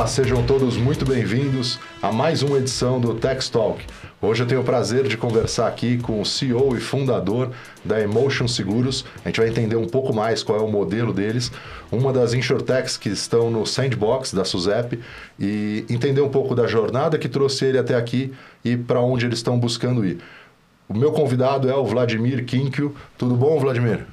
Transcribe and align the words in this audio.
Olá, 0.00 0.06
sejam 0.06 0.42
todos 0.46 0.78
muito 0.78 1.04
bem-vindos 1.04 1.78
a 2.00 2.10
mais 2.10 2.42
uma 2.42 2.56
edição 2.56 2.98
do 2.98 3.12
Tech 3.16 3.50
Talk. 3.50 3.84
Hoje 4.18 4.42
eu 4.42 4.46
tenho 4.46 4.62
o 4.62 4.64
prazer 4.64 5.06
de 5.06 5.14
conversar 5.14 5.68
aqui 5.68 5.98
com 5.98 6.22
o 6.22 6.24
CEO 6.24 6.74
e 6.74 6.80
fundador 6.80 7.50
da 7.84 8.00
Emotion 8.00 8.48
Seguros. 8.48 9.04
A 9.22 9.28
gente 9.28 9.40
vai 9.40 9.50
entender 9.50 9.76
um 9.76 9.86
pouco 9.86 10.14
mais 10.14 10.42
qual 10.42 10.58
é 10.58 10.62
o 10.62 10.70
modelo 10.70 11.12
deles, 11.12 11.52
uma 11.92 12.14
das 12.14 12.32
insurtechs 12.32 12.96
que 12.96 13.10
estão 13.10 13.50
no 13.50 13.66
sandbox 13.66 14.32
da 14.32 14.42
SUSEP 14.42 14.98
e 15.38 15.84
entender 15.90 16.22
um 16.22 16.30
pouco 16.30 16.54
da 16.54 16.66
jornada 16.66 17.18
que 17.18 17.28
trouxe 17.28 17.66
ele 17.66 17.76
até 17.76 17.94
aqui 17.94 18.32
e 18.64 18.78
para 18.78 19.02
onde 19.02 19.26
eles 19.26 19.40
estão 19.40 19.60
buscando 19.60 20.02
ir. 20.02 20.18
O 20.88 20.96
meu 20.96 21.12
convidado 21.12 21.68
é 21.68 21.76
o 21.76 21.84
Vladimir 21.84 22.46
Kinkio. 22.46 22.96
Tudo 23.18 23.34
bom, 23.36 23.60
Vladimir? 23.60 24.06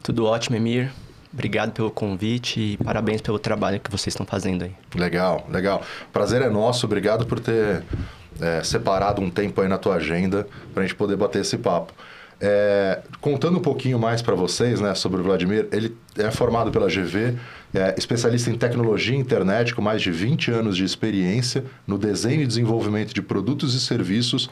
Tudo 0.00 0.26
ótimo, 0.26 0.54
Emir. 0.54 0.92
Obrigado 1.32 1.72
pelo 1.72 1.90
convite 1.90 2.60
e 2.60 2.76
parabéns 2.78 3.20
pelo 3.20 3.38
trabalho 3.38 3.78
que 3.80 3.90
vocês 3.90 4.14
estão 4.14 4.24
fazendo 4.24 4.64
aí. 4.64 4.72
Legal, 4.94 5.46
legal. 5.50 5.82
Prazer 6.12 6.42
é 6.42 6.48
nosso. 6.48 6.86
Obrigado 6.86 7.26
por 7.26 7.38
ter 7.38 7.82
é, 8.40 8.62
separado 8.62 9.20
um 9.20 9.30
tempo 9.30 9.60
aí 9.60 9.68
na 9.68 9.78
tua 9.78 9.96
agenda 9.96 10.46
para 10.72 10.82
a 10.82 10.86
gente 10.86 10.96
poder 10.96 11.16
bater 11.16 11.42
esse 11.42 11.58
papo. 11.58 11.92
É, 12.40 13.00
contando 13.20 13.58
um 13.58 13.62
pouquinho 13.62 13.98
mais 13.98 14.22
para 14.22 14.34
vocês 14.34 14.80
né, 14.80 14.94
sobre 14.94 15.20
o 15.20 15.24
Vladimir, 15.24 15.68
ele 15.72 15.96
é 16.16 16.30
formado 16.30 16.70
pela 16.70 16.86
GV, 16.86 17.36
é 17.74 17.94
especialista 17.98 18.48
em 18.48 18.54
tecnologia 18.54 19.16
e 19.16 19.18
internet, 19.18 19.74
com 19.74 19.82
mais 19.82 20.00
de 20.00 20.12
20 20.12 20.52
anos 20.52 20.76
de 20.76 20.84
experiência 20.84 21.64
no 21.86 21.98
desenho 21.98 22.42
e 22.42 22.46
desenvolvimento 22.46 23.12
de 23.12 23.20
produtos 23.20 23.74
e 23.74 23.80
serviços 23.80 24.48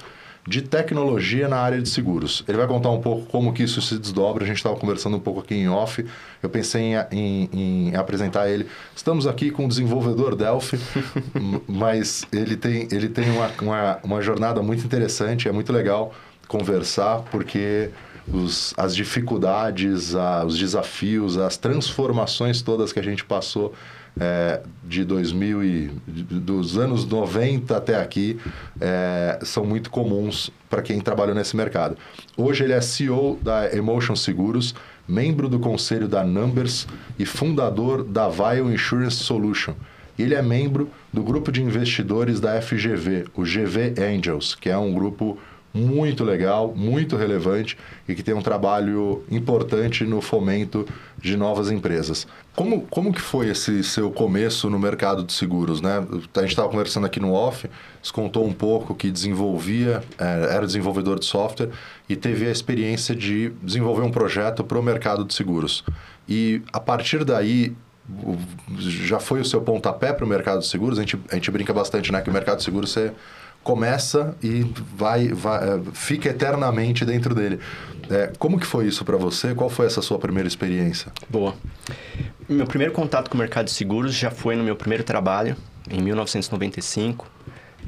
de 0.46 0.62
tecnologia 0.62 1.48
na 1.48 1.56
área 1.56 1.82
de 1.82 1.88
seguros. 1.88 2.44
Ele 2.46 2.56
vai 2.56 2.66
contar 2.66 2.90
um 2.90 3.00
pouco 3.00 3.26
como 3.26 3.52
que 3.52 3.64
isso 3.64 3.82
se 3.82 3.98
desdobra. 3.98 4.44
A 4.44 4.46
gente 4.46 4.58
estava 4.58 4.76
conversando 4.76 5.16
um 5.16 5.20
pouco 5.20 5.40
aqui 5.40 5.54
em 5.54 5.68
off. 5.68 6.06
Eu 6.40 6.48
pensei 6.48 6.82
em, 6.82 6.94
em, 7.10 7.48
em 7.52 7.96
apresentar 7.96 8.48
ele. 8.48 8.66
Estamos 8.94 9.26
aqui 9.26 9.50
com 9.50 9.64
o 9.64 9.68
desenvolvedor 9.68 10.36
Delphi, 10.36 10.78
mas 11.66 12.24
ele 12.32 12.56
tem, 12.56 12.86
ele 12.92 13.08
tem 13.08 13.28
uma, 13.30 13.50
uma, 13.60 13.98
uma 14.04 14.22
jornada 14.22 14.62
muito 14.62 14.84
interessante. 14.84 15.48
É 15.48 15.52
muito 15.52 15.72
legal 15.72 16.14
conversar 16.46 17.22
porque 17.30 17.90
os, 18.32 18.72
as 18.76 18.94
dificuldades, 18.94 20.14
a, 20.14 20.44
os 20.44 20.56
desafios, 20.56 21.36
as 21.36 21.56
transformações 21.56 22.62
todas 22.62 22.92
que 22.92 23.00
a 23.00 23.02
gente 23.04 23.24
passou 23.24 23.74
é, 24.18 24.60
de 24.84 25.04
2000 25.04 25.64
e 25.64 25.90
dos 26.08 26.78
anos 26.78 27.04
90 27.04 27.76
até 27.76 28.00
aqui 28.00 28.38
é, 28.80 29.38
são 29.42 29.64
muito 29.64 29.90
comuns 29.90 30.50
para 30.70 30.82
quem 30.82 31.00
trabalha 31.00 31.34
nesse 31.34 31.56
mercado. 31.56 31.96
Hoje 32.36 32.64
ele 32.64 32.72
é 32.72 32.80
CEO 32.80 33.38
da 33.42 33.74
Emotion 33.74 34.16
Seguros, 34.16 34.74
membro 35.06 35.48
do 35.48 35.58
conselho 35.58 36.08
da 36.08 36.24
Numbers 36.24 36.86
e 37.18 37.26
fundador 37.26 38.02
da 38.02 38.28
Vile 38.28 38.72
Insurance 38.74 39.16
Solution. 39.16 39.74
Ele 40.18 40.34
é 40.34 40.40
membro 40.40 40.90
do 41.12 41.22
grupo 41.22 41.52
de 41.52 41.62
investidores 41.62 42.40
da 42.40 42.60
FGV, 42.60 43.26
o 43.34 43.42
GV 43.42 43.94
Angels, 43.98 44.54
que 44.54 44.70
é 44.70 44.78
um 44.78 44.94
grupo 44.94 45.38
muito 45.76 46.24
legal, 46.24 46.72
muito 46.74 47.16
relevante 47.16 47.76
e 48.08 48.14
que 48.14 48.22
tem 48.22 48.34
um 48.34 48.40
trabalho 48.40 49.22
importante 49.30 50.04
no 50.04 50.20
fomento 50.20 50.86
de 51.18 51.36
novas 51.36 51.70
empresas. 51.70 52.26
Como, 52.54 52.82
como 52.82 53.12
que 53.12 53.20
foi 53.20 53.50
esse 53.50 53.84
seu 53.84 54.10
começo 54.10 54.70
no 54.70 54.78
mercado 54.78 55.22
de 55.22 55.32
seguros? 55.32 55.82
Né? 55.82 56.04
A 56.34 56.40
gente 56.40 56.50
estava 56.50 56.68
conversando 56.68 57.04
aqui 57.04 57.20
no 57.20 57.32
off, 57.32 57.68
você 58.02 58.12
contou 58.12 58.46
um 58.46 58.52
pouco 58.52 58.94
que 58.94 59.10
desenvolvia, 59.10 60.02
é, 60.18 60.54
era 60.54 60.66
desenvolvedor 60.66 61.18
de 61.18 61.26
software 61.26 61.68
e 62.08 62.16
teve 62.16 62.46
a 62.46 62.50
experiência 62.50 63.14
de 63.14 63.50
desenvolver 63.62 64.02
um 64.02 64.10
projeto 64.10 64.64
para 64.64 64.78
o 64.78 64.82
mercado 64.82 65.24
de 65.24 65.34
seguros. 65.34 65.84
E 66.26 66.62
a 66.72 66.80
partir 66.80 67.24
daí, 67.24 67.76
já 68.78 69.18
foi 69.18 69.40
o 69.40 69.44
seu 69.44 69.60
pontapé 69.60 70.12
para 70.12 70.24
o 70.24 70.28
mercado 70.28 70.60
de 70.60 70.66
seguros? 70.66 70.98
A 70.98 71.02
gente, 71.02 71.18
a 71.30 71.34
gente 71.34 71.50
brinca 71.50 71.72
bastante, 71.72 72.12
né? 72.12 72.20
Que 72.20 72.30
o 72.30 72.32
mercado 72.32 72.58
de 72.58 72.64
seguros 72.64 72.90
você 72.90 73.12
começa 73.66 74.36
e 74.40 74.62
vai, 74.94 75.26
vai 75.26 75.68
é, 75.68 75.80
fica 75.92 76.28
eternamente 76.28 77.04
dentro 77.04 77.34
dele. 77.34 77.58
É, 78.08 78.30
como 78.38 78.60
que 78.60 78.66
foi 78.66 78.86
isso 78.86 79.04
para 79.04 79.16
você? 79.16 79.56
Qual 79.56 79.68
foi 79.68 79.86
essa 79.86 80.00
sua 80.00 80.20
primeira 80.20 80.46
experiência? 80.46 81.10
Boa. 81.28 81.52
Meu 82.48 82.64
primeiro 82.64 82.92
contato 82.92 83.28
com 83.28 83.34
o 83.34 83.38
mercado 83.38 83.64
de 83.64 83.72
seguros 83.72 84.14
já 84.14 84.30
foi 84.30 84.54
no 84.54 84.62
meu 84.62 84.76
primeiro 84.76 85.02
trabalho, 85.02 85.56
em 85.90 86.00
1995. 86.00 87.26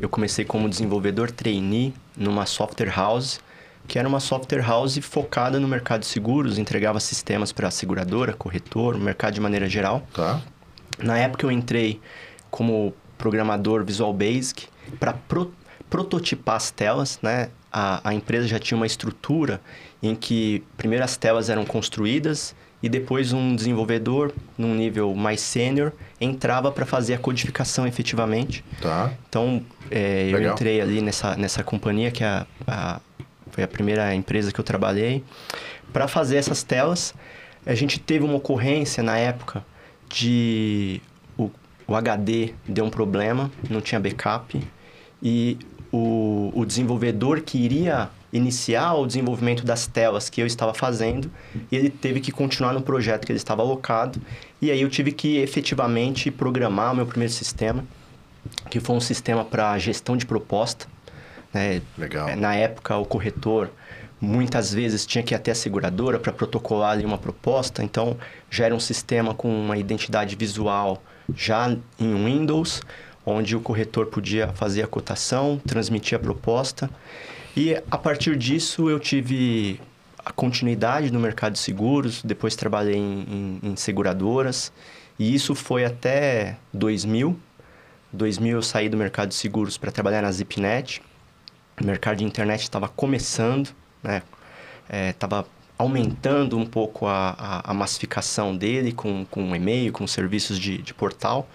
Eu 0.00 0.09
comecei 0.09 0.44
como 0.44 0.69
desenvolvedor 0.69 1.31
trainee 1.31 1.94
numa 2.17 2.44
software 2.44 2.93
house, 2.93 3.38
que 3.87 4.00
era 4.00 4.09
uma 4.09 4.19
software 4.19 4.62
house 4.62 4.99
focada 4.99 5.61
no 5.61 5.69
mercado 5.69 6.00
de 6.00 6.06
seguros, 6.06 6.59
entregava 6.59 6.99
sistemas 6.99 7.53
para 7.53 7.71
seguradora, 7.71 8.33
corretor, 8.33 8.99
mercado 8.99 9.34
de 9.34 9.41
maneira 9.41 9.69
geral. 9.69 10.05
Tá. 10.12 10.43
Na 10.99 11.17
época 11.17 11.47
eu 11.47 11.53
entrei 11.53 12.00
como 12.50 12.93
programador 13.17 13.84
Visual 13.84 14.12
Basic 14.12 14.67
para 14.99 15.12
pro 15.12 15.53
prototipar 15.91 16.56
as 16.56 16.71
telas, 16.71 17.19
né? 17.22 17.49
A, 17.71 18.09
a 18.09 18.15
empresa 18.15 18.47
já 18.47 18.59
tinha 18.59 18.76
uma 18.76 18.87
estrutura 18.87 19.60
em 20.03 20.15
que 20.15 20.62
primeiro 20.76 21.04
as 21.04 21.16
telas 21.16 21.50
eram 21.50 21.65
construídas 21.65 22.54
e 22.82 22.88
depois 22.88 23.32
um 23.32 23.56
desenvolvedor, 23.56 24.32
num 24.56 24.75
nível 24.75 25.15
mais 25.15 25.41
sênior, 25.41 25.93
entrava 26.21 26.71
para 26.71 26.87
fazer 26.87 27.15
a 27.15 27.19
codificação 27.19 27.87
efetivamente. 27.87 28.65
Tá. 28.81 29.12
Então, 29.28 29.62
é, 29.91 30.28
eu 30.31 30.53
entrei 30.53 30.81
ali 30.81 31.03
nessa, 31.03 31.37
nessa 31.37 31.65
companhia, 31.65 32.10
que 32.10 32.22
é 32.22 32.26
a, 32.26 32.47
a, 32.66 33.00
foi 33.50 33.65
a 33.65 33.69
primeira 33.69 34.15
empresa 34.15 34.53
que 34.53 34.60
eu 34.60 34.65
trabalhei, 34.65 35.25
para 35.93 36.06
fazer 36.06 36.37
essas 36.37 36.62
telas. 36.62 37.15
A 37.66 37.75
gente 37.75 37.99
teve 37.99 38.25
uma 38.25 38.37
ocorrência 38.37 39.03
na 39.03 39.19
época 39.19 39.65
de 40.09 41.03
o, 41.37 41.50
o 41.87 41.97
HD 41.97 42.55
deu 42.66 42.84
um 42.84 42.91
problema, 42.91 43.50
não 43.69 43.81
tinha 43.81 44.00
backup, 44.00 44.62
e 45.20 45.59
o, 45.93 46.53
o 46.54 46.65
desenvolvedor 46.65 47.41
que 47.41 47.59
iria 47.59 48.10
iniciar 48.32 48.94
o 48.94 49.06
desenvolvimento 49.06 49.65
das 49.65 49.87
telas 49.87 50.28
que 50.28 50.41
eu 50.41 50.47
estava 50.47 50.75
fazendo 50.75 51.31
e 51.72 51.76
ele 51.76 51.88
teve 51.88 52.21
que 52.21 52.31
continuar 52.31 52.75
no 52.75 52.82
projeto 52.82 53.25
que 53.25 53.32
ele 53.32 53.38
estava 53.38 53.62
alocado 53.62 54.21
e 54.60 54.71
aí 54.71 54.82
eu 54.82 54.91
tive 54.91 55.12
que 55.12 55.38
efetivamente 55.38 56.31
programar 56.31 56.93
o 56.93 56.97
meu 56.97 57.06
primeiro 57.06 57.32
sistema 57.32 57.84
que 58.71 58.81
foi 58.81 58.97
um 58.97 59.00
sistema 59.00 59.44
para 59.44 59.78
gestão 59.78 60.16
de 60.16 60.26
proposta 60.26 60.87
né? 61.54 61.81
legal 61.97 62.37
na 62.37 62.55
época 62.55 62.97
o 62.99 63.06
corretor 63.06 63.70
muitas 64.20 64.75
vezes 64.75 65.06
tinha 65.06 65.25
que 65.25 65.32
ir 65.32 65.37
até 65.37 65.53
a 65.53 65.55
seguradora 65.55 66.19
para 66.19 66.32
protocolar 66.32 66.93
ali 66.93 67.06
uma 67.06 67.19
proposta 67.19 67.82
então 67.82 68.15
já 68.50 68.66
era 68.66 68.75
um 68.75 68.81
sistema 68.81 69.32
com 69.32 69.49
uma 69.49 69.78
identidade 69.78 70.37
visual 70.37 71.03
já 71.34 71.75
em 71.99 72.25
Windows 72.25 72.82
onde 73.28 73.56
o 73.56 73.61
corretor 73.61 74.06
podia 74.06 74.49
fazer 74.49 74.83
a 74.83 74.87
cotação, 74.87 75.61
transmitir 75.66 76.16
a 76.16 76.19
proposta. 76.21 76.91
E 77.56 77.75
a 77.91 77.99
partir 77.99 78.37
disso 78.37 78.89
eu 78.89 78.99
tive 78.99 79.81
a 80.25 80.33
continuidade 80.33 81.12
no 81.12 81.19
mercado 81.19 81.55
de 81.55 81.59
seguros, 81.59 82.22
depois 82.22 82.55
trabalhei 82.55 82.97
em, 82.97 83.59
em, 83.62 83.71
em 83.71 83.77
seguradoras, 83.77 84.72
e 85.19 85.34
isso 85.34 85.55
foi 85.55 85.84
até 85.84 86.56
2000. 86.72 87.38
2000 88.12 88.56
eu 88.56 88.62
saí 88.62 88.88
do 88.88 88.97
mercado 88.97 89.31
de 89.31 89.34
seguros 89.34 89.77
para 89.77 89.91
trabalhar 89.91 90.22
na 90.22 90.31
Zipnet. 90.31 91.03
O 91.81 91.84
mercado 91.84 92.19
de 92.19 92.25
internet 92.25 92.62
estava 92.62 92.88
começando, 92.88 93.71
né? 94.03 94.22
Estava 95.11 95.41
é, 95.41 95.44
aumentando 95.78 96.56
um 96.56 96.67
pouco 96.67 97.06
a, 97.06 97.31
a, 97.38 97.71
a, 97.71 97.75
massificação 97.75 98.56
dele 98.56 98.93
com, 98.93 99.25
com 99.25 99.55
e-mail, 99.55 99.93
com 99.93 100.06
serviços 100.06 100.58
de, 100.58 100.79
de 100.79 100.94
portal. 100.94 101.49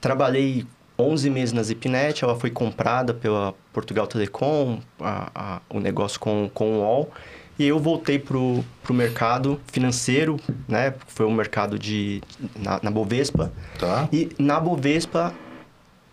Trabalhei 0.00 0.66
11 0.98 1.30
meses 1.30 1.52
na 1.52 1.62
Zipnet, 1.62 2.24
ela 2.24 2.34
foi 2.34 2.50
comprada 2.50 3.14
pela 3.14 3.54
Portugal 3.72 4.06
Telecom, 4.06 4.80
a, 5.00 5.30
a, 5.34 5.60
o 5.70 5.78
negócio 5.78 6.18
com, 6.18 6.50
com 6.52 6.78
o 6.78 6.80
UOL, 6.80 7.12
e 7.58 7.66
eu 7.66 7.78
voltei 7.78 8.18
para 8.18 8.36
o 8.36 8.64
mercado 8.90 9.60
financeiro, 9.72 10.38
né? 10.68 10.94
Foi 11.08 11.26
o 11.26 11.28
um 11.28 11.34
mercado 11.34 11.78
de, 11.78 12.22
na, 12.56 12.78
na 12.82 12.90
Bovespa. 12.90 13.52
Tá. 13.78 14.08
E 14.12 14.30
na 14.38 14.60
Bovespa, 14.60 15.34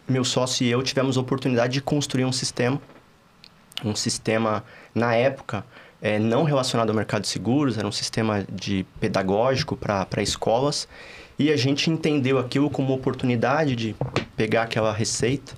meu 0.07 0.23
sócio 0.23 0.65
e 0.65 0.69
eu 0.69 0.81
tivemos 0.81 1.17
a 1.17 1.21
oportunidade 1.21 1.73
de 1.73 1.81
construir 1.81 2.25
um 2.25 2.31
sistema, 2.31 2.81
um 3.83 3.95
sistema, 3.95 4.63
na 4.93 5.13
época, 5.13 5.63
é, 6.01 6.17
não 6.19 6.43
relacionado 6.43 6.89
ao 6.89 6.95
mercado 6.95 7.23
de 7.23 7.27
seguros, 7.27 7.77
era 7.77 7.87
um 7.87 7.91
sistema 7.91 8.45
de 8.51 8.85
pedagógico 8.99 9.75
para 9.75 10.21
escolas, 10.21 10.87
e 11.37 11.51
a 11.51 11.57
gente 11.57 11.89
entendeu 11.89 12.39
aquilo 12.39 12.69
como 12.69 12.93
oportunidade 12.93 13.75
de 13.75 13.95
pegar 14.35 14.63
aquela 14.63 14.93
receita 14.93 15.53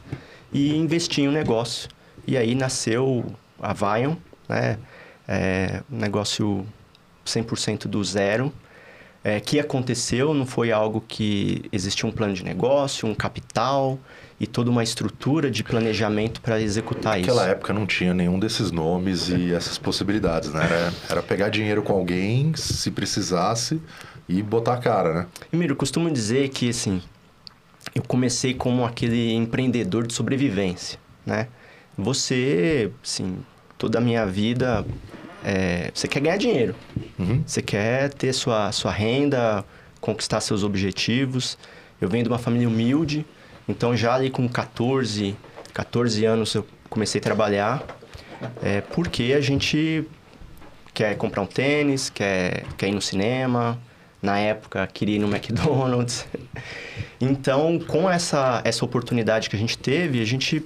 e 0.52 0.76
investir 0.76 1.24
em 1.24 1.28
um 1.28 1.32
negócio. 1.32 1.90
E 2.26 2.36
aí 2.36 2.56
nasceu 2.56 3.26
a 3.60 3.74
Vion, 3.74 4.16
né? 4.50 4.78
É, 5.28 5.82
um 5.92 5.98
negócio 5.98 6.66
100% 7.26 7.88
do 7.88 8.04
zero. 8.04 8.52
É, 9.24 9.42
que 9.42 9.60
aconteceu 9.60 10.34
não 10.34 10.46
foi 10.46 10.72
algo 10.72 11.04
que 11.06 11.66
existia 11.72 12.08
um 12.08 12.12
plano 12.12 12.34
de 12.34 12.46
negócio, 12.46 13.08
um 13.08 13.16
capital 13.16 14.00
e 14.40 14.48
toda 14.48 14.70
uma 14.70 14.84
estrutura 14.84 15.52
de 15.52 15.64
planejamento 15.64 16.40
para 16.40 16.62
executar 16.62 17.18
Naquela 17.18 17.20
isso. 17.20 17.36
Naquela 17.36 17.52
época 17.52 17.74
não 17.74 17.86
tinha 17.86 18.14
nenhum 18.14 18.40
desses 18.40 18.72
nomes 18.72 19.28
e 19.28 19.54
essas 19.54 19.78
possibilidades, 19.78 20.54
né? 20.54 20.64
Era, 20.64 20.94
era 21.10 21.24
pegar 21.24 21.50
dinheiro 21.50 21.82
com 21.82 21.92
alguém 21.92 22.54
se 22.56 22.90
precisasse 22.90 23.82
e 24.28 24.42
botar 24.42 24.74
a 24.74 24.78
cara, 24.78 25.14
né? 25.14 25.28
Emílio, 25.52 25.76
costumo 25.76 26.10
dizer 26.12 26.50
que, 26.50 26.70
assim, 26.70 27.02
eu 27.96 28.04
comecei 28.04 28.54
como 28.54 28.86
aquele 28.86 29.34
empreendedor 29.34 30.06
de 30.06 30.14
sobrevivência, 30.14 31.00
né? 31.26 31.48
Você, 31.98 32.92
assim, 33.04 33.38
toda 33.78 33.98
a 33.98 34.02
minha 34.02 34.26
vida, 34.26 34.86
é, 35.44 35.92
você 35.94 36.08
quer 36.08 36.20
ganhar 36.20 36.38
dinheiro. 36.38 36.76
Uhum. 37.18 37.42
Você 37.46 37.62
quer 37.62 38.14
ter 38.14 38.34
sua, 38.34 38.72
sua 38.72 38.92
renda, 38.92 39.64
conquistar 40.02 40.42
seus 40.42 40.64
objetivos. 40.64 41.58
Eu 42.00 42.10
venho 42.10 42.24
de 42.24 42.30
uma 42.30 42.38
família 42.38 42.68
humilde, 42.68 43.26
então 43.68 43.96
já 43.96 44.14
ali 44.14 44.30
com 44.30 44.48
14, 44.48 45.36
14 45.74 46.26
anos 46.26 46.54
eu 46.54 46.66
comecei 46.90 47.20
a 47.20 47.24
trabalhar, 47.24 47.84
é, 48.62 48.82
porque 48.82 49.34
a 49.36 49.42
gente 49.42 50.08
quer 50.94 51.16
comprar 51.18 51.42
um 51.42 51.48
tênis, 51.48 52.10
quer, 52.10 52.64
quer 52.78 52.90
ir 52.90 52.92
no 52.92 53.02
cinema, 53.02 53.80
na 54.22 54.40
época 54.40 54.86
queria 54.88 55.16
ir 55.16 55.20
no 55.20 55.28
McDonald's. 55.34 56.26
Então, 57.20 57.80
com 57.80 58.10
essa, 58.10 58.62
essa 58.64 58.84
oportunidade 58.84 59.50
que 59.50 59.56
a 59.56 59.60
gente 59.60 59.78
teve, 59.78 60.22
a 60.22 60.26
gente 60.26 60.64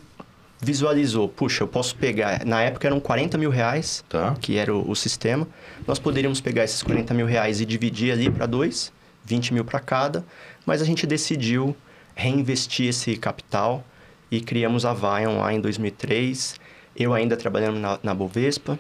visualizou, 0.61 1.27
puxa, 1.27 1.63
eu 1.63 1.67
posso 1.67 1.95
pegar. 1.95 2.45
Na 2.45 2.61
época 2.61 2.87
eram 2.87 2.99
40 2.99 3.37
mil 3.37 3.49
reais, 3.49 4.05
tá. 4.07 4.35
que 4.39 4.57
era 4.57 4.73
o, 4.73 4.91
o, 4.91 4.95
sistema. 4.95 5.47
Nós 5.87 5.97
poderíamos 5.97 6.39
pegar 6.39 6.63
esses 6.63 6.83
40 6.83 7.13
mil 7.15 7.25
reais 7.25 7.59
e 7.59 7.65
dividir 7.65 8.11
ali 8.11 8.29
para 8.29 8.45
dois, 8.45 8.93
20 9.25 9.55
mil 9.55 9.65
para 9.65 9.79
cada, 9.79 10.23
mas 10.65 10.81
a 10.81 10.85
gente 10.85 11.07
decidiu 11.07 11.75
reinvestir 12.13 12.89
esse 12.89 13.17
capital 13.17 13.83
e 14.29 14.39
criamos 14.39 14.85
a 14.85 14.93
Vion 14.93 15.39
lá 15.39 15.51
em 15.51 15.59
2003. 15.59 16.59
Eu 16.95 17.13
ainda 17.13 17.35
trabalhando 17.35 17.79
na, 17.79 17.99
na 18.03 18.13
Bovespa, 18.13 18.77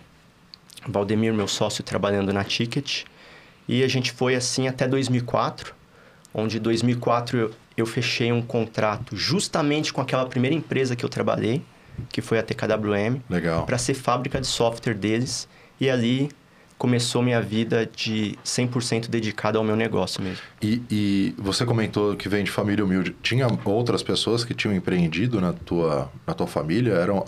Valdemir, 0.87 1.33
meu 1.33 1.47
sócio, 1.47 1.83
trabalhando 1.83 2.31
na 2.31 2.43
Ticket. 2.43 3.05
E 3.71 3.85
a 3.85 3.87
gente 3.87 4.11
foi 4.11 4.35
assim 4.35 4.67
até 4.67 4.85
2004, 4.85 5.73
onde 6.33 6.57
em 6.57 6.59
2004 6.59 7.37
eu, 7.37 7.51
eu 7.77 7.85
fechei 7.85 8.29
um 8.29 8.41
contrato 8.41 9.15
justamente 9.15 9.93
com 9.93 10.01
aquela 10.01 10.25
primeira 10.25 10.53
empresa 10.53 10.93
que 10.93 11.05
eu 11.05 11.09
trabalhei, 11.09 11.61
que 12.09 12.21
foi 12.21 12.37
a 12.37 12.43
TKWM. 12.43 13.21
Para 13.65 13.77
ser 13.77 13.93
fábrica 13.93 14.41
de 14.41 14.47
software 14.47 14.93
deles. 14.93 15.47
E 15.79 15.89
ali 15.89 16.29
começou 16.77 17.21
minha 17.21 17.41
vida 17.41 17.89
de 17.95 18.37
100% 18.43 19.07
dedicada 19.07 19.57
ao 19.57 19.63
meu 19.63 19.77
negócio 19.77 20.21
mesmo. 20.21 20.41
E, 20.61 20.81
e, 20.91 21.35
você 21.37 21.65
comentou 21.65 22.17
que 22.17 22.27
vem 22.27 22.43
de 22.43 22.51
família 22.51 22.83
humilde. 22.83 23.15
Tinha 23.23 23.47
outras 23.63 24.03
pessoas 24.03 24.43
que 24.43 24.53
tinham 24.53 24.75
empreendido 24.75 25.39
na 25.39 25.53
tua, 25.53 26.11
na 26.27 26.33
tua 26.33 26.47
família? 26.47 26.91
Eram 26.91 27.23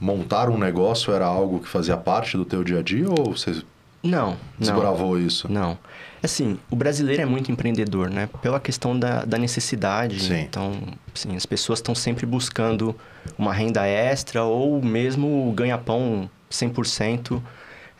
montar 0.00 0.48
um 0.48 0.58
negócio 0.58 1.12
era 1.12 1.26
algo 1.26 1.60
que 1.60 1.68
fazia 1.68 1.96
parte 1.96 2.36
do 2.36 2.44
teu 2.44 2.64
dia 2.64 2.80
a 2.80 2.82
dia 2.82 3.08
ou 3.08 3.36
você 3.36 3.62
não, 4.06 4.36
desbravou 4.58 5.18
não, 5.18 5.26
isso? 5.26 5.50
Não. 5.50 5.78
Assim, 6.22 6.58
o 6.70 6.76
brasileiro 6.76 7.22
é 7.22 7.26
muito 7.26 7.52
empreendedor, 7.52 8.10
né? 8.10 8.28
Pela 8.42 8.58
questão 8.58 8.98
da, 8.98 9.24
da 9.24 9.38
necessidade. 9.38 10.20
Sim. 10.20 10.40
Então, 10.40 10.72
assim, 11.14 11.36
as 11.36 11.46
pessoas 11.46 11.78
estão 11.78 11.94
sempre 11.94 12.26
buscando 12.26 12.96
uma 13.38 13.52
renda 13.52 13.86
extra 13.86 14.42
ou 14.42 14.82
mesmo 14.82 15.52
ganha-pão 15.54 16.28
100% 16.50 17.40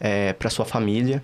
é, 0.00 0.32
para 0.32 0.50
sua 0.50 0.64
família. 0.64 1.22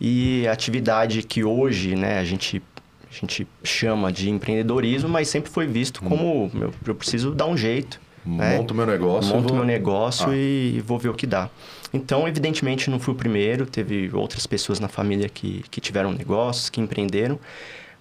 E 0.00 0.46
a 0.46 0.52
atividade 0.52 1.22
que 1.22 1.42
hoje, 1.42 1.94
né, 1.94 2.18
a 2.18 2.24
gente 2.24 2.62
a 3.10 3.14
gente 3.20 3.46
chama 3.62 4.12
de 4.12 4.28
empreendedorismo, 4.28 5.08
mas 5.08 5.28
sempre 5.28 5.48
foi 5.48 5.68
visto 5.68 6.04
hum. 6.04 6.08
como 6.08 6.50
meu, 6.52 6.74
eu 6.84 6.94
preciso 6.96 7.30
dar 7.32 7.46
um 7.46 7.56
jeito. 7.56 8.00
Né? 8.26 8.56
Monto 8.56 8.74
meu 8.74 8.86
negócio. 8.86 9.34
Monto 9.34 9.48
vou... 9.48 9.58
meu 9.58 9.66
negócio 9.66 10.30
ah. 10.30 10.36
e 10.36 10.82
vou 10.84 10.98
ver 10.98 11.10
o 11.10 11.14
que 11.14 11.26
dá. 11.26 11.48
Então, 11.94 12.26
evidentemente, 12.26 12.90
não 12.90 12.98
fui 12.98 13.14
o 13.14 13.16
primeiro, 13.16 13.64
teve 13.64 14.10
outras 14.12 14.48
pessoas 14.48 14.80
na 14.80 14.88
família 14.88 15.28
que, 15.28 15.64
que 15.70 15.80
tiveram 15.80 16.10
negócios, 16.12 16.68
que 16.68 16.80
empreenderam, 16.80 17.38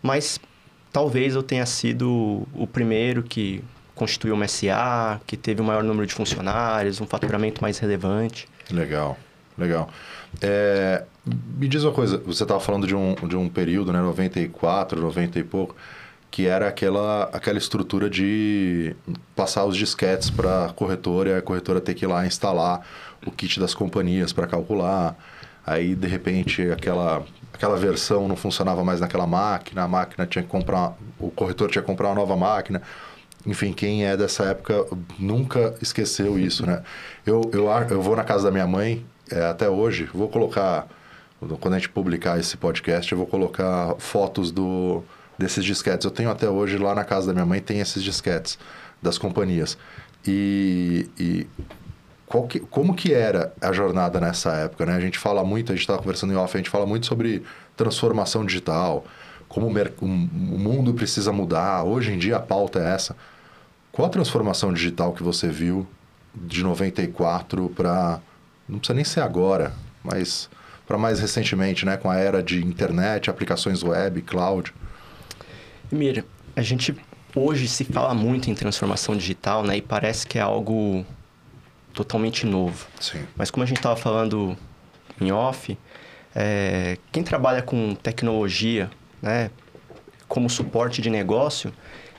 mas 0.02 0.40
talvez 0.92 1.36
eu 1.36 1.44
tenha 1.44 1.64
sido 1.68 2.48
o 2.56 2.66
primeiro 2.66 3.22
que 3.22 3.64
constituiu 3.94 4.34
uma 4.34 4.48
SA, 4.48 5.22
que 5.28 5.38
teve 5.38 5.62
o 5.62 5.64
um 5.64 5.68
maior 5.68 5.84
número 5.84 6.08
de 6.08 6.14
funcionários, 6.14 7.00
um 7.00 7.06
faturamento 7.06 7.62
mais 7.62 7.78
relevante. 7.78 8.48
Legal, 8.72 9.16
legal. 9.56 9.88
É, 10.42 11.04
me 11.56 11.68
diz 11.68 11.84
uma 11.84 11.94
coisa, 11.94 12.18
você 12.18 12.42
estava 12.42 12.60
falando 12.60 12.88
de 12.88 12.96
um, 12.96 13.14
de 13.14 13.38
um 13.38 13.48
período, 13.48 13.94
né, 13.94 14.02
94, 14.02 15.00
90 15.00 15.38
e 15.38 15.44
pouco, 15.44 15.76
que 16.32 16.48
era 16.48 16.68
aquela, 16.68 17.26
aquela 17.26 17.60
estrutura 17.60 18.10
de 18.10 18.96
passar 19.36 19.66
os 19.66 19.78
disquetes 19.78 20.32
para 20.32 20.66
a 20.66 20.70
corretora 20.74 21.30
e 21.30 21.36
a 21.36 21.44
corretora 21.44 21.80
ter 21.80 21.94
que 21.94 22.06
ir 22.06 22.08
lá 22.08 22.26
instalar 22.26 22.82
o 23.26 23.32
kit 23.32 23.60
das 23.60 23.74
companhias 23.74 24.34
para 24.34 24.48
calcular. 24.48 25.16
Aí, 25.66 25.96
de 25.96 26.08
repente, 26.08 26.62
aquela, 26.72 27.24
aquela 27.54 27.78
versão 27.78 28.28
não 28.28 28.36
funcionava 28.36 28.84
mais 28.84 29.00
naquela 29.00 29.26
máquina, 29.26 29.84
a 29.84 29.88
máquina 29.88 30.26
tinha 30.26 30.44
que 30.44 30.50
comprar, 30.50 30.94
o 31.20 31.30
corretor 31.32 31.70
tinha 31.70 31.82
que 31.82 31.88
comprar 31.88 32.10
uma 32.10 32.16
nova 32.16 32.36
máquina. 32.36 32.82
Enfim, 33.46 33.74
quem 33.74 34.06
é 34.06 34.16
dessa 34.16 34.44
época 34.46 34.86
nunca 35.20 35.74
esqueceu 35.82 36.40
isso, 36.40 36.66
né? 36.66 36.82
Eu, 37.26 37.50
eu, 37.54 37.68
eu 37.90 38.02
vou 38.02 38.16
na 38.16 38.24
casa 38.24 38.46
da 38.46 38.52
minha 38.52 38.68
mãe, 38.68 39.06
é, 39.30 39.46
até 39.46 39.70
hoje, 39.70 40.10
vou 40.14 40.30
colocar, 40.30 40.88
quando 41.60 41.74
a 41.74 41.78
gente 41.78 41.90
publicar 41.90 42.40
esse 42.40 42.56
podcast, 42.56 43.12
eu 43.12 43.18
vou 43.18 43.28
colocar 43.28 43.96
fotos 44.00 44.52
do, 44.52 45.04
desses 45.38 45.64
disquetes. 45.64 46.06
Eu 46.06 46.12
tenho 46.12 46.30
até 46.30 46.50
hoje 46.50 46.78
lá 46.78 46.94
na 46.96 47.04
casa 47.04 47.28
da 47.28 47.34
minha 47.34 47.46
mãe, 47.46 47.60
tem 47.60 47.80
esses 47.80 48.04
disquetes 48.04 48.58
das 49.02 49.18
companhias. 49.18 49.78
E, 50.26 51.10
e 51.20 51.48
que, 52.42 52.60
como 52.60 52.96
que 52.96 53.14
era 53.14 53.54
a 53.62 53.72
jornada 53.72 54.20
nessa 54.20 54.54
época, 54.54 54.88
né? 54.88 54.96
A 54.96 55.00
gente 55.00 55.20
fala 55.20 55.44
muito, 55.44 55.72
a 55.72 55.76
gente 55.76 55.82
estava 55.82 56.00
conversando 56.00 56.34
em 56.34 56.36
off, 56.36 56.56
a 56.56 56.60
gente 56.60 56.70
fala 56.70 56.86
muito 56.86 57.06
sobre 57.06 57.44
transformação 57.78 58.44
digital, 58.44 59.06
como 59.48 59.68
o, 59.68 60.06
o, 60.06 60.08
mundo 60.08 60.96
precisa 60.96 61.32
mudar. 61.32 61.84
Hoje 61.84 62.12
em 62.12 62.18
dia 62.18 62.38
a 62.38 62.40
pauta 62.40 62.80
é 62.80 62.94
essa. 62.94 63.16
Qual 63.92 64.08
a 64.08 64.10
transformação 64.10 64.74
digital 64.74 65.14
que 65.14 65.22
você 65.22 65.48
viu 65.48 65.88
de 66.34 66.64
94 66.64 67.70
para... 67.70 68.20
Não 68.68 68.80
precisa 68.80 68.96
nem 68.96 69.06
ser 69.06 69.22
agora, 69.22 69.74
mas 70.04 70.50
para 70.88 70.98
mais 70.98 71.20
recentemente, 71.20 71.86
né? 71.86 71.98
Com 71.98 72.10
a 72.10 72.18
era 72.18 72.42
de 72.42 72.66
internet, 72.66 73.30
aplicações 73.30 73.84
web, 73.84 74.22
cloud. 74.24 74.74
Mira, 75.92 76.26
a 76.56 76.64
gente 76.64 76.96
hoje 77.36 77.68
se 77.68 77.84
fala 77.84 78.16
muito 78.16 78.50
em 78.50 78.56
transformação 78.56 79.16
digital, 79.16 79.64
né? 79.64 79.78
E 79.78 79.82
parece 79.82 80.26
que 80.26 80.40
é 80.40 80.42
algo 80.42 81.06
totalmente 81.94 82.46
novo. 82.46 82.88
Sim. 83.00 83.26
Mas 83.36 83.52
como 83.52 83.64
a 83.64 83.68
gente 83.68 83.78
estava 83.78 83.96
falando 83.96 84.58
em 85.22 85.32
off, 85.32 85.78
é, 86.36 86.98
quem 87.12 87.24
trabalha 87.24 87.62
com 87.62 87.96
tecnologia, 87.96 88.90
né, 89.22 89.52
como 90.28 90.50
suporte 90.50 91.02
de 91.02 91.10
negócio, 91.10 91.74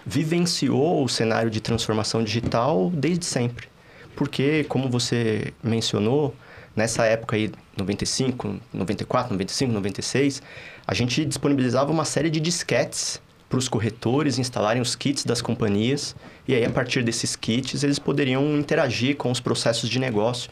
vivenciou 0.06 1.02
o 1.02 1.08
cenário 1.08 1.50
de 1.50 1.60
transformação 1.60 2.22
digital 2.22 2.90
desde 2.94 3.24
sempre. 3.24 3.68
Porque, 4.14 4.64
como 4.64 4.88
você 4.88 5.52
mencionou, 5.62 6.34
nessa 6.76 7.04
época 7.04 7.36
aí, 7.36 7.50
95, 7.76 8.60
94, 8.72 9.32
95, 9.32 9.72
96, 9.72 10.42
a 10.86 10.94
gente 10.94 11.24
disponibilizava 11.24 11.90
uma 11.90 12.04
série 12.04 12.30
de 12.30 12.38
disquetes 12.38 13.20
para 13.48 13.58
os 13.58 13.68
corretores 13.68 14.38
instalarem 14.38 14.80
os 14.80 14.94
kits 14.94 15.24
das 15.24 15.40
companhias 15.40 16.16
e 16.46 16.54
aí 16.54 16.64
a 16.64 16.70
partir 16.70 17.02
desses 17.02 17.36
kits 17.36 17.82
eles 17.82 17.98
poderiam 17.98 18.56
interagir 18.56 19.16
com 19.16 19.30
os 19.30 19.40
processos 19.40 19.88
de 19.88 19.98
negócio, 19.98 20.50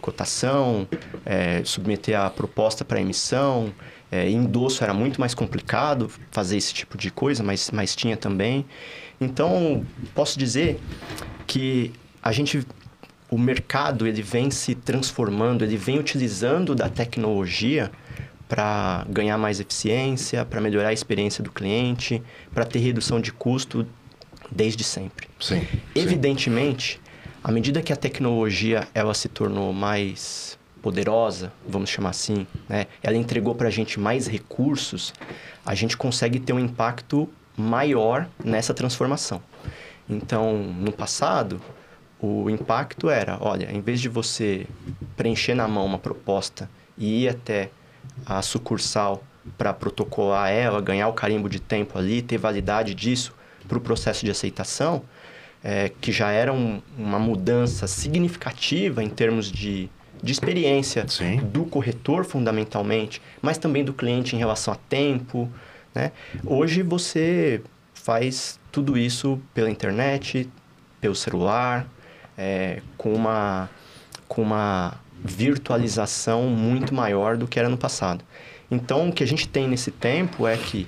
cotação, 0.00 0.86
é, 1.24 1.62
submeter 1.64 2.18
a 2.18 2.28
proposta 2.28 2.84
para 2.84 3.00
emissão, 3.00 3.72
é, 4.10 4.28
endosso 4.28 4.84
era 4.84 4.92
muito 4.92 5.18
mais 5.20 5.34
complicado 5.34 6.10
fazer 6.30 6.56
esse 6.56 6.74
tipo 6.74 6.98
de 6.98 7.10
coisa, 7.10 7.42
mas, 7.42 7.70
mas 7.70 7.96
tinha 7.96 8.16
também. 8.16 8.66
Então 9.20 9.86
posso 10.14 10.38
dizer 10.38 10.78
que 11.46 11.92
a 12.22 12.32
gente 12.32 12.66
o 13.30 13.38
mercado 13.38 14.06
ele 14.06 14.20
vem 14.20 14.50
se 14.50 14.74
transformando, 14.74 15.64
ele 15.64 15.78
vem 15.78 15.98
utilizando 15.98 16.74
da 16.74 16.90
tecnologia 16.90 17.90
para 18.52 19.06
ganhar 19.08 19.38
mais 19.38 19.60
eficiência, 19.60 20.44
para 20.44 20.60
melhorar 20.60 20.90
a 20.90 20.92
experiência 20.92 21.42
do 21.42 21.50
cliente, 21.50 22.22
para 22.52 22.66
ter 22.66 22.80
redução 22.80 23.18
de 23.18 23.32
custo 23.32 23.86
desde 24.50 24.84
sempre. 24.84 25.26
Sim. 25.40 25.66
Evidentemente, 25.94 27.00
sim. 27.02 27.30
à 27.42 27.50
medida 27.50 27.80
que 27.80 27.94
a 27.94 27.96
tecnologia 27.96 28.86
ela 28.94 29.14
se 29.14 29.26
tornou 29.30 29.72
mais 29.72 30.58
poderosa, 30.82 31.50
vamos 31.66 31.88
chamar 31.88 32.10
assim, 32.10 32.46
né? 32.68 32.88
ela 33.02 33.16
entregou 33.16 33.54
para 33.54 33.68
a 33.68 33.70
gente 33.70 33.98
mais 33.98 34.26
recursos, 34.26 35.14
a 35.64 35.74
gente 35.74 35.96
consegue 35.96 36.38
ter 36.38 36.52
um 36.52 36.60
impacto 36.60 37.30
maior 37.56 38.28
nessa 38.44 38.74
transformação. 38.74 39.40
Então, 40.06 40.58
no 40.58 40.92
passado, 40.92 41.58
o 42.20 42.50
impacto 42.50 43.08
era, 43.08 43.38
olha, 43.40 43.72
em 43.72 43.80
vez 43.80 43.98
de 43.98 44.10
você 44.10 44.66
preencher 45.16 45.54
na 45.54 45.66
mão 45.66 45.86
uma 45.86 45.98
proposta 45.98 46.68
e 46.98 47.22
ir 47.22 47.30
até 47.30 47.70
a 48.26 48.40
sucursal 48.42 49.22
para 49.58 49.72
protocolar 49.72 50.50
ela, 50.50 50.80
ganhar 50.80 51.08
o 51.08 51.12
carimbo 51.12 51.48
de 51.48 51.60
tempo 51.60 51.98
ali, 51.98 52.22
ter 52.22 52.38
validade 52.38 52.94
disso 52.94 53.34
para 53.66 53.78
o 53.78 53.80
processo 53.80 54.24
de 54.24 54.30
aceitação, 54.30 55.02
é, 55.62 55.90
que 56.00 56.10
já 56.12 56.30
era 56.30 56.52
um, 56.52 56.80
uma 56.96 57.18
mudança 57.18 57.86
significativa 57.86 59.02
em 59.02 59.08
termos 59.08 59.50
de, 59.50 59.88
de 60.22 60.32
experiência 60.32 61.06
Sim. 61.08 61.36
do 61.36 61.64
corretor, 61.64 62.24
fundamentalmente, 62.24 63.22
mas 63.40 63.58
também 63.58 63.84
do 63.84 63.92
cliente 63.92 64.34
em 64.34 64.38
relação 64.38 64.74
a 64.74 64.76
tempo. 64.76 65.50
Né? 65.94 66.12
Hoje 66.44 66.82
você 66.82 67.62
faz 67.94 68.58
tudo 68.70 68.96
isso 68.98 69.40
pela 69.54 69.70
internet, 69.70 70.48
pelo 71.00 71.14
celular, 71.14 71.86
é, 72.36 72.80
com, 72.96 73.12
uma, 73.12 73.68
com 74.26 74.42
uma 74.42 74.94
virtualização 75.24 76.44
muito 76.48 76.94
maior 76.94 77.36
do 77.36 77.46
que 77.46 77.58
era 77.58 77.68
no 77.68 77.76
passado. 77.76 78.24
Então, 78.70 79.08
o 79.08 79.12
que 79.12 79.22
a 79.22 79.26
gente 79.26 79.48
tem 79.48 79.68
nesse 79.68 79.90
tempo 79.90 80.46
é 80.46 80.56
que 80.56 80.86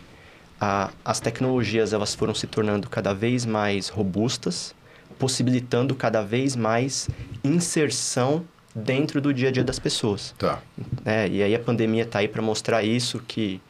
a, 0.60 0.90
as 1.04 1.20
tecnologias 1.20 1.92
elas 1.92 2.14
foram 2.14 2.34
se 2.34 2.46
tornando 2.46 2.88
cada 2.88 3.12
vez 3.12 3.44
mais 3.44 3.88
robustas, 3.88 4.74
possibilitando 5.18 5.94
cada 5.94 6.22
vez 6.22 6.56
mais 6.56 7.08
inserção 7.42 8.44
dentro 8.74 9.20
do 9.20 9.32
dia 9.32 9.50
a 9.50 9.52
dia 9.52 9.62
das 9.62 9.78
pessoas. 9.78 10.34
Tá. 10.38 10.60
É, 11.04 11.28
e 11.28 11.42
aí 11.42 11.54
a 11.54 11.58
pandemia 11.58 12.02
está 12.02 12.18
aí 12.20 12.28
para 12.28 12.42
mostrar 12.42 12.82
isso, 12.82 13.22
que 13.26 13.60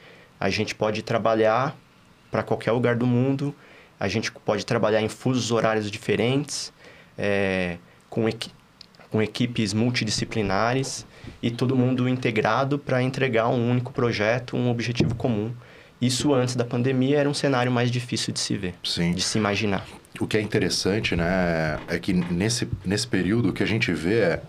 a 0.40 0.48
gente 0.48 0.74
pode 0.74 1.02
trabalhar 1.02 1.76
para 2.30 2.42
qualquer 2.42 2.72
lugar 2.72 2.96
do 2.96 3.06
mundo, 3.06 3.54
a 3.98 4.08
gente 4.08 4.32
pode 4.32 4.64
trabalhar 4.64 5.00
em 5.02 5.08
fusos 5.08 5.50
horários 5.50 5.90
diferentes, 5.90 6.72
é, 7.18 7.78
com, 8.08 8.28
com 9.14 9.22
equipes 9.22 9.72
multidisciplinares 9.72 11.06
e 11.40 11.48
todo 11.48 11.76
mundo 11.76 12.08
integrado 12.08 12.80
para 12.80 13.00
entregar 13.00 13.46
um 13.46 13.70
único 13.70 13.92
projeto, 13.92 14.56
um 14.56 14.68
objetivo 14.68 15.14
comum. 15.14 15.52
Isso 16.00 16.34
antes 16.34 16.56
da 16.56 16.64
pandemia 16.64 17.20
era 17.20 17.30
um 17.30 17.32
cenário 17.32 17.70
mais 17.70 17.92
difícil 17.92 18.34
de 18.34 18.40
se 18.40 18.56
ver, 18.56 18.74
Sim. 18.82 19.12
de 19.12 19.22
se 19.22 19.38
imaginar. 19.38 19.86
O 20.18 20.26
que 20.26 20.36
é 20.36 20.40
interessante, 20.40 21.14
né, 21.14 21.78
é 21.86 21.96
que 21.96 22.12
nesse, 22.12 22.68
nesse 22.84 23.06
período 23.06 23.50
o 23.50 23.52
que 23.52 23.62
a 23.62 23.66
gente 23.66 23.92
vê 23.92 24.18
é 24.18 24.42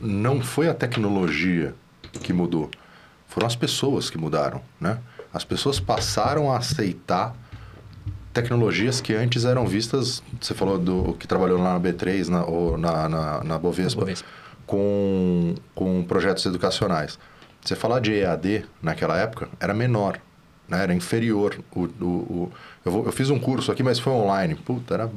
não 0.00 0.40
foi 0.40 0.66
a 0.66 0.72
tecnologia 0.72 1.74
que 2.22 2.32
mudou, 2.32 2.70
foram 3.28 3.46
as 3.46 3.54
pessoas 3.54 4.08
que 4.08 4.16
mudaram, 4.16 4.62
né? 4.80 4.98
As 5.30 5.44
pessoas 5.44 5.78
passaram 5.78 6.50
a 6.50 6.56
aceitar 6.56 7.36
tecnologias 8.34 9.00
que 9.00 9.14
antes 9.14 9.44
eram 9.44 9.64
vistas, 9.64 10.22
você 10.40 10.52
falou 10.52 10.76
do 10.76 11.14
que 11.14 11.26
trabalhou 11.26 11.58
lá 11.58 11.78
na 11.78 11.80
B3 11.80 12.28
na, 12.28 12.44
ou 12.44 12.76
na, 12.76 13.08
na, 13.08 13.44
na 13.44 13.58
Bovespa, 13.58 14.00
Bovespa. 14.00 14.28
Com, 14.66 15.54
com 15.74 16.02
projetos 16.02 16.44
educacionais. 16.44 17.18
Você 17.62 17.76
falar 17.76 18.00
de 18.00 18.12
EAD 18.12 18.64
naquela 18.82 19.16
época 19.16 19.48
era 19.60 19.72
menor, 19.72 20.18
né? 20.68 20.82
era 20.82 20.92
inferior. 20.92 21.58
O, 21.74 21.84
o, 21.84 22.04
o 22.04 22.52
eu, 22.84 22.92
vou, 22.92 23.06
eu, 23.06 23.12
fiz 23.12 23.30
um 23.30 23.38
curso 23.38 23.70
aqui, 23.70 23.82
mas 23.82 23.98
foi 23.98 24.12
online. 24.12 24.54
Puta, 24.54 24.94
era... 24.94 25.10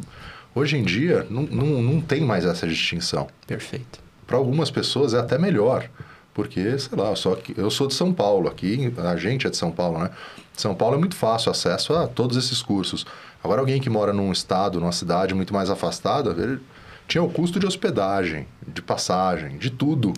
Hoje 0.54 0.78
em 0.78 0.84
dia 0.84 1.26
não, 1.30 1.44
não, 1.44 1.82
não 1.82 2.02
tem 2.02 2.22
mais 2.22 2.46
essa 2.46 2.68
distinção. 2.68 3.28
Perfeito. 3.46 4.00
Para 4.26 4.38
algumas 4.38 4.70
pessoas 4.70 5.14
é 5.14 5.20
até 5.20 5.38
melhor, 5.38 5.90
porque, 6.34 6.78
sei 6.78 6.98
lá, 6.98 7.16
sou, 7.16 7.34
aqui, 7.34 7.54
eu 7.58 7.72
sou 7.72 7.88
de 7.88 7.94
São 7.94 8.14
Paulo, 8.14 8.48
aqui 8.48 8.94
a 8.98 9.16
gente 9.16 9.48
é 9.48 9.50
de 9.50 9.58
São 9.58 9.72
Paulo, 9.72 10.00
né? 10.00 10.12
São 10.58 10.74
Paulo 10.76 10.96
é 10.96 11.00
muito 11.00 11.16
fácil 11.16 11.52
acesso 11.52 11.94
a 11.94 12.08
todos 12.08 12.36
esses 12.36 12.62
cursos. 12.62 13.06
Agora, 13.44 13.62
alguém 13.62 13.80
que 13.80 13.90
mora 13.90 14.12
num 14.12 14.32
estado, 14.32 14.80
numa 14.80 14.92
cidade 14.92 15.34
muito 15.34 15.54
mais 15.54 15.70
afastada, 15.70 16.32
ele 16.32 16.60
tinha 17.08 17.24
o 17.24 17.30
custo 17.30 17.60
de 17.60 17.66
hospedagem, 17.66 18.48
de 18.68 18.82
passagem, 18.82 19.58
de 19.58 19.70
tudo, 19.70 20.12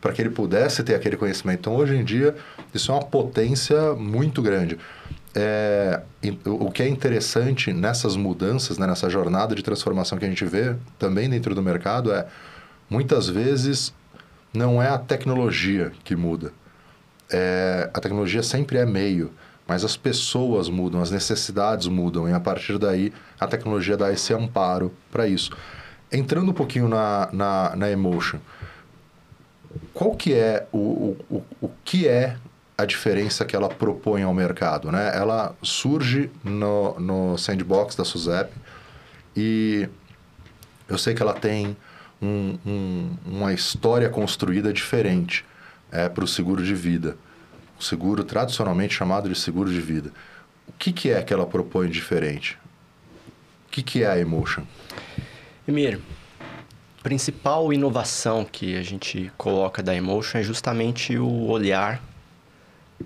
para 0.00 0.12
que 0.12 0.22
ele 0.22 0.30
pudesse 0.30 0.82
ter 0.82 0.94
aquele 0.94 1.16
conhecimento. 1.16 1.60
Então, 1.60 1.76
hoje 1.76 1.96
em 1.96 2.04
dia, 2.04 2.34
isso 2.72 2.90
é 2.90 2.94
uma 2.94 3.04
potência 3.04 3.92
muito 3.94 4.40
grande. 4.40 4.78
É, 5.34 6.00
o 6.44 6.70
que 6.70 6.82
é 6.82 6.88
interessante 6.88 7.72
nessas 7.72 8.16
mudanças, 8.16 8.78
né, 8.78 8.86
nessa 8.86 9.10
jornada 9.10 9.54
de 9.54 9.62
transformação 9.62 10.18
que 10.18 10.24
a 10.24 10.28
gente 10.28 10.44
vê 10.44 10.74
também 10.98 11.28
dentro 11.28 11.54
do 11.54 11.62
mercado 11.62 12.12
é 12.12 12.26
muitas 12.88 13.28
vezes 13.28 13.94
não 14.52 14.82
é 14.82 14.88
a 14.88 14.98
tecnologia 14.98 15.92
que 16.02 16.16
muda. 16.16 16.52
É, 17.30 17.88
a 17.94 18.00
tecnologia 18.00 18.42
sempre 18.42 18.78
é 18.78 18.84
meio, 18.84 19.30
mas 19.70 19.84
as 19.84 19.96
pessoas 19.96 20.68
mudam, 20.68 21.00
as 21.00 21.12
necessidades 21.12 21.86
mudam 21.86 22.28
e 22.28 22.32
a 22.32 22.40
partir 22.40 22.76
daí 22.76 23.12
a 23.38 23.46
tecnologia 23.46 23.96
dá 23.96 24.12
esse 24.12 24.34
amparo 24.34 24.92
para 25.12 25.28
isso. 25.28 25.52
Entrando 26.10 26.50
um 26.50 26.52
pouquinho 26.52 26.88
na, 26.88 27.28
na, 27.32 27.76
na 27.76 27.88
Emotion, 27.88 28.40
qual 29.94 30.16
que 30.16 30.34
é 30.34 30.66
o, 30.72 31.16
o, 31.30 31.44
o, 31.60 31.70
que 31.84 32.08
é 32.08 32.36
a 32.76 32.84
diferença 32.84 33.44
que 33.44 33.54
ela 33.54 33.68
propõe 33.68 34.24
ao 34.24 34.34
mercado, 34.34 34.90
né? 34.90 35.12
Ela 35.16 35.54
surge 35.62 36.28
no, 36.42 36.98
no 36.98 37.38
sandbox 37.38 37.94
da 37.94 38.04
SUSEP 38.04 38.52
e 39.36 39.88
eu 40.88 40.98
sei 40.98 41.14
que 41.14 41.22
ela 41.22 41.34
tem 41.34 41.76
um, 42.20 42.58
um, 42.66 43.10
uma 43.24 43.52
história 43.52 44.08
construída 44.08 44.72
diferente 44.72 45.44
é, 45.92 46.08
para 46.08 46.24
o 46.24 46.26
seguro 46.26 46.60
de 46.60 46.74
vida. 46.74 47.16
O 47.80 47.82
seguro 47.82 48.22
tradicionalmente 48.22 48.92
chamado 48.92 49.26
de 49.26 49.34
seguro 49.34 49.72
de 49.72 49.80
vida. 49.80 50.12
O 50.68 50.72
que, 50.78 50.92
que 50.92 51.10
é 51.10 51.22
que 51.22 51.32
ela 51.32 51.46
propõe 51.46 51.88
diferente? 51.88 52.58
O 53.66 53.70
que, 53.70 53.82
que 53.82 54.02
é 54.02 54.06
a 54.06 54.18
Emotion? 54.18 54.64
Emir, 55.66 55.98
a 56.98 57.02
principal 57.02 57.72
inovação 57.72 58.44
que 58.44 58.76
a 58.76 58.82
gente 58.82 59.32
coloca 59.38 59.82
da 59.82 59.94
Emotion 59.94 60.40
é 60.40 60.42
justamente 60.42 61.16
o 61.16 61.46
olhar 61.46 62.02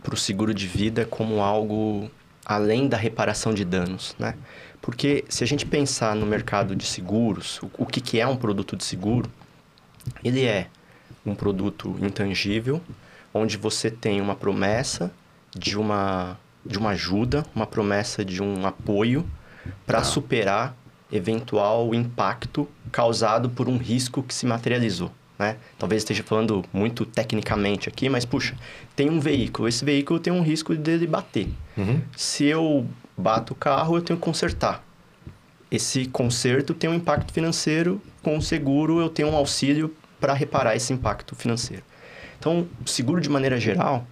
para 0.02 0.14
o 0.14 0.16
seguro 0.16 0.52
de 0.52 0.66
vida 0.66 1.04
como 1.04 1.40
algo 1.40 2.10
além 2.44 2.88
da 2.88 2.96
reparação 2.96 3.54
de 3.54 3.64
danos, 3.64 4.16
né? 4.18 4.34
Porque 4.82 5.24
se 5.28 5.44
a 5.44 5.46
gente 5.46 5.64
pensar 5.64 6.16
no 6.16 6.26
mercado 6.26 6.74
de 6.74 6.84
seguros, 6.84 7.62
o, 7.62 7.70
o 7.78 7.86
que, 7.86 8.00
que 8.00 8.18
é 8.18 8.26
um 8.26 8.36
produto 8.36 8.74
de 8.74 8.82
seguro, 8.82 9.30
ele 10.24 10.44
é 10.44 10.66
um 11.24 11.32
produto 11.32 11.96
intangível, 12.02 12.82
onde 13.34 13.56
você 13.56 13.90
tem 13.90 14.20
uma 14.20 14.36
promessa 14.36 15.12
de 15.54 15.76
uma, 15.76 16.38
de 16.64 16.78
uma 16.78 16.90
ajuda, 16.90 17.44
uma 17.54 17.66
promessa 17.66 18.24
de 18.24 18.40
um 18.40 18.64
apoio 18.64 19.28
para 19.84 19.98
ah. 19.98 20.04
superar 20.04 20.76
eventual 21.12 21.94
impacto 21.94 22.68
causado 22.92 23.50
por 23.50 23.68
um 23.68 23.76
risco 23.76 24.22
que 24.22 24.32
se 24.32 24.46
materializou. 24.46 25.10
Né? 25.38 25.56
Talvez 25.78 26.02
esteja 26.02 26.22
falando 26.22 26.64
muito 26.72 27.04
tecnicamente 27.04 27.88
aqui, 27.88 28.08
mas 28.08 28.24
puxa, 28.24 28.56
tem 28.94 29.10
um 29.10 29.18
veículo. 29.18 29.68
Esse 29.68 29.84
veículo 29.84 30.20
tem 30.20 30.32
um 30.32 30.42
risco 30.42 30.74
dele 30.76 31.06
bater. 31.06 31.48
Uhum. 31.76 32.00
Se 32.16 32.44
eu 32.44 32.86
bato 33.16 33.52
o 33.52 33.56
carro, 33.56 33.96
eu 33.96 34.02
tenho 34.02 34.18
que 34.18 34.24
consertar. 34.24 34.82
Esse 35.70 36.06
conserto 36.06 36.72
tem 36.72 36.88
um 36.88 36.94
impacto 36.94 37.32
financeiro, 37.32 38.00
com 38.22 38.38
o 38.38 38.42
seguro 38.42 39.00
eu 39.00 39.08
tenho 39.08 39.28
um 39.28 39.36
auxílio 39.36 39.94
para 40.20 40.32
reparar 40.32 40.76
esse 40.76 40.92
impacto 40.92 41.34
financeiro. 41.34 41.82
Então, 42.44 42.68
o 42.84 42.86
seguro 42.86 43.22
de 43.22 43.30
maneira 43.30 43.58
geral, 43.58 44.06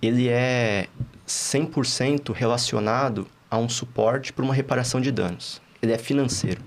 ele 0.00 0.26
é 0.26 0.86
100% 1.28 2.32
relacionado 2.32 3.26
a 3.50 3.58
um 3.58 3.68
suporte 3.68 4.32
para 4.32 4.42
uma 4.42 4.54
reparação 4.54 5.02
de 5.02 5.12
danos. 5.12 5.60
Ele 5.82 5.92
é 5.92 5.98
financeiro. 5.98 6.62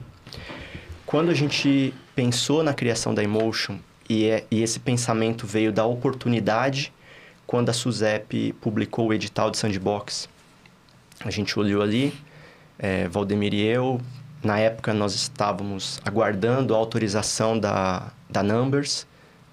Quando 1.08 1.32
a 1.32 1.34
gente 1.34 1.92
pensou 2.16 2.62
na 2.62 2.72
criação 2.72 3.16
da 3.16 3.24
Emotion 3.24 3.80
e, 4.08 4.26
é, 4.26 4.46
e 4.52 4.62
esse 4.62 4.80
pensamento 4.80 5.48
veio 5.48 5.74
da 5.74 5.88
oportunidade 5.88 6.94
quando 7.48 7.70
a 7.70 7.74
SUSEP 7.74 8.54
publicou 8.62 9.08
o 9.08 9.14
edital 9.14 9.50
de 9.50 9.58
sandbox. 9.58 10.30
A 11.26 11.32
gente 11.32 11.58
olhou 11.58 11.82
ali, 11.82 12.14
é, 12.78 13.08
Valdemir 13.08 13.56
e 13.56 13.66
eu, 13.66 14.00
na 14.44 14.60
época 14.60 14.94
nós 14.94 15.16
estávamos 15.16 16.00
aguardando 16.06 16.76
a 16.76 16.78
autorização 16.78 17.58
da, 17.58 18.12
da 18.30 18.44
Numbers, 18.44 19.08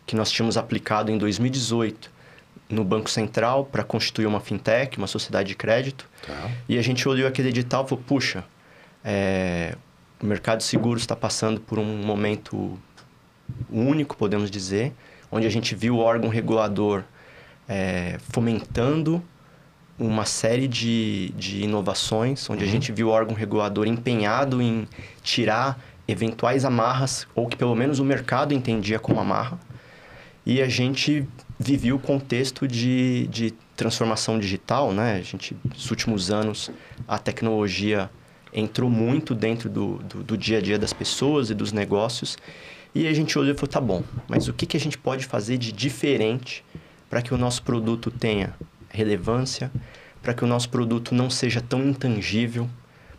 que 0.07 0.15
nós 0.17 0.31
tínhamos 0.31 0.57
aplicado 0.57 1.11
em 1.11 1.19
2018 1.19 2.11
no 2.69 2.85
Banco 2.85 3.11
Central 3.11 3.65
para 3.65 3.85
constituir 3.85 4.27
uma 4.27 4.41
fintech, 4.41 4.99
uma 4.99 5.07
sociedade 5.07 5.49
de 5.49 5.55
crédito. 5.55 6.09
Tá. 6.27 6.51
E 6.69 6.79
a 6.79 6.83
gente 6.83 7.09
olhou 7.09 7.29
aquele 7.29 7.49
edital 7.49 7.85
e 7.85 7.89
falou, 7.89 8.05
puxa, 8.07 8.45
é, 9.05 9.77
o 10.21 10.27
mercado 10.27 10.59
de 10.59 10.65
seguros 10.65 11.03
está 11.03 11.15
passando 11.15 11.61
por 11.61 11.79
um 11.79 11.85
momento 11.85 12.79
único, 13.71 14.17
podemos 14.17 14.51
dizer, 14.51 14.93
onde 15.31 15.47
a 15.47 15.51
gente 15.51 15.75
viu 15.75 15.97
o 15.97 15.99
órgão 15.99 16.31
regulador 16.31 17.05
é, 17.69 18.19
fomentando 18.31 19.23
uma 19.99 20.25
série 20.25 20.67
de, 20.67 21.33
de 21.37 21.63
inovações, 21.63 22.49
onde 22.51 22.65
uhum. 22.65 22.69
a 22.69 22.73
gente 22.73 22.91
viu 22.91 23.09
o 23.09 23.11
órgão 23.11 23.35
regulador 23.35 23.87
empenhado 23.87 24.61
em 24.61 24.89
tirar 25.23 25.79
eventuais 26.07 26.65
amarras, 26.65 27.27
ou 27.35 27.47
que 27.47 27.57
pelo 27.57 27.75
menos 27.75 27.99
o 27.99 28.05
mercado 28.05 28.53
entendia 28.53 28.99
como 28.99 29.21
amarra, 29.21 29.59
e 30.47 30.61
a 30.61 30.69
gente 30.69 31.27
vivia 31.59 31.95
o 31.95 31.99
contexto 31.99 32.69
de, 32.69 33.27
de 33.29 33.53
transformação 33.77 34.39
digital, 34.39 34.93
né? 34.93 35.17
A 35.17 35.23
gente, 35.23 35.57
nos 35.65 35.91
últimos 35.91 36.31
anos, 36.31 36.71
a 37.09 37.19
tecnologia 37.19 38.11
entrou 38.53 38.89
muito 38.89 39.35
dentro 39.35 39.69
do, 39.69 39.99
do, 39.99 40.23
do 40.23 40.39
dia 40.39 40.59
a 40.59 40.61
dia 40.61 40.79
das 40.79 40.93
pessoas 40.93 41.51
e 41.51 41.55
dos 41.55 41.73
negócios, 41.73 42.37
e 42.95 43.09
a 43.09 43.13
gente 43.13 43.37
olhou 43.37 43.53
e 43.53 43.57
falou, 43.57 43.69
tá 43.69 43.81
bom, 43.81 44.05
mas 44.29 44.47
o 44.47 44.53
que, 44.53 44.67
que 44.67 44.77
a 44.77 44.81
gente 44.81 44.97
pode 44.97 45.25
fazer 45.25 45.59
de 45.59 45.73
diferente 45.73 46.65
para 47.11 47.21
que 47.21 47.35
o 47.35 47.39
nosso 47.39 47.63
produto 47.63 48.11
tenha 48.11 48.55
relevância, 48.89 49.73
para 50.23 50.33
que 50.33 50.45
o 50.45 50.47
nosso 50.47 50.69
produto 50.69 51.15
não 51.15 51.29
seja 51.29 51.61
tão 51.61 51.85
intangível, 51.85 52.69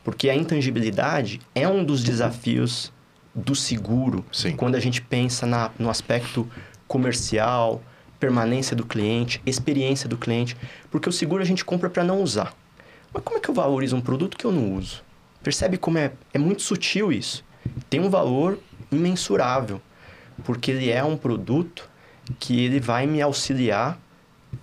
porque 0.04 0.30
a 0.30 0.36
intangibilidade 0.36 1.42
é 1.54 1.68
um 1.68 1.84
dos 1.84 2.04
desafios 2.04 2.94
do 3.34 3.54
seguro 3.54 4.24
Sim. 4.32 4.56
quando 4.56 4.76
a 4.76 4.80
gente 4.80 5.02
pensa 5.02 5.46
na, 5.46 5.70
no 5.78 5.90
aspecto 5.90 6.50
comercial, 6.88 7.82
permanência 8.20 8.76
do 8.76 8.86
cliente, 8.86 9.42
experiência 9.46 10.08
do 10.08 10.18
cliente, 10.18 10.56
porque 10.90 11.10
o 11.10 11.12
seguro 11.12 11.42
a 11.42 11.46
gente 11.46 11.66
compra 11.66 11.90
para 11.90 12.04
não 12.04 12.22
usar. 12.22 12.54
Mas 13.14 13.24
como 13.24 13.38
é 13.38 13.42
que 13.42 13.50
eu 13.50 13.54
valorizo 13.54 13.96
um 13.96 14.02
produto 14.02 14.38
que 14.38 14.46
eu 14.46 14.52
não 14.52 14.74
uso? 14.74 15.04
Percebe 15.44 15.78
como 15.78 15.98
é, 15.98 16.12
é 16.34 16.40
muito 16.40 16.62
sutil 16.62 17.12
isso. 17.12 17.44
Tem 17.90 18.00
um 18.00 18.10
valor 18.10 18.60
imensurável, 18.92 19.82
porque 20.44 20.72
ele 20.72 20.90
é 20.90 21.04
um 21.04 21.18
produto 21.18 21.90
que 22.40 22.60
ele 22.64 22.80
vai 22.80 23.06
me 23.06 23.22
auxiliar 23.22 24.00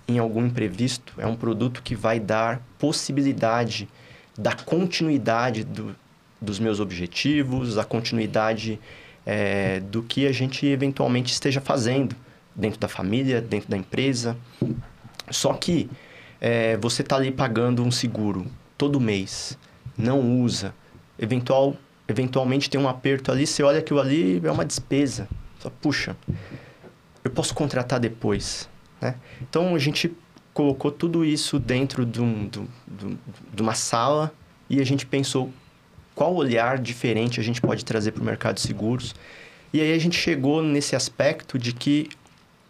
em 0.07 0.19
algum 0.19 0.45
imprevisto, 0.45 1.13
é 1.17 1.25
um 1.25 1.35
produto 1.35 1.81
que 1.81 1.95
vai 1.95 2.19
dar 2.19 2.61
possibilidade 2.77 3.87
da 4.37 4.53
continuidade 4.53 5.63
do, 5.63 5.95
dos 6.41 6.59
meus 6.59 6.79
objetivos, 6.79 7.77
a 7.77 7.83
continuidade 7.83 8.79
é, 9.25 9.79
do 9.79 10.03
que 10.03 10.27
a 10.27 10.31
gente 10.31 10.65
eventualmente 10.65 11.31
esteja 11.31 11.61
fazendo 11.61 12.15
dentro 12.55 12.79
da 12.79 12.87
família, 12.87 13.41
dentro 13.41 13.69
da 13.69 13.77
empresa. 13.77 14.37
Só 15.29 15.53
que 15.53 15.89
é, 16.39 16.77
você 16.77 17.01
está 17.01 17.15
ali 17.15 17.31
pagando 17.31 17.83
um 17.83 17.91
seguro 17.91 18.45
todo 18.77 18.99
mês, 18.99 19.57
não 19.97 20.41
usa, 20.41 20.73
eventual, 21.17 21.75
eventualmente 22.07 22.69
tem 22.69 22.79
um 22.79 22.87
aperto 22.87 23.31
ali, 23.31 23.47
você 23.47 23.63
olha 23.63 23.79
aquilo 23.79 23.99
ali, 23.99 24.41
é 24.43 24.51
uma 24.51 24.65
despesa. 24.65 25.27
Só, 25.59 25.69
puxa, 25.69 26.17
eu 27.23 27.31
posso 27.31 27.53
contratar 27.53 27.99
depois. 27.99 28.69
Né? 28.99 29.15
Então 29.41 29.75
a 29.75 29.79
gente 29.79 30.11
colocou 30.53 30.91
tudo 30.91 31.25
isso 31.25 31.57
dentro 31.57 32.05
de, 32.05 32.21
um, 32.21 32.47
de, 32.47 32.61
de, 32.87 33.17
de 33.53 33.61
uma 33.61 33.73
sala 33.73 34.31
e 34.69 34.81
a 34.81 34.85
gente 34.85 35.05
pensou 35.05 35.51
qual 36.15 36.33
olhar 36.35 36.77
diferente 36.77 37.39
a 37.39 37.43
gente 37.43 37.61
pode 37.61 37.83
trazer 37.83 38.11
para 38.11 38.21
o 38.21 38.25
mercado 38.25 38.55
de 38.55 38.61
seguros. 38.61 39.15
E 39.73 39.81
aí 39.81 39.93
a 39.93 39.99
gente 39.99 40.17
chegou 40.17 40.61
nesse 40.61 40.95
aspecto 40.95 41.57
de 41.57 41.73
que 41.73 42.09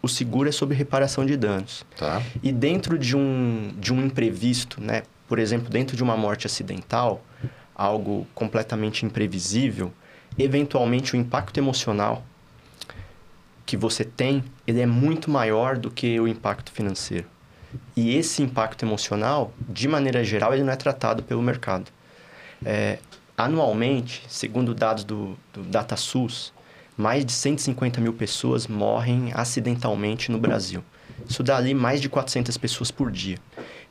o 0.00 0.08
seguro 0.08 0.48
é 0.48 0.52
sobre 0.52 0.76
reparação 0.76 1.24
de 1.24 1.36
danos. 1.36 1.84
Tá. 1.96 2.22
E 2.42 2.52
dentro 2.52 2.98
de 2.98 3.16
um, 3.16 3.72
de 3.78 3.92
um 3.92 4.04
imprevisto, 4.04 4.80
né? 4.80 5.02
por 5.26 5.38
exemplo, 5.38 5.70
dentro 5.70 5.96
de 5.96 6.02
uma 6.02 6.16
morte 6.16 6.46
acidental, 6.46 7.24
algo 7.74 8.26
completamente 8.34 9.04
imprevisível, 9.04 9.92
eventualmente 10.38 11.14
o 11.14 11.16
impacto 11.16 11.58
emocional 11.58 12.24
que 13.66 13.76
você 13.76 14.04
tem, 14.04 14.44
ele 14.66 14.80
é 14.80 14.86
muito 14.86 15.30
maior 15.30 15.78
do 15.78 15.90
que 15.90 16.20
o 16.20 16.28
impacto 16.28 16.70
financeiro. 16.70 17.26
E 17.96 18.14
esse 18.14 18.42
impacto 18.42 18.84
emocional, 18.84 19.52
de 19.68 19.88
maneira 19.88 20.22
geral, 20.22 20.52
ele 20.52 20.62
não 20.62 20.72
é 20.72 20.76
tratado 20.76 21.22
pelo 21.22 21.42
mercado. 21.42 21.90
É, 22.64 22.98
anualmente, 23.36 24.22
segundo 24.28 24.74
dados 24.74 25.04
do, 25.04 25.36
do 25.52 25.62
DataSUS, 25.62 26.52
mais 26.96 27.24
de 27.24 27.32
150 27.32 28.00
mil 28.00 28.12
pessoas 28.12 28.66
morrem 28.66 29.32
acidentalmente 29.34 30.30
no 30.30 30.38
Brasil. 30.38 30.82
Isso 31.28 31.42
dá 31.42 31.56
ali 31.56 31.74
mais 31.74 32.00
de 32.00 32.08
400 32.08 32.56
pessoas 32.56 32.90
por 32.90 33.10
dia. 33.10 33.38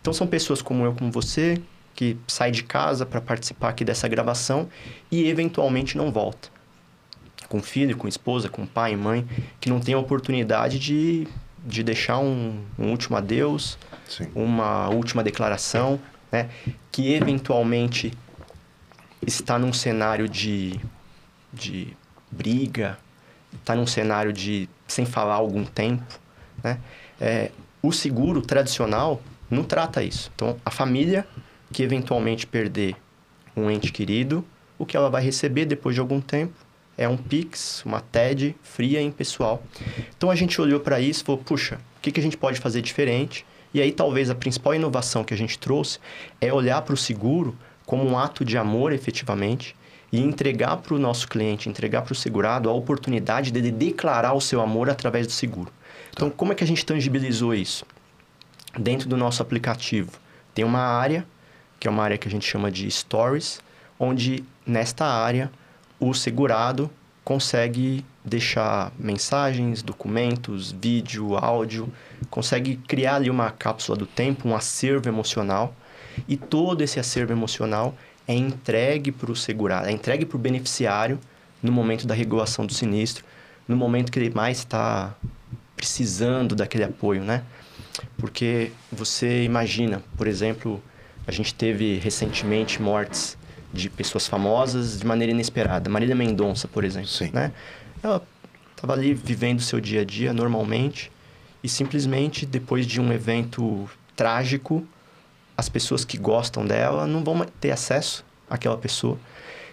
Então, 0.02 0.14
são 0.14 0.28
pessoas 0.28 0.62
como 0.62 0.86
eu, 0.86 0.94
como 0.94 1.12
você, 1.12 1.62
que 1.96 2.18
sai 2.28 2.52
de 2.52 2.64
casa 2.64 3.06
para 3.06 3.22
participar 3.22 3.70
aqui 3.70 3.86
dessa 3.86 4.08
gravação 4.08 4.70
e 5.12 5.28
eventualmente 5.28 5.98
não 5.98 6.12
volta 6.12 6.54
com 7.54 7.62
filho, 7.62 7.96
com 7.96 8.08
esposa, 8.08 8.50
com 8.50 8.66
pai 8.66 8.94
e 8.94 8.98
mãe, 8.98 9.28
que 9.60 9.70
não 9.70 9.80
tem 9.80 9.94
a 9.94 10.00
oportunidade 10.00 10.80
de, 10.80 11.28
de 11.64 11.84
deixar 11.84 12.18
um, 12.18 12.60
um 12.80 12.90
último 12.90 13.16
adeus, 13.16 13.78
Sim. 14.10 14.28
uma 14.34 14.90
última 14.90 15.24
declaração, 15.24 16.00
né? 16.32 16.50
que 16.92 17.14
eventualmente 17.14 18.12
está 19.26 19.58
num 19.58 19.74
cenário 19.74 20.28
de, 20.28 20.80
de 21.52 21.96
briga, 22.32 22.98
está 23.54 23.76
num 23.76 23.88
cenário 23.88 24.34
de 24.34 24.70
sem 24.88 25.06
falar 25.06 25.36
algum 25.36 25.64
tempo. 25.64 26.20
Né? 26.64 26.80
É, 27.20 27.52
o 27.82 27.92
seguro 27.92 28.42
tradicional 28.42 29.22
não 29.50 29.64
trata 29.64 30.04
isso. 30.04 30.32
Então, 30.36 30.58
a 30.66 30.72
família 30.72 31.28
que 31.72 31.84
eventualmente 31.84 32.46
perder 32.46 32.96
um 33.56 33.70
ente 33.70 33.92
querido, 33.92 34.46
o 34.78 34.86
que 34.86 34.96
ela 34.96 35.10
vai 35.10 35.24
receber 35.24 35.66
depois 35.66 35.96
de 35.96 36.02
algum 36.02 36.22
tempo 36.22 36.54
é 36.98 37.08
um 37.08 37.18
Pix, 37.18 37.84
uma 37.86 38.00
TED 38.00 38.56
fria 38.62 39.02
e 39.02 39.06
impessoal. 39.06 39.64
Então 40.16 40.30
a 40.30 40.36
gente 40.36 40.60
olhou 40.62 40.80
para 40.80 41.00
isso 41.00 41.24
e 41.24 41.26
falou, 41.26 41.42
puxa, 41.44 41.80
o 41.98 42.02
que, 42.02 42.12
que 42.12 42.20
a 42.20 42.24
gente 42.24 42.38
pode 42.38 42.60
fazer 42.60 42.82
diferente? 42.82 43.46
E 43.74 43.82
aí 43.82 43.92
talvez 43.92 44.30
a 44.30 44.36
principal 44.36 44.76
inovação 44.76 45.24
que 45.24 45.34
a 45.34 45.38
gente 45.38 45.58
trouxe 45.58 46.00
é 46.40 46.54
olhar 46.54 46.82
para 46.84 46.94
o 46.94 46.98
seguro 46.98 47.58
como 47.86 48.06
um 48.06 48.18
ato 48.18 48.46
de 48.46 48.58
amor 48.58 48.92
efetivamente 48.94 49.76
e 50.12 50.20
entregar 50.20 50.78
para 50.78 50.94
o 50.94 51.00
nosso 51.00 51.28
cliente, 51.28 51.70
entregar 51.70 52.04
para 52.04 52.14
o 52.14 52.16
segurado 52.16 52.70
a 52.70 52.74
oportunidade 52.74 53.52
de 53.52 53.72
declarar 53.72 54.34
o 54.34 54.42
seu 54.42 54.62
amor 54.62 54.90
através 54.90 55.26
do 55.26 55.34
seguro. 55.34 55.72
Então, 56.12 56.30
como 56.30 56.52
é 56.52 56.56
que 56.56 56.64
a 56.64 56.68
gente 56.68 56.86
tangibilizou 56.86 57.54
isso? 57.54 57.86
Dentro 58.80 59.10
do 59.10 59.18
nosso 59.18 59.42
aplicativo, 59.42 60.12
tem 60.54 60.64
uma 60.64 60.80
área, 60.80 61.26
que 61.80 61.88
é 61.88 61.92
uma 61.92 62.04
área 62.04 62.18
que 62.18 62.28
a 62.28 62.32
gente 62.32 62.48
chama 62.48 62.72
de 62.72 62.90
Stories, 62.90 63.60
onde 64.00 64.44
nesta 64.66 65.06
área 65.06 65.52
o 66.00 66.14
segurado 66.14 66.90
consegue 67.24 68.06
deixar 68.24 68.92
mensagens, 69.00 69.82
documentos, 69.82 70.72
vídeo, 70.72 71.36
áudio, 71.36 71.92
consegue 72.30 72.76
criar 72.76 73.16
ali 73.16 73.30
uma 73.30 73.50
cápsula 73.50 73.98
do 73.98 74.06
tempo, 74.06 74.48
um 74.48 74.56
acervo 74.56 75.10
emocional, 75.10 75.76
e 76.28 76.38
todo 76.38 76.82
esse 76.82 77.00
acervo 77.00 77.32
emocional 77.32 77.96
é 78.28 78.34
entregue 78.34 79.12
para 79.12 79.32
o 79.32 79.36
segurado, 79.36 79.88
é 79.88 79.92
entregue 79.92 80.26
para 80.26 80.38
o 80.38 80.40
beneficiário 80.40 81.20
no 81.62 81.72
momento 81.72 82.06
da 82.08 82.14
regulação 82.14 82.66
do 82.66 82.74
sinistro, 82.74 83.24
no 83.68 83.76
momento 83.76 84.12
que 84.12 84.20
ele 84.20 84.30
mais 84.34 84.60
está 84.60 85.16
precisando 85.76 86.56
daquele 86.56 86.84
apoio, 86.84 87.22
né? 87.24 87.44
Porque 88.18 88.72
você 88.92 89.44
imagina, 89.44 90.02
por 90.18 90.28
exemplo, 90.28 90.82
a 91.28 91.32
gente 91.32 91.54
teve 91.54 92.00
recentemente 92.00 92.82
mortes 92.82 93.38
de 93.72 93.90
pessoas 93.90 94.28
famosas 94.28 95.00
de 95.00 95.06
maneira 95.06 95.32
inesperada. 95.32 95.90
Marília 95.90 96.16
Mendonça, 96.16 96.68
por 96.68 96.84
exemplo. 96.84 97.10
Sim. 97.10 97.32
Né? 97.34 97.52
Ela 98.02 98.22
estava 98.76 98.94
ali 98.94 99.14
vivendo 99.14 99.60
o 99.60 99.64
seu 99.64 99.80
dia 99.80 100.02
a 100.02 100.06
dia 100.06 100.34
normalmente 100.34 101.12
e 101.64 101.70
simplesmente 101.70 102.46
depois 102.46 102.86
de 102.86 103.00
um 103.00 103.12
evento 103.12 103.90
trágico, 104.16 104.86
as 105.58 105.70
pessoas 105.70 106.04
que 106.04 106.18
gostam 106.18 106.66
dela 106.66 107.06
não 107.06 107.24
vão 107.24 107.46
ter 107.60 107.72
acesso 107.72 108.26
àquela 108.50 108.78
pessoa. 108.78 109.18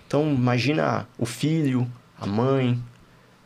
Então, 0.07 0.29
imagina 0.29 1.09
o 1.19 1.25
filho, 1.25 1.91
a 2.19 2.27
mãe, 2.27 2.79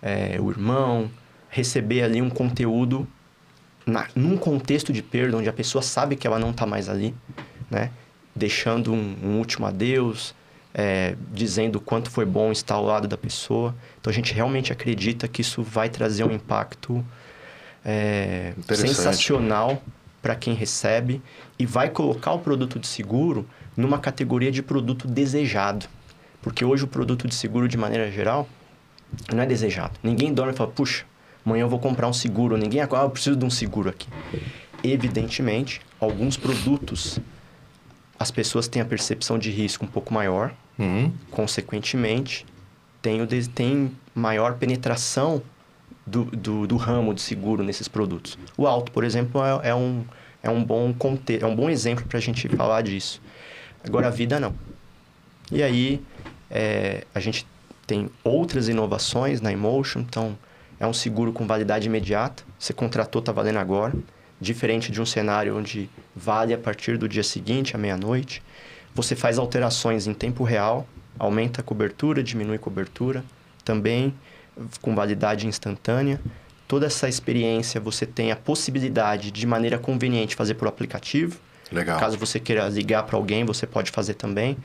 é, 0.03 0.39
o 0.41 0.51
irmão, 0.51 1.11
receber 1.49 2.03
ali 2.03 2.21
um 2.21 2.31
conteúdo 2.31 3.07
na, 3.87 4.09
num 4.15 4.37
contexto 4.37 4.93
de 4.93 5.03
perda, 5.03 5.37
onde 5.37 5.49
a 5.49 5.53
pessoa 5.53 5.83
sabe 5.83 6.17
que 6.17 6.27
ela 6.27 6.39
não 6.39 6.51
está 6.51 6.67
mais 6.67 6.89
ali, 6.89 7.15
né? 7.71 7.91
Deixando 8.35 8.93
um, 8.93 9.17
um 9.23 9.39
último 9.39 9.67
adeus, 9.67 10.35
é, 10.73 11.15
dizendo 11.33 11.81
quanto 11.81 12.11
foi 12.11 12.25
bom 12.25 12.51
estar 12.51 12.75
ao 12.75 12.85
lado 12.85 13.07
da 13.07 13.17
pessoa. 13.17 13.75
Então 14.01 14.11
a 14.11 14.15
gente 14.15 14.35
realmente 14.35 14.73
acredita 14.73 15.29
que 15.29 15.41
isso 15.41 15.63
vai 15.63 15.89
trazer 15.89 16.25
um 16.25 16.33
impacto 16.33 17.05
é, 17.85 18.55
sensacional 18.75 19.81
para 20.25 20.35
quem 20.35 20.55
recebe 20.55 21.21
e 21.59 21.67
vai 21.67 21.91
colocar 21.91 22.33
o 22.33 22.39
produto 22.39 22.79
de 22.79 22.87
seguro 22.87 23.47
numa 23.77 23.99
categoria 23.99 24.51
de 24.51 24.63
produto 24.63 25.07
desejado. 25.07 25.85
Porque 26.41 26.65
hoje 26.65 26.85
o 26.85 26.87
produto 26.89 27.29
de 27.29 27.35
seguro, 27.35 27.69
de 27.69 27.77
maneira 27.77 28.11
geral, 28.11 28.49
não 29.31 29.43
é 29.43 29.47
desejado. 29.47 29.93
Ninguém 30.03 30.33
dorme 30.33 30.55
e 30.55 30.57
fala, 30.57 30.71
puxa, 30.71 31.05
amanhã 31.45 31.65
eu 31.65 31.69
vou 31.69 31.79
comprar 31.79 32.09
um 32.09 32.13
seguro. 32.15 32.57
Ninguém, 32.57 32.81
ah, 32.81 32.89
eu 32.91 33.11
preciso 33.11 33.37
de 33.37 33.45
um 33.45 33.51
seguro 33.51 33.91
aqui. 33.91 34.09
Evidentemente, 34.83 35.83
alguns 36.01 36.39
produtos, 36.39 37.21
as 38.19 38.31
pessoas 38.31 38.67
têm 38.67 38.81
a 38.81 38.87
percepção 38.87 39.39
de 39.39 39.51
risco 39.51 39.85
um 39.85 39.89
pouco 39.89 40.15
maior, 40.15 40.55
Uhum. 40.79 41.13
Consequentemente, 41.31 42.45
tem, 43.01 43.23
o, 43.23 43.29
tem 43.55 43.93
maior 44.15 44.55
penetração 44.55 45.43
do, 46.07 46.25
do, 46.25 46.67
do, 46.67 46.77
ramo 46.77 47.15
de 47.15 47.21
seguro 47.21 47.63
nesses 47.63 47.89
produtos. 47.89 48.39
O 48.57 48.67
alto, 48.67 48.93
por 48.93 49.05
exemplo, 49.05 49.43
é, 49.43 49.71
é 49.71 49.75
um, 49.75 50.05
é, 50.43 50.51
um 50.51 50.63
bom 50.63 50.93
conte 50.93 51.39
é 51.41 51.47
um 51.47 51.57
bom 51.57 51.71
exemplo 51.71 52.05
para 52.07 52.19
a 52.19 52.23
gente 52.23 52.49
falar 52.49 52.83
disso. 52.83 53.21
Agora, 53.83 54.09
a 54.09 54.11
vida 54.11 54.39
não. 54.39 54.55
E 55.51 55.63
aí, 55.63 56.03
é, 56.51 57.05
a 57.15 57.21
gente 57.21 57.47
tem 57.87 58.11
outras 58.23 58.69
inovações 58.69 59.41
na 59.41 59.53
Emotion, 59.53 60.01
então 60.01 60.37
é 60.79 60.87
um 60.87 60.93
seguro 60.93 61.33
com 61.33 61.47
validade 61.47 61.87
imediata. 61.87 62.43
Você 62.59 62.73
contratou, 62.73 63.21
está 63.21 63.33
valendo 63.33 63.59
agora. 63.59 63.95
Diferente 64.41 64.91
de 64.91 65.01
um 65.01 65.07
cenário 65.07 65.57
onde 65.57 65.89
vale 66.15 66.53
a 66.53 66.59
partir 66.59 66.99
do 66.99 67.09
dia 67.09 67.23
seguinte, 67.23 67.75
à 67.75 67.79
meia-noite. 67.79 68.43
Você 68.95 69.17
faz 69.17 69.39
alterações 69.39 70.07
em 70.07 70.15
tempo 70.15 70.45
real, 70.45 70.87
aumenta 71.19 71.61
a 71.61 71.65
cobertura, 71.65 72.23
diminui 72.23 72.57
a 72.57 72.59
cobertura, 72.59 73.25
também 73.65 74.15
com 74.81 74.95
validade 74.95 75.47
instantânea. 75.47 76.21
Toda 76.67 76.87
essa 76.87 77.09
experiência 77.09 77.81
você 77.81 78.07
tem 78.07 78.33
a 78.33 78.37
possibilidade 78.37 79.31
de 79.31 79.47
maneira 79.47 79.79
conveniente 79.79 80.35
fazer 80.35 80.55
por 80.55 80.67
aplicativo. 80.69 81.39
Legal. 81.71 81.99
Caso 81.99 82.17
você 82.17 82.39
queira 82.39 82.69
ligar 82.69 83.03
para 83.05 83.17
alguém, 83.17 83.45
você 83.45 83.67
pode 83.67 83.91
fazer 83.91 84.15
também. 84.15 84.57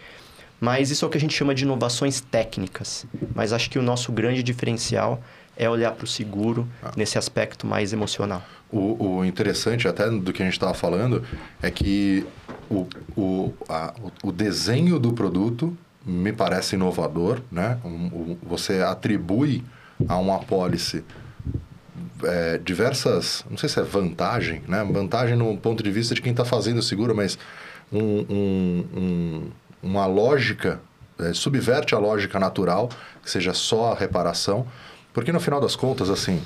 Mas 0.60 0.92
isso 0.92 1.06
é 1.06 1.08
o 1.08 1.12
que 1.12 1.18
a 1.18 1.22
gente 1.22 1.34
chama 1.34 1.56
de 1.56 1.64
inovações 1.64 2.20
técnicas. 2.20 3.06
Mas 3.34 3.54
acho 3.54 3.70
que 3.70 3.80
o 3.80 3.82
nosso 3.82 4.12
grande 4.12 4.44
diferencial 4.44 5.22
é 5.56 5.70
olhar 5.70 5.92
para 5.92 6.06
o 6.06 6.08
seguro 6.08 6.68
ah. 6.82 6.92
nesse 6.96 7.18
aspecto 7.18 7.68
mais 7.68 7.92
emocional. 7.92 8.44
O, 8.72 9.18
o, 9.18 9.26
interessante 9.26 9.88
até 9.88 10.10
do 10.10 10.32
que 10.32 10.42
a 10.42 10.46
gente 10.46 10.54
estava 10.54 10.74
falando 10.74 11.24
é 11.62 11.72
que 11.72 12.26
o, 12.70 12.88
o, 13.18 13.54
a, 13.68 13.94
o 14.24 14.32
desenho 14.32 15.00
do 15.00 15.12
produto 15.12 15.76
me 16.06 16.32
parece 16.32 16.76
inovador, 16.76 17.42
né? 17.52 17.78
Um, 17.84 17.90
um, 17.90 18.38
você 18.42 18.82
atribui 18.82 19.64
a 20.08 20.18
uma 20.18 20.38
apólice 20.38 21.04
é, 22.24 22.58
diversas, 22.58 23.46
não 23.50 23.58
sei 23.58 23.70
se 23.70 23.80
é 23.80 23.84
vantagem, 23.84 24.62
né? 24.68 24.84
Vantagem 24.84 25.36
no 25.36 25.58
ponto 25.58 25.84
de 25.84 25.92
vista 25.92 26.14
de 26.14 26.22
quem 26.22 26.32
está 26.32 26.46
fazendo 26.46 26.80
o 26.80 26.84
seguro, 26.84 27.16
mas 27.16 27.38
um, 27.92 28.26
um, 28.30 29.52
uma 29.82 30.06
lógica, 30.06 30.82
é, 31.20 31.34
subverte 31.34 31.96
a 31.96 32.00
lógica 32.00 32.40
natural, 32.40 32.90
que 33.24 33.30
seja 33.30 33.54
só 33.54 33.94
a 33.94 33.96
reparação, 33.96 34.66
porque 35.14 35.32
no 35.32 35.40
final 35.40 35.60
das 35.60 35.76
contas, 35.76 36.10
assim, 36.10 36.42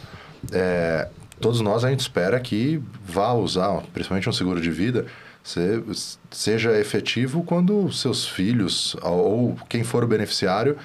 é, 0.51 1.07
todos 1.39 1.61
nós 1.61 1.83
a 1.83 1.89
gente 1.89 2.01
espera 2.01 2.39
que 2.39 2.81
vá 3.05 3.33
usar, 3.33 3.81
principalmente 3.93 4.29
um 4.29 4.33
seguro 4.33 4.61
de 4.61 4.71
vida, 4.71 5.05
se, 5.43 5.83
seja 6.31 6.77
efetivo 6.79 7.43
quando 7.43 7.91
seus 7.91 8.25
filhos 8.27 8.95
ou 9.01 9.57
quem 9.67 9.83
for 9.83 10.03
o 10.03 10.07
beneficiário 10.07 10.77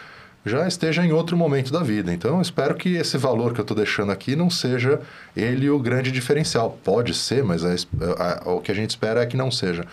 já 0.45 0.67
esteja 0.67 1.05
em 1.05 1.13
outro 1.13 1.37
momento 1.37 1.73
da 1.73 1.81
vida. 1.81 2.13
Então, 2.13 2.41
espero 2.41 2.75
que 2.75 2.97
esse 2.97 3.19
valor 3.19 3.53
que 3.53 3.61
eu 3.61 3.63
estou 3.63 3.77
deixando 3.77 4.13
aqui 4.13 4.35
não 4.37 4.49
seja 4.49 5.01
ele 5.37 5.69
o 5.69 5.79
grande 5.79 6.11
diferencial. 6.11 6.79
Pode 6.83 7.15
ser, 7.15 7.45
mas 7.45 7.65
a, 7.65 8.49
a, 8.49 8.53
o 8.53 8.61
que 8.61 8.71
a 8.73 8.75
gente 8.75 8.91
espera 8.91 9.23
é 9.23 9.27
que 9.27 9.37
não 9.37 9.51
seja. 9.51 9.85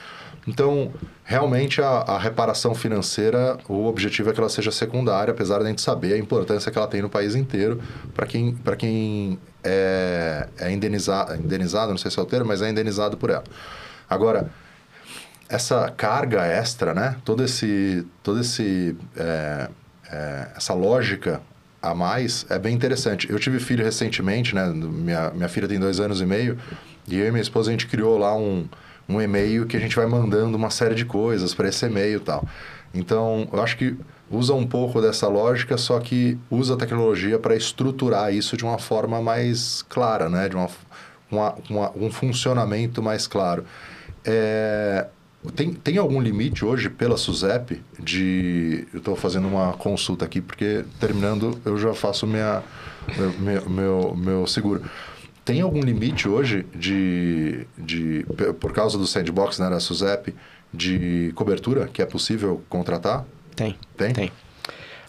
Então, 0.48 0.94
realmente, 1.24 1.82
a, 1.82 1.88
a, 1.88 2.20
reparação 2.20 2.76
financeira, 2.76 3.58
o 3.68 3.88
objetivo 3.88 4.30
é 4.30 4.34
que 4.34 4.40
ela 4.40 4.50
seja 4.50 4.72
secundária, 4.72 5.32
apesar 5.32 5.58
de 5.58 5.66
a 5.66 5.68
gente 5.70 5.82
saber 5.82 6.14
a 6.14 6.18
importância 6.18 6.72
que 6.72 6.78
ela 6.78 6.88
tem 6.88 7.02
no 7.02 7.10
país 7.10 7.34
inteiro 7.34 7.82
para 8.14 8.28
quem, 8.28 8.56
quem 8.78 9.40
é, 9.64 10.48
é 10.60 10.72
indenizado, 10.72 11.36
indenizado, 11.36 11.90
não 11.90 11.98
sei 11.98 12.12
se 12.12 12.20
é 12.20 12.22
o 12.22 12.26
termo, 12.26 12.48
mas 12.48 12.62
é 12.62 12.70
indenizado 12.70 13.18
por 13.18 13.32
ela. 13.32 13.44
Agora, 14.08 14.52
essa 15.50 15.90
carga 15.90 16.46
extra, 16.46 16.94
né? 16.94 17.16
Todo 17.26 17.44
esse, 17.44 18.06
todo 18.22 18.40
esse, 18.40 18.96
é, 19.18 19.70
é, 20.12 20.50
essa 20.56 20.74
lógica 20.74 21.42
a 21.82 21.94
mais 21.94 22.46
é 22.50 22.58
bem 22.58 22.74
interessante. 22.74 23.30
Eu 23.30 23.40
tive 23.40 23.60
filho 23.60 23.84
recentemente, 23.84 24.56
né? 24.56 24.68
Minha, 24.68 25.30
minha 25.32 25.50
filha 25.50 25.68
tem 25.68 25.80
dois 25.80 26.00
anos 26.00 26.22
e 26.22 26.26
meio 26.26 26.58
e 27.08 27.18
eu 27.18 27.28
e 27.28 27.32
minha 27.32 27.42
esposa 27.42 27.70
a 27.70 27.72
gente 27.72 27.88
criou 27.88 28.18
lá 28.18 28.36
um, 28.36 28.68
um 29.08 29.22
e-mail 29.22 29.66
que 29.66 29.78
a 29.78 29.80
gente 29.80 29.96
vai 29.96 30.08
mandando 30.08 30.58
uma 30.58 30.70
série 30.70 30.96
de 30.96 31.06
coisas 31.06 31.54
para 31.54 31.68
esse 31.68 31.86
e-mail 31.86 32.18
e 32.18 32.22
tal. 32.22 32.48
Então, 32.94 33.48
eu 33.52 33.62
acho 33.62 33.78
que 33.78 33.96
usa 34.32 34.54
um 34.54 34.66
pouco 34.66 35.02
dessa 35.02 35.28
lógica, 35.28 35.78
só 35.78 36.00
que 36.00 36.38
usa 36.50 36.74
a 36.74 36.78
tecnologia 36.78 37.38
para 37.38 37.56
estruturar 37.56 38.34
isso 38.34 38.58
de 38.58 38.64
uma 38.64 38.80
forma 38.80 39.22
mais 39.22 39.84
clara, 39.84 40.30
né? 40.30 40.50
De 40.50 40.56
uma, 40.56 40.70
uma, 41.30 41.56
uma 41.70 41.92
um 41.96 42.10
funcionamento 42.10 43.04
mais 43.04 43.28
claro. 43.28 43.66
É, 44.24 45.06
tem, 45.46 45.74
tem 45.74 45.98
algum 45.98 46.22
limite 46.22 46.64
hoje 46.64 46.90
pela 46.90 47.18
SUSEP 47.18 47.82
de... 48.00 48.88
Eu 48.94 49.00
estou 49.00 49.16
fazendo 49.16 49.48
uma 49.48 49.74
consulta 49.74 50.26
aqui, 50.26 50.42
porque 50.42 50.86
terminando 51.00 51.60
eu 51.66 51.78
já 51.78 51.94
faço 51.94 52.26
minha, 52.26 52.64
meu, 53.40 53.70
meu, 53.70 54.16
meu 54.16 54.48
seguro. 54.48 54.84
Tem 55.44 55.62
algum 55.62 55.80
limite 55.80 56.28
hoje 56.28 56.66
de, 56.74 57.68
de 57.78 58.26
por 58.60 58.74
causa 58.74 58.98
do 58.98 59.06
sandbox 59.06 59.60
né, 59.60 59.70
da 59.70 59.80
SUSEP, 59.80 60.34
de 60.74 61.32
cobertura 61.36 61.88
que 61.88 62.02
é 62.02 62.06
possível 62.06 62.64
contratar? 62.68 63.26
Tem. 63.56 63.78
Tem? 63.96 64.14
Tem. 64.14 64.32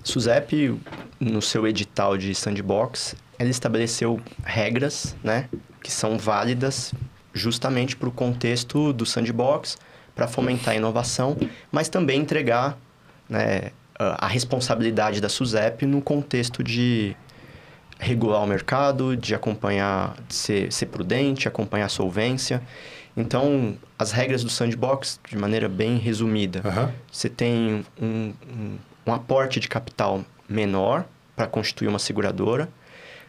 SUSEP, 0.05 0.79
no 1.19 1.43
seu 1.43 1.67
edital 1.67 2.17
de 2.17 2.35
sandbox, 2.35 3.17
ela 3.39 3.51
estabeleceu 3.51 4.21
regras, 4.45 5.17
né, 5.25 5.49
que 5.83 5.91
são 5.91 6.17
válidas 6.17 6.93
justamente 7.33 7.97
para 7.97 8.09
o 8.09 8.13
contexto 8.13 8.93
do 8.93 9.05
sandbox, 9.05 9.77
para 10.17 10.27
fomentar 10.27 10.73
a 10.73 10.77
inovação, 10.77 11.37
mas 11.71 11.91
também 11.91 12.23
entregar 12.23 12.79
né, 13.29 13.71
a 13.99 14.27
responsabilidade 14.27 15.21
da 15.21 15.29
SUSEP 15.29 15.85
no 15.85 16.01
contexto 16.01 16.65
de 16.65 17.15
regular 17.99 18.43
o 18.43 18.47
mercado, 18.47 19.15
de 19.15 19.35
acompanhar, 19.35 20.17
de 20.27 20.35
ser, 20.35 20.73
ser 20.73 20.87
prudente, 20.87 21.47
acompanhar 21.47 21.87
a 21.87 21.91
solvência. 21.91 22.63
Então, 23.15 23.77
as 23.99 24.11
regras 24.11 24.43
do 24.43 24.51
sandbox, 24.51 25.21
de 25.29 25.37
maneira 25.37 25.69
bem 25.69 25.99
resumida, 25.99 26.63
uhum. 26.65 26.93
você 27.13 27.29
tem 27.29 27.85
um, 28.01 28.33
um, 28.45 28.79
um 29.07 29.13
aporte 29.13 29.61
de 29.61 29.69
capital 29.69 30.25
menor 30.49 31.05
para 31.35 31.47
constituir 31.47 31.89
uma 31.89 31.99
seguradora, 31.99 32.69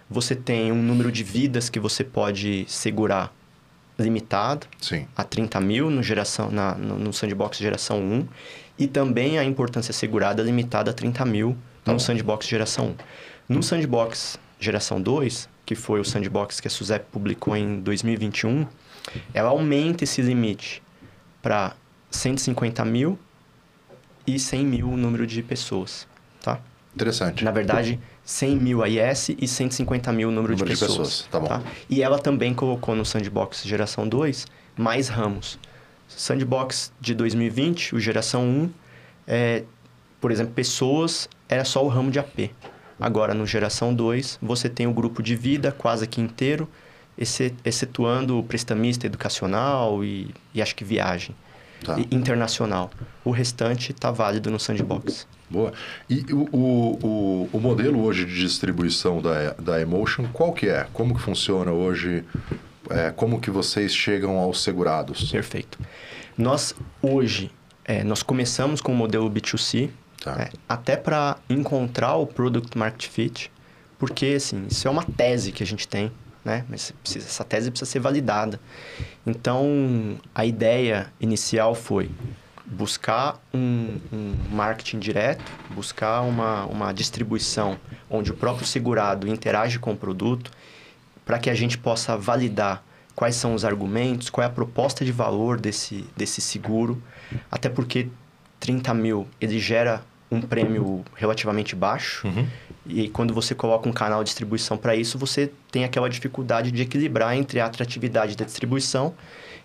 você 0.10 0.36
tem 0.36 0.71
um 0.71 0.82
número 0.82 1.12
de 1.12 1.21
vidas 1.21 1.69
que 1.69 1.80
você 1.80 2.02
pode 2.02 2.65
segurar 2.67 3.34
limitado 3.98 4.68
Sim. 4.80 5.08
a 5.16 5.24
30 5.24 5.60
mil 5.60 5.90
no, 5.90 6.04
geração, 6.04 6.52
na, 6.52 6.76
no, 6.76 6.98
no, 6.98 7.14
sandbox 7.14 7.58
geração 7.58 8.00
1 8.00 8.28
e 8.78 8.88
também 8.88 9.40
a 9.40 9.44
importância 9.44 9.94
segurada 9.94 10.44
limitada 10.44 10.92
a 10.92 10.94
30 10.94 11.26
mil 11.26 11.58
tá 11.84 11.92
no 11.92 11.98
bom. 11.98 12.00
sandbox 12.00 12.48
geração 12.48 12.96
1. 13.50 13.56
No 13.56 13.64
sandbox 13.64 14.40
geração 14.60 15.02
2, 15.02 15.50
que 15.66 15.76
foi 15.76 16.00
o 16.00 16.06
sandbox 16.06 16.60
que 16.60 16.68
a 16.68 16.72
SUSEP 16.72 17.06
publicou 17.12 17.56
em 17.56 17.80
2021, 17.80 18.68
ela 19.34 19.50
aumenta 19.50 20.04
esse 20.04 20.22
limite 20.22 20.84
para 21.42 21.76
150 22.12 22.84
mil 22.86 23.18
e 24.26 24.38
100 24.38 24.66
mil 24.66 24.90
o 24.90 24.98
número 24.98 25.26
de 25.26 25.42
pessoas, 25.42 26.08
tá? 26.42 26.60
Interessante. 26.98 27.46
Na 27.46 27.52
verdade, 27.52 28.00
100 28.26 28.56
mil 28.56 28.82
AIS 28.82 29.30
e 29.30 29.48
150 29.48 30.12
mil 30.12 30.32
número, 30.32 30.54
número 30.54 30.66
de 30.66 30.72
pessoas. 30.72 30.92
De 30.92 30.98
pessoas. 30.98 31.28
Tá 31.32 31.40
bom. 31.40 31.48
Tá? 31.48 31.62
E 31.88 32.02
ela 32.02 32.18
também 32.18 32.56
colocou 32.56 32.96
no 32.96 33.06
Sandbox 33.06 33.64
Geração 33.64 34.08
2 34.08 34.48
mais 34.76 35.08
ramos. 35.08 35.60
Sandbox 36.08 36.92
de 37.00 37.14
2020, 37.14 37.94
o 37.94 38.00
Geração 38.00 38.44
1, 38.44 38.70
é, 39.28 39.64
por 40.20 40.32
exemplo, 40.32 40.54
pessoas 40.54 41.30
era 41.48 41.64
só 41.64 41.86
o 41.86 41.88
ramo 41.88 42.10
de 42.10 42.18
AP. 42.18 42.50
Agora, 43.00 43.36
no 43.36 43.46
Geração 43.46 43.94
2, 43.94 44.40
você 44.42 44.68
tem 44.68 44.88
o 44.88 44.94
grupo 44.94 45.22
de 45.22 45.36
vida 45.36 45.72
quase 45.72 46.08
que 46.08 46.20
inteiro, 46.20 46.68
excetuando 47.64 48.40
o 48.40 48.44
prestamista 48.44 49.06
educacional 49.06 50.04
e, 50.04 50.34
e 50.52 50.62
acho 50.62 50.76
que 50.76 50.84
viagem. 50.84 51.36
Tá. 51.84 51.96
internacional. 52.12 52.90
O 53.24 53.32
restante 53.32 53.92
está 53.92 54.12
válido 54.12 54.50
no 54.50 54.60
Sandbox. 54.60 55.28
Boa. 55.50 55.72
E 56.10 56.26
o, 56.34 56.48
o, 56.52 57.50
o, 57.54 57.60
modelo 57.60 58.04
hoje 58.04 58.26
de 58.26 58.36
distribuição 58.36 59.22
da, 59.22 59.52
da 59.54 59.80
Emotion, 59.80 60.28
qual 60.34 60.52
que 60.52 60.68
é? 60.68 60.88
Como 60.92 61.16
que 61.16 61.22
funciona 61.22 61.72
hoje? 61.72 62.26
É, 62.90 63.12
como 63.12 63.40
que 63.40 63.50
vocês 63.50 63.94
chegam 63.94 64.38
aos 64.38 64.62
segurados? 64.62 65.32
Perfeito. 65.32 65.80
Nós, 66.38 66.76
hoje, 67.02 67.52
é, 67.86 68.04
nós 68.04 68.22
começamos 68.22 68.82
com 68.82 68.92
o 68.92 68.96
modelo 68.96 69.30
B2C, 69.32 69.90
tá. 70.22 70.42
é, 70.42 70.50
até 70.68 70.96
para 70.98 71.38
encontrar 71.50 72.16
o 72.16 72.28
Product 72.28 72.78
Market 72.78 73.10
Fit, 73.10 73.52
porque, 73.98 74.34
assim, 74.38 74.66
isso 74.70 74.88
é 74.88 74.92
uma 74.92 75.04
tese 75.04 75.52
que 75.52 75.63
a 75.63 75.66
gente 75.66 75.88
tem, 75.88 76.12
né? 76.48 76.64
Mas 76.70 76.92
precisa, 77.04 77.28
essa 77.28 77.44
tese 77.44 77.70
precisa 77.70 77.92
ser 77.92 78.00
validada. 78.00 78.58
Então, 79.26 80.18
a 80.34 80.46
ideia 80.46 81.12
inicial 81.20 81.76
foi 81.76 82.10
buscar 82.66 83.42
um, 83.54 84.00
um, 84.12 84.36
marketing 84.50 85.00
direto, 85.00 85.44
buscar 85.70 86.22
uma, 86.22 86.66
uma 86.66 86.94
distribuição 86.94 87.78
onde 88.10 88.32
o 88.32 88.34
próprio 88.34 88.66
segurado 88.66 89.28
interage 89.28 89.78
com 89.78 89.92
o 89.92 89.98
produto, 89.98 90.50
para 91.26 91.38
que 91.38 91.50
a 91.50 91.54
gente 91.54 91.78
possa 91.78 92.18
validar 92.18 92.82
quais 93.14 93.36
são 93.36 93.54
os 93.54 93.66
argumentos, 93.66 94.30
qual 94.30 94.44
é 94.44 94.48
a 94.48 94.52
proposta 94.52 95.04
de 95.04 95.12
valor 95.12 95.60
desse, 95.60 96.06
desse 96.16 96.40
seguro, 96.40 97.02
até 97.52 97.68
porque 97.68 98.08
30 98.60 98.94
mil 98.94 99.28
ele 99.42 99.60
gera 99.60 100.02
um 100.30 100.42
prêmio 100.42 101.04
relativamente 101.16 101.76
baixo. 101.76 102.28
Uhum. 102.28 102.48
E 102.86 103.10
quando 103.10 103.34
você 103.34 103.54
coloca 103.56 103.88
um 103.88 103.94
canal 103.94 104.24
de 104.24 104.30
distribuição 104.30 104.78
para 104.78 104.96
isso, 104.96 105.18
você 105.18 105.52
tem 105.72 105.84
aquela 105.84 106.10
dificuldade 106.10 106.72
de 106.72 106.82
equilibrar 106.82 107.36
entre 107.36 107.60
a 107.60 107.66
atratividade 107.66 108.36
da 108.36 108.46
distribuição 108.46 109.13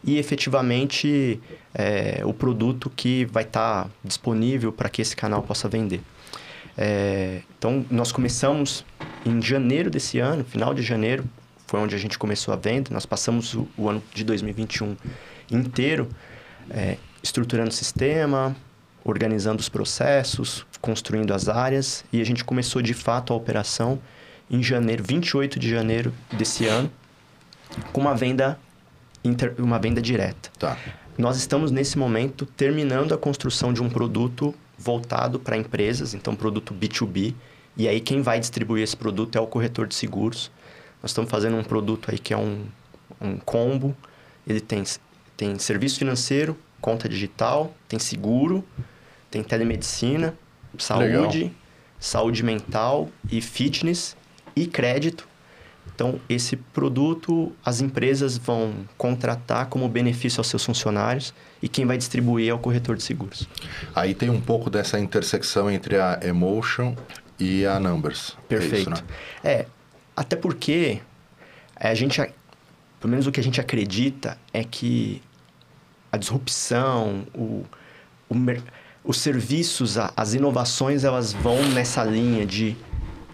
e 0.05 0.19
efetivamente 0.19 1.41
é, 1.75 2.23
o 2.25 2.33
produto 2.33 2.91
que 2.91 3.25
vai 3.27 3.45
estar 3.45 3.85
tá 3.85 3.91
disponível 4.03 4.73
para 4.73 4.89
que 4.89 5.01
esse 5.01 5.15
canal 5.15 5.43
possa 5.43 5.69
vender. 5.69 6.01
É, 6.77 7.43
então, 7.59 7.85
nós 7.91 8.11
começamos 8.11 8.85
em 9.25 9.41
janeiro 9.41 9.91
desse 9.91 10.19
ano, 10.19 10.45
final 10.45 10.75
de 10.75 10.83
janeiro, 10.83 11.25
foi 11.67 11.81
onde 11.81 11.95
a 11.95 11.99
gente 11.99 12.19
começou 12.19 12.53
a 12.53 12.57
venda. 12.57 12.91
Nós 12.93 13.07
passamos 13.07 13.55
o, 13.55 13.69
o 13.77 13.89
ano 13.89 14.03
de 14.13 14.25
2021 14.25 14.97
inteiro 15.51 16.09
é, 16.71 16.97
estruturando 17.23 17.71
o 17.71 17.73
sistema, 17.73 18.57
organizando 19.05 19.61
os 19.61 19.69
processos, 19.69 20.67
construindo 20.81 21.35
as 21.35 21.49
áreas 21.49 22.05
e 22.13 22.21
a 22.21 22.25
gente 22.25 22.45
começou 22.45 22.81
de 22.83 22.95
fato 22.95 23.33
a 23.33 23.37
operação 23.37 24.01
em 24.51 24.63
janeiro, 24.63 25.03
28 25.03 25.59
de 25.59 25.69
janeiro 25.69 26.13
desse 26.33 26.67
ano, 26.67 26.91
com 27.93 28.01
uma 28.01 28.15
venda 28.15 28.59
inter, 29.25 29.55
uma 29.59 29.79
venda 29.79 30.01
direta. 30.01 30.51
Tá. 30.59 30.77
Nós 31.17 31.37
estamos 31.37 31.71
nesse 31.71 31.99
momento 31.99 32.47
terminando 32.47 33.13
a 33.15 33.19
construção 33.19 33.73
de 33.73 33.83
um 33.83 33.89
produto 33.89 34.55
voltado 34.79 35.39
para 35.39 35.57
empresas, 35.57 36.15
então 36.15 36.35
produto 36.35 36.75
B2B, 36.75 37.35
e 37.77 37.89
aí 37.89 38.01
quem 38.01 38.21
vai 38.21 38.39
distribuir 38.39 38.83
esse 38.83 38.97
produto 38.97 39.37
é 39.37 39.41
o 39.41 39.47
corretor 39.47 39.87
de 39.87 39.95
seguros. 39.95 40.51
Nós 41.03 41.11
estamos 41.11 41.31
fazendo 41.31 41.57
um 41.57 41.65
produto 41.65 42.11
aí 42.11 42.19
que 42.19 42.35
é 42.35 42.37
um, 42.37 42.65
um 43.21 43.37
combo, 43.37 43.97
ele 44.47 44.61
tem, 44.61 44.83
tem 45.37 45.59
serviço 45.59 45.99
financeiro, 45.99 46.57
conta 46.81 47.09
digital, 47.09 47.75
tem 47.89 47.99
seguro, 47.99 48.65
tem 49.33 49.43
telemedicina 49.43 50.35
Saúde, 50.79 51.07
Legal. 51.39 51.51
saúde 51.99 52.43
mental 52.43 53.09
e 53.31 53.41
fitness 53.41 54.17
e 54.55 54.67
crédito. 54.67 55.27
Então, 55.95 56.19
esse 56.29 56.57
produto 56.57 57.53
as 57.65 57.81
empresas 57.81 58.39
vão 58.39 58.73
contratar 58.97 59.67
como 59.67 59.89
benefício 59.89 60.41
aos 60.41 60.47
seus 60.47 60.65
funcionários 60.65 61.35
e 61.61 61.69
quem 61.69 61.85
vai 61.85 61.99
distribuir 61.99 62.49
é 62.49 62.55
o 62.55 62.59
corretor 62.59 62.97
de 62.97 63.03
seguros. 63.03 63.49
Aí 63.95 64.15
tem 64.15 64.31
um 64.31 64.41
pouco 64.41 64.71
dessa 64.71 64.99
intersecção 64.99 65.71
entre 65.71 65.97
a 65.97 66.19
Emotion 66.23 66.95
e 67.39 67.67
a 67.67 67.79
Numbers. 67.79 68.37
Perfeito. 68.49 68.75
É, 68.75 68.81
isso, 68.81 68.91
né? 68.91 68.97
É, 69.45 69.67
até 70.17 70.37
porque 70.37 71.01
é, 71.79 71.89
a 71.91 71.95
gente, 71.95 72.19
pelo 73.01 73.11
menos 73.11 73.27
o 73.27 73.33
que 73.33 73.41
a 73.41 73.45
gente 73.45 73.61
acredita 73.61 74.39
é 74.53 74.65
que 74.65 75.21
a 76.11 76.17
disrupção, 76.17 77.27
o, 77.35 77.65
o 78.29 78.35
mer- 78.35 78.63
os 79.05 79.19
serviços, 79.19 79.97
as 79.99 80.35
inovações, 80.35 81.05
elas 81.05 81.33
vão 81.33 81.63
nessa 81.71 82.05
linha 82.05 82.47
de 82.47 82.77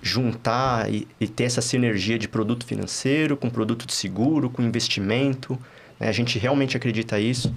juntar 0.00 0.92
e, 0.92 1.06
e 1.20 1.26
ter 1.26 1.44
essa 1.44 1.60
sinergia 1.60 2.18
de 2.18 2.28
produto 2.28 2.64
financeiro 2.64 3.36
com 3.36 3.50
produto 3.50 3.86
de 3.86 3.92
seguro, 3.92 4.48
com 4.48 4.62
investimento. 4.62 5.58
né? 5.98 6.08
A 6.08 6.12
gente 6.12 6.38
realmente 6.38 6.76
acredita 6.76 7.18
isso. 7.18 7.54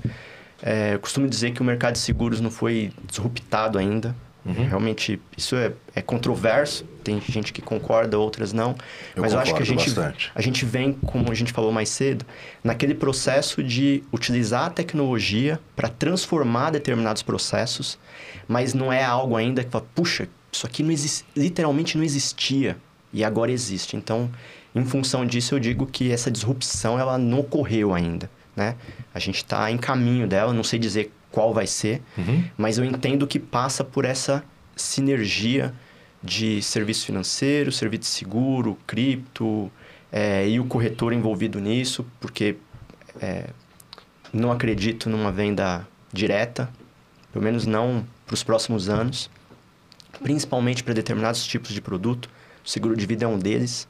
É, 0.61 0.93
eu 0.93 0.99
costumo 0.99 1.27
dizer 1.27 1.51
que 1.51 1.61
o 1.61 1.63
mercado 1.63 1.93
de 1.93 1.99
seguros 1.99 2.41
não 2.41 2.51
foi 2.51 2.91
disruptado 3.07 3.77
ainda. 3.77 4.15
Uhum. 4.43 4.53
Realmente, 4.53 5.21
isso 5.37 5.55
é, 5.55 5.71
é 5.95 6.01
controverso. 6.01 6.83
Tem 7.03 7.21
gente 7.21 7.53
que 7.53 7.61
concorda, 7.61 8.17
outras 8.17 8.51
não. 8.53 8.75
Eu 9.15 9.21
Mas 9.21 9.33
eu 9.33 9.39
acho 9.39 9.53
que 9.53 9.61
a 9.61 9.65
gente, 9.65 9.85
bastante. 9.91 10.31
a 10.33 10.41
gente 10.41 10.65
vem, 10.65 10.93
como 10.93 11.31
a 11.31 11.35
gente 11.35 11.51
falou 11.51 11.71
mais 11.71 11.89
cedo, 11.89 12.25
naquele 12.63 12.95
processo 12.95 13.63
de 13.63 14.03
utilizar 14.11 14.65
a 14.65 14.69
tecnologia 14.69 15.59
para 15.75 15.89
transformar 15.89 16.71
determinados 16.71 17.21
processos, 17.21 17.99
mas 18.47 18.73
não 18.73 18.91
é 18.91 19.03
algo 19.03 19.35
ainda 19.35 19.63
que 19.63 19.69
fala, 19.69 19.85
puxa, 19.93 20.27
isso 20.51 20.65
aqui 20.65 20.81
não 20.83 20.91
exis- 20.91 21.23
literalmente 21.35 21.97
não 21.97 22.03
existia 22.03 22.77
e 23.13 23.23
agora 23.23 23.51
existe. 23.51 23.95
Então, 23.95 24.29
em 24.73 24.83
função 24.85 25.25
disso, 25.25 25.53
eu 25.55 25.59
digo 25.59 25.85
que 25.85 26.11
essa 26.11 26.31
disrupção 26.31 26.99
ela 26.99 27.17
não 27.17 27.39
ocorreu 27.39 27.93
ainda. 27.93 28.29
Né? 28.55 28.75
A 29.13 29.19
gente 29.19 29.37
está 29.37 29.71
em 29.71 29.77
caminho 29.77 30.27
dela, 30.27 30.51
não 30.53 30.63
sei 30.63 30.77
dizer 30.77 31.11
qual 31.31 31.53
vai 31.53 31.65
ser, 31.67 32.01
Uhum. 32.17 32.43
mas 32.57 32.77
eu 32.77 32.85
entendo 32.85 33.25
que 33.25 33.39
passa 33.39 33.83
por 33.83 34.05
essa 34.05 34.43
sinergia 34.75 35.73
de 36.23 36.61
serviço 36.61 37.05
financeiro, 37.05 37.71
serviço 37.71 38.01
de 38.01 38.07
seguro, 38.07 38.77
cripto 38.85 39.71
é, 40.11 40.47
e 40.47 40.59
o 40.59 40.65
corretor 40.65 41.13
envolvido 41.13 41.59
nisso, 41.59 42.05
porque 42.19 42.55
é, 43.19 43.45
não 44.31 44.51
acredito 44.51 45.09
numa 45.09 45.31
venda 45.31 45.87
direta, 46.13 46.69
pelo 47.31 47.43
menos 47.43 47.65
não 47.65 48.05
para 48.25 48.33
os 48.33 48.43
próximos 48.43 48.89
anos, 48.89 49.29
principalmente 50.21 50.83
para 50.83 50.93
determinados 50.93 51.45
tipos 51.45 51.71
de 51.71 51.81
produto. 51.81 52.29
O 52.63 52.69
seguro 52.69 52.95
de 52.95 53.05
vida 53.05 53.25
é 53.25 53.27
um 53.27 53.39
deles. 53.39 53.87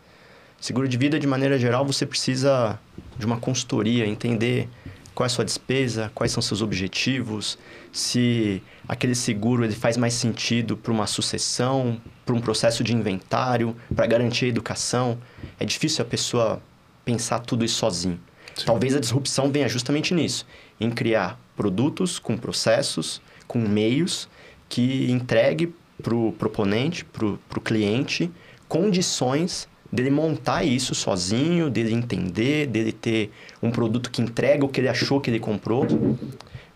Seguro 0.59 0.87
de 0.87 0.95
vida, 0.97 1.19
de 1.19 1.27
maneira 1.27 1.57
geral, 1.57 1.83
você 1.85 2.05
precisa 2.05 2.79
de 3.17 3.25
uma 3.25 3.37
consultoria, 3.37 4.05
entender 4.05 4.69
qual 5.13 5.25
é 5.25 5.27
a 5.27 5.29
sua 5.29 5.45
despesa, 5.45 6.11
quais 6.15 6.31
são 6.31 6.41
seus 6.41 6.61
objetivos, 6.61 7.57
se 7.91 8.61
aquele 8.87 9.15
seguro 9.15 9.63
ele 9.63 9.75
faz 9.75 9.97
mais 9.97 10.13
sentido 10.13 10.77
para 10.77 10.91
uma 10.91 11.07
sucessão, 11.07 12.01
para 12.25 12.35
um 12.35 12.41
processo 12.41 12.83
de 12.83 12.93
inventário, 12.93 13.75
para 13.95 14.07
garantir 14.07 14.45
a 14.45 14.47
educação. 14.49 15.17
É 15.59 15.65
difícil 15.65 16.03
a 16.03 16.07
pessoa 16.07 16.61
pensar 17.03 17.39
tudo 17.39 17.65
isso 17.65 17.75
sozinho. 17.75 18.19
Sim. 18.55 18.65
Talvez 18.65 18.95
a 18.95 18.99
disrupção 18.99 19.51
venha 19.51 19.67
justamente 19.67 20.13
nisso, 20.13 20.45
em 20.79 20.89
criar 20.89 21.39
produtos 21.55 22.19
com 22.19 22.37
processos, 22.37 23.21
com 23.47 23.59
meios 23.59 24.29
que 24.69 25.11
entregue 25.11 25.73
para 26.01 26.15
o 26.15 26.31
proponente, 26.31 27.05
para 27.05 27.25
o 27.27 27.61
cliente, 27.61 28.31
condições 28.67 29.67
dele 29.91 30.09
montar 30.09 30.63
isso 30.63 30.95
sozinho, 30.95 31.69
dele 31.69 31.93
entender, 31.93 32.67
dele 32.67 32.91
ter 32.91 33.31
um 33.61 33.71
produto 33.71 34.09
que 34.09 34.21
entrega 34.21 34.63
o 34.65 34.69
que 34.69 34.79
ele 34.79 34.87
achou 34.89 35.19
que 35.19 35.29
ele 35.29 35.39
comprou. 35.39 35.85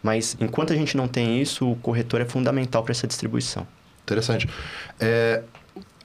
Mas 0.03 0.37
enquanto 0.39 0.73
a 0.73 0.75
gente 0.75 0.95
não 0.95 1.07
tem 1.07 1.41
isso, 1.41 1.71
o 1.71 1.75
corretor 1.77 2.21
é 2.21 2.25
fundamental 2.25 2.83
para 2.83 2.91
essa 2.91 3.07
distribuição. 3.07 3.65
Interessante. 4.03 4.47
É, 4.99 5.41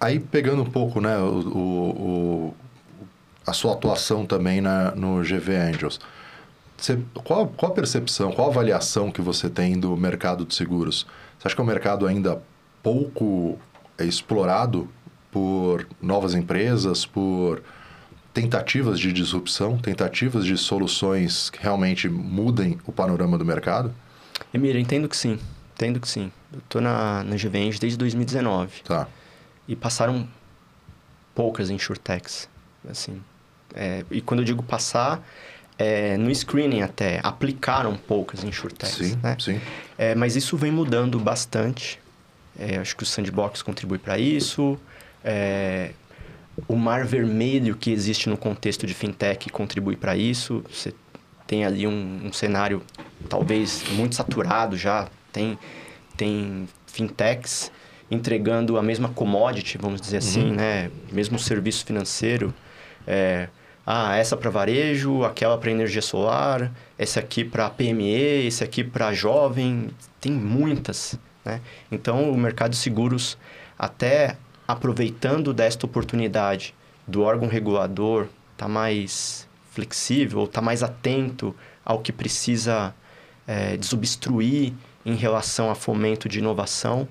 aí 0.01 0.19
pegando 0.19 0.63
um 0.63 0.71
pouco, 0.71 1.01
né, 1.01 1.19
o, 1.19 1.25
o- 1.25 1.91
o- 2.49 2.55
a 3.47 3.53
sua 3.53 3.73
atuação 3.73 4.25
também 4.25 4.61
na, 4.61 4.93
no 4.95 5.23
GV 5.23 5.57
Angels. 5.57 5.99
Você, 6.77 6.99
qual, 7.25 7.47
qual 7.49 7.73
a 7.73 7.75
percepção, 7.75 8.33
qual 8.33 8.49
a 8.49 8.51
avaliação 8.51 9.11
que 9.11 9.21
você 9.21 9.51
tem 9.51 9.79
do 9.79 9.97
mercado 9.97 10.47
de 10.47 10.55
seguros? 10.55 11.07
Você 11.39 11.49
acha 11.49 11.55
que 11.55 11.61
é 11.61 11.65
um 11.65 11.67
mercado 11.67 12.07
ainda 12.07 12.41
pouco 12.83 13.59
explorado 13.99 14.89
por 15.31 15.87
novas 16.01 16.35
empresas, 16.35 17.07
por 17.07 17.63
tentativas 18.33 18.99
de 18.99 19.13
disrupção, 19.13 19.79
tentativas 19.79 20.45
de 20.45 20.57
soluções 20.57 21.51
que 21.51 21.63
realmente 21.63 22.09
mudem 22.09 22.79
o 22.87 22.93
panorama 22.93 23.37
do 23.37 23.45
mercado? 23.45 23.95
Emília, 24.53 24.81
entendo 24.81 25.09
que 25.09 25.17
sim. 25.17 25.39
Entendo 25.75 26.01
que 26.01 26.09
sim. 26.09 26.31
Eu 26.53 26.61
tô 26.69 26.81
na, 26.81 27.25
na 27.25 27.37
GVEng 27.37 27.71
desde 27.79 27.97
2019. 27.97 28.83
Tá. 28.83 29.09
E 29.67 29.77
passaram 29.77 30.29
poucas 31.35 31.71
insurtechs, 31.71 32.49
assim. 32.89 33.21
É, 33.75 34.05
e 34.11 34.21
quando 34.21 34.41
eu 34.41 34.45
digo 34.45 34.63
passar, 34.63 35.25
é, 35.79 36.17
no 36.17 36.35
screening 36.35 36.83
até, 36.83 37.21
aplicaram 37.23 37.97
poucas 37.97 38.45
insurtechs, 38.45 38.97
Sim, 38.97 39.19
né? 39.23 39.37
sim. 39.39 39.61
É, 39.97 40.15
mas 40.15 40.37
isso 40.37 40.57
vem 40.57 40.71
mudando 40.71 41.19
bastante. 41.19 41.99
É, 42.59 42.77
acho 42.77 42.97
que 42.97 43.03
o 43.03 43.07
Sandbox 43.07 43.63
contribui 43.63 43.99
para 43.99 44.19
isso. 44.19 44.79
É, 45.25 45.91
o 46.69 46.77
mar 46.77 47.05
vermelho 47.05 47.77
que 47.77 47.91
existe 47.91 48.29
no 48.29 48.37
contexto 48.37 48.87
de 48.87 48.95
fintech 48.95 49.51
contribui 49.51 49.97
para 49.97 50.17
isso. 50.17 50.65
Você 50.71 50.95
tem 51.47 51.65
ali 51.65 51.87
um, 51.87 52.21
um 52.25 52.33
cenário 52.33 52.83
talvez 53.29 53.85
muito 53.93 54.15
saturado 54.15 54.77
já. 54.77 55.09
Tem, 55.33 55.59
tem 56.17 56.69
fintechs 56.87 57.71
entregando 58.11 58.77
a 58.77 58.83
mesma 58.83 59.09
commodity, 59.09 59.79
vamos 59.79 60.01
dizer 60.01 60.17
assim, 60.17 60.51
né? 60.51 60.91
Mesmo 61.13 61.39
serviço 61.39 61.85
financeiro. 61.85 62.53
É, 63.07 63.49
ah, 63.87 64.17
essa 64.17 64.37
para 64.37 64.51
varejo, 64.51 65.25
aquela 65.25 65.57
para 65.57 65.71
energia 65.71 66.03
solar, 66.03 66.71
esse 66.99 67.19
aqui 67.19 67.45
para 67.45 67.71
PME, 67.71 68.47
esse 68.47 68.63
aqui 68.63 68.85
para 68.85 69.13
jovem, 69.13 69.89
tem 70.21 70.33
muitas, 70.33 71.19
né? 71.45 71.61
Então, 71.91 72.31
o 72.31 72.37
mercado 72.37 72.73
de 72.73 72.77
seguros, 72.77 73.39
até 73.79 74.37
aproveitando 74.73 75.53
desta 75.53 75.87
oportunidade 75.87 76.75
do 77.07 77.23
órgão 77.23 77.49
regulador, 77.49 78.27
tá 78.57 78.69
mais 78.69 79.49
flexível, 79.73 80.47
tá 80.47 80.61
mais 80.61 80.83
atento 80.83 81.55
ao 81.85 82.01
que 82.01 82.13
precisa 82.13 82.95
é, 83.47 83.77
desobstruir 83.77 84.73
em 85.05 85.15
relação 85.15 85.71
a 85.71 85.75
fomento 85.75 86.29
de 86.29 86.39
inovação. 86.39 87.09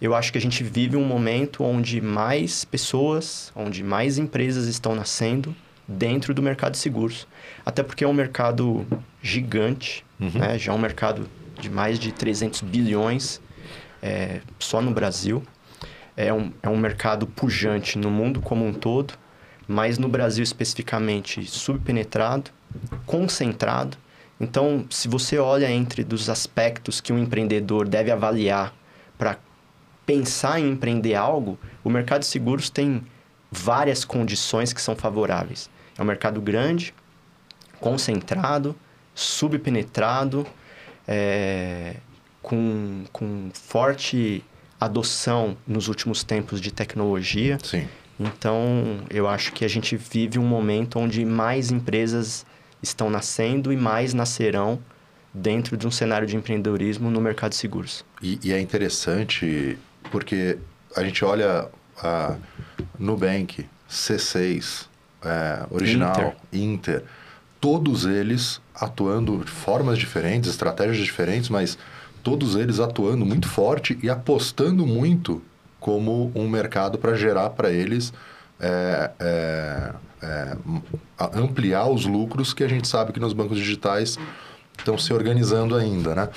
Eu 0.00 0.14
acho 0.14 0.30
que 0.32 0.38
a 0.38 0.40
gente 0.40 0.62
vive 0.62 0.96
um 0.96 1.04
momento 1.04 1.64
onde 1.64 2.00
mais 2.00 2.64
pessoas, 2.64 3.50
onde 3.54 3.82
mais 3.82 4.18
empresas 4.18 4.66
estão 4.66 4.94
nascendo 4.94 5.54
dentro 5.88 6.34
do 6.34 6.42
mercado 6.42 6.72
de 6.72 6.78
seguros. 6.78 7.26
Até 7.64 7.82
porque 7.82 8.04
é 8.04 8.08
um 8.08 8.12
mercado 8.12 8.86
gigante, 9.22 10.04
Uhum. 10.18 10.30
né? 10.34 10.58
já 10.58 10.72
é 10.72 10.74
um 10.74 10.78
mercado 10.78 11.28
de 11.60 11.68
mais 11.68 11.98
de 11.98 12.10
300 12.10 12.62
bilhões 12.62 13.40
é, 14.02 14.40
só 14.58 14.80
no 14.80 14.90
Brasil. 14.92 15.42
É 16.16 16.32
um, 16.32 16.52
é 16.62 16.68
um 16.68 16.76
mercado 16.76 17.26
pujante 17.26 17.98
no 17.98 18.10
mundo 18.10 18.40
como 18.40 18.66
um 18.66 18.72
todo, 18.72 19.14
mas 19.68 19.98
no 19.98 20.08
Brasil 20.08 20.42
especificamente 20.42 21.44
subpenetrado, 21.44 22.50
concentrado. 23.04 23.98
Então, 24.40 24.86
se 24.90 25.08
você 25.08 25.38
olha 25.38 25.70
entre 25.70 26.04
dos 26.04 26.28
aspectos 26.28 27.00
que 27.00 27.12
um 27.12 27.18
empreendedor 27.18 27.88
deve 27.88 28.10
avaliar 28.10 28.74
para 29.18 29.38
pensar 30.04 30.60
em 30.60 30.70
empreender 30.70 31.14
algo, 31.14 31.58
o 31.82 31.90
mercado 31.90 32.20
de 32.20 32.26
seguros 32.26 32.70
tem 32.70 33.02
várias 33.50 34.04
condições 34.04 34.72
que 34.72 34.80
são 34.80 34.94
favoráveis. 34.94 35.70
É 35.98 36.02
um 36.02 36.04
mercado 36.04 36.40
grande, 36.40 36.94
concentrado, 37.80 38.76
subpenetrado, 39.14 40.46
é, 41.08 41.96
com, 42.42 43.04
com 43.12 43.50
forte 43.52 44.44
adoção 44.80 45.56
nos 45.66 45.88
últimos 45.88 46.22
tempos 46.22 46.60
de 46.60 46.70
tecnologia. 46.70 47.58
Sim. 47.62 47.86
Então, 48.18 49.00
eu 49.10 49.28
acho 49.28 49.52
que 49.52 49.64
a 49.64 49.68
gente 49.68 49.96
vive 49.96 50.38
um 50.38 50.46
momento 50.46 50.98
onde 50.98 51.24
mais 51.24 51.70
empresas 51.70 52.46
estão 52.82 53.10
nascendo 53.10 53.72
e 53.72 53.76
mais 53.76 54.14
nascerão 54.14 54.78
dentro 55.32 55.76
de 55.76 55.86
um 55.86 55.90
cenário 55.90 56.26
de 56.26 56.36
empreendedorismo 56.36 57.10
no 57.10 57.20
mercado 57.20 57.50
de 57.50 57.56
seguros. 57.56 58.04
E, 58.22 58.38
e 58.42 58.52
é 58.52 58.60
interessante 58.60 59.78
porque 60.10 60.58
a 60.96 61.04
gente 61.04 61.24
olha 61.24 61.68
a 61.98 62.36
Nubank, 62.98 63.66
C6, 63.90 64.86
é, 65.22 65.66
Original, 65.70 66.34
Inter. 66.52 67.04
todos 67.60 68.06
eles 68.06 68.60
atuando 68.74 69.44
de 69.44 69.50
formas 69.50 69.98
diferentes, 69.98 70.48
estratégias 70.48 70.96
diferentes, 70.98 71.50
mas 71.50 71.76
todos 72.26 72.56
eles 72.56 72.80
atuando 72.80 73.24
muito 73.24 73.48
forte 73.48 73.96
e 74.02 74.10
apostando 74.10 74.84
muito 74.84 75.40
como 75.78 76.32
um 76.34 76.48
mercado 76.48 76.98
para 76.98 77.14
gerar 77.14 77.50
para 77.50 77.70
eles 77.70 78.12
é, 78.58 79.12
é, 79.20 79.92
é, 80.20 80.56
ampliar 81.34 81.86
os 81.86 82.04
lucros 82.04 82.52
que 82.52 82.64
a 82.64 82.68
gente 82.68 82.88
sabe 82.88 83.12
que 83.12 83.20
nos 83.20 83.32
bancos 83.32 83.56
digitais 83.56 84.18
estão 84.76 84.98
se 84.98 85.12
organizando 85.12 85.76
ainda, 85.76 86.16
né? 86.16 86.28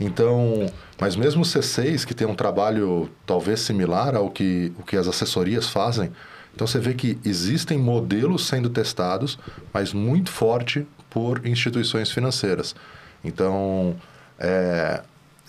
Então, 0.00 0.66
mas 1.00 1.14
mesmo 1.14 1.42
o 1.42 1.44
C6, 1.44 2.04
que 2.04 2.14
tem 2.14 2.26
um 2.26 2.34
trabalho 2.34 3.08
talvez 3.24 3.60
similar 3.60 4.16
ao 4.16 4.30
que, 4.30 4.72
o 4.76 4.82
que 4.82 4.96
as 4.96 5.06
assessorias 5.06 5.68
fazem, 5.68 6.10
então 6.52 6.66
você 6.66 6.80
vê 6.80 6.94
que 6.94 7.16
existem 7.24 7.78
modelos 7.78 8.48
sendo 8.48 8.68
testados, 8.68 9.38
mas 9.72 9.92
muito 9.92 10.32
forte 10.32 10.84
por 11.08 11.46
instituições 11.46 12.10
financeiras. 12.10 12.74
Então, 13.22 13.94
é, 14.36 15.00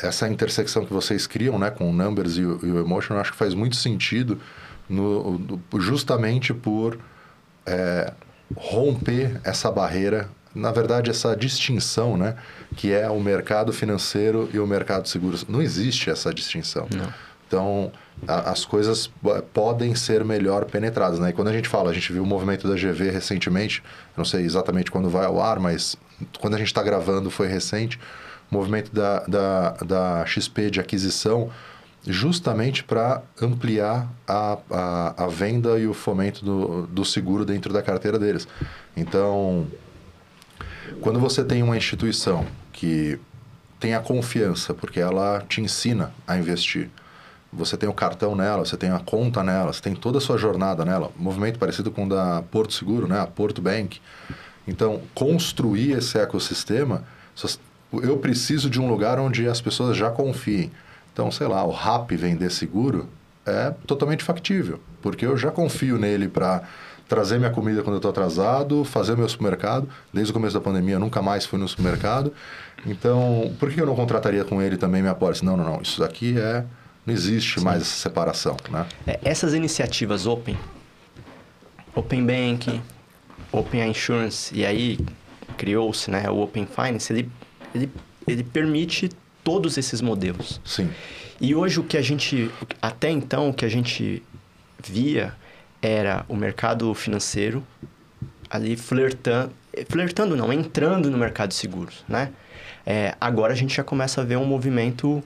essa 0.02 0.28
intersecção 0.28 0.86
que 0.86 0.94
vocês 0.94 1.28
criam 1.28 1.60
né, 1.60 1.70
com 1.70 1.90
o 1.90 1.94
Numbers 1.94 2.38
e 2.38 2.44
o, 2.44 2.60
e 2.66 2.72
o 2.72 2.80
Emotion, 2.80 3.16
eu 3.16 3.22
acho 3.22 3.32
que 3.32 3.38
faz 3.38 3.54
muito 3.54 3.76
sentido 3.76 4.40
no, 4.90 5.60
justamente 5.78 6.54
por 6.54 6.98
é, 7.66 8.14
romper 8.56 9.40
essa 9.44 9.72
barreira, 9.72 10.30
na 10.56 10.72
verdade, 10.72 11.12
essa 11.12 11.36
distinção, 11.36 12.18
né, 12.18 12.36
que 12.76 12.92
é 12.92 13.10
o 13.10 13.20
mercado 13.20 13.72
financeiro 13.72 14.50
e 14.54 14.60
o 14.60 14.66
mercado 14.66 15.04
de 15.04 15.10
seguros. 15.10 15.46
Não 15.48 15.62
existe 15.62 16.10
essa 16.10 16.34
distinção. 16.34 16.88
Não. 16.96 17.14
Então, 17.48 17.92
a, 18.28 18.52
as 18.52 18.64
coisas 18.64 19.12
podem 19.54 19.94
ser 19.96 20.24
melhor 20.24 20.66
penetradas. 20.66 21.20
Né? 21.20 21.30
E 21.30 21.34
quando 21.34 21.50
a 21.50 21.54
gente 21.54 21.68
fala, 21.68 21.90
a 21.90 21.94
gente 21.94 22.12
viu 22.12 22.24
o 22.24 22.26
movimento 22.26 22.68
da 22.68 22.76
GV 22.76 23.10
recentemente, 23.10 23.84
não 24.16 24.26
sei 24.26 24.44
exatamente 24.44 24.90
quando 24.90 25.10
vai 25.10 25.26
ao 25.26 25.42
ar, 25.42 25.60
mas 25.60 25.96
quando 26.40 26.56
a 26.56 26.58
gente 26.58 26.68
está 26.68 26.84
gravando 26.84 27.30
foi 27.30 27.48
recente, 27.48 28.00
movimento 28.50 28.94
da, 28.94 29.20
da, 29.22 29.70
da 29.86 30.26
XP 30.26 30.70
de 30.70 30.80
aquisição 30.80 31.50
justamente 32.06 32.84
para 32.84 33.22
ampliar 33.42 34.08
a, 34.28 34.58
a, 34.72 35.24
a, 35.26 35.28
venda 35.28 35.78
e 35.78 35.86
o 35.86 35.94
fomento 35.94 36.44
do, 36.44 36.88
do 36.88 37.04
seguro 37.04 37.46
dentro 37.46 37.74
da 37.74 37.82
carteira 37.82 38.18
deles. 38.18 38.48
Então, 38.96 39.68
quando 41.02 41.20
você 41.20 41.44
tem 41.44 41.62
uma 41.62 41.78
instituição 41.78 42.46
que 42.72 43.20
tem 43.80 43.94
a 43.94 44.00
confiança, 44.00 44.74
porque 44.74 45.00
ela 45.00 45.44
te 45.48 45.62
ensina 45.62 46.12
a 46.28 46.38
investir, 46.38 46.90
você 47.52 47.76
tem 47.76 47.90
o 47.90 47.94
cartão 47.94 48.36
nela, 48.36 48.66
você 48.66 48.78
tem 48.78 48.92
a 48.92 49.00
conta 49.00 49.44
nela, 49.44 49.74
você 49.74 49.82
tem 49.82 49.96
toda 49.96 50.20
a 50.20 50.22
sua 50.22 50.38
jornada 50.38 50.86
nela, 50.86 51.12
movimento 51.18 51.58
parecido 51.58 51.92
com 51.92 52.06
o 52.06 52.10
da 52.10 52.44
Porto 52.52 52.74
Seguro, 52.74 53.08
né? 53.08 53.20
a 53.20 53.28
Porto 53.28 53.62
Bank. 53.62 54.00
Então, 54.68 55.02
construir 55.16 55.94
esse 55.94 56.18
ecossistema, 56.18 57.04
eu 57.94 58.18
preciso 58.18 58.70
de 58.70 58.80
um 58.80 58.88
lugar 58.88 59.20
onde 59.20 59.48
as 59.48 59.62
pessoas 59.62 59.98
já 59.98 60.10
confiem. 60.10 60.72
Então, 61.14 61.32
sei 61.32 61.48
lá, 61.48 61.64
o 61.66 61.72
RAP 61.72 62.12
vender 62.12 62.52
seguro 62.52 63.10
é 63.46 63.74
totalmente 63.86 64.24
factível, 64.24 64.80
porque 65.02 65.26
eu 65.26 65.36
já 65.38 65.52
confio 65.52 65.98
nele 65.98 66.28
para 66.28 66.64
trazer 67.08 67.40
minha 67.40 67.50
comida 67.50 67.82
quando 67.82 67.96
eu 67.96 67.98
estou 67.98 68.12
atrasado, 68.12 68.84
fazer 68.86 69.18
meu 69.18 69.28
supermercado. 69.28 69.90
Desde 70.14 70.32
o 70.32 70.34
começo 70.34 70.54
da 70.54 70.62
pandemia, 70.62 70.96
eu 70.96 71.00
nunca 71.00 71.22
mais 71.22 71.46
fui 71.46 71.58
no 71.58 71.68
supermercado. 71.68 72.32
Então, 72.86 73.54
por 73.60 73.72
que 73.72 73.82
eu 73.82 73.86
não 73.86 73.96
contrataria 73.96 74.44
com 74.46 74.62
ele 74.62 74.78
também 74.78 75.02
minha 75.02 75.16
pólice? 75.16 75.44
Não, 75.44 75.58
não, 75.58 75.66
não. 75.66 75.82
Isso 75.82 76.00
daqui 76.00 76.40
é... 76.40 76.64
Não 77.06 77.14
existe 77.14 77.60
Sim. 77.60 77.66
mais 77.66 77.82
essa 77.82 77.96
separação, 77.96 78.56
né? 78.70 78.86
É, 79.08 79.20
essas 79.24 79.56
iniciativas 79.56 80.28
Open, 80.28 80.56
Open 81.96 82.24
Bank, 82.24 82.80
Open 83.52 83.90
Insurance, 83.90 84.54
e 84.54 84.64
aí 84.64 85.00
criou-se 85.58 86.12
né, 86.12 86.30
o 86.30 86.40
Open 86.42 86.68
Finance, 86.68 87.12
ele, 87.12 87.32
ele, 87.74 87.90
ele 88.28 88.44
permite 88.44 89.10
todos 89.44 89.78
esses 89.78 90.02
modelos. 90.02 90.60
Sim. 90.66 90.90
E 91.42 91.56
hoje 91.56 91.80
o 91.80 91.84
que 91.84 91.98
a 91.98 92.02
gente, 92.02 92.52
até 92.82 93.10
então, 93.10 93.50
o 93.50 93.54
que 93.54 93.66
a 93.66 93.70
gente 93.70 94.22
via 94.86 95.34
era 95.82 96.26
o 96.28 96.36
mercado 96.36 96.94
financeiro 96.94 97.64
ali 98.50 98.76
flertando, 98.76 99.52
flertando 99.88 100.36
não, 100.36 100.52
entrando 100.52 101.10
no 101.10 101.18
mercado 101.18 101.50
de 101.50 101.56
seguros, 101.56 102.04
né? 102.08 102.32
É, 102.86 103.16
agora 103.22 103.54
a 103.54 103.56
gente 103.56 103.76
já 103.76 103.84
começa 103.84 104.22
a 104.22 104.24
ver 104.24 104.38
um 104.38 104.46
movimento 104.46 105.24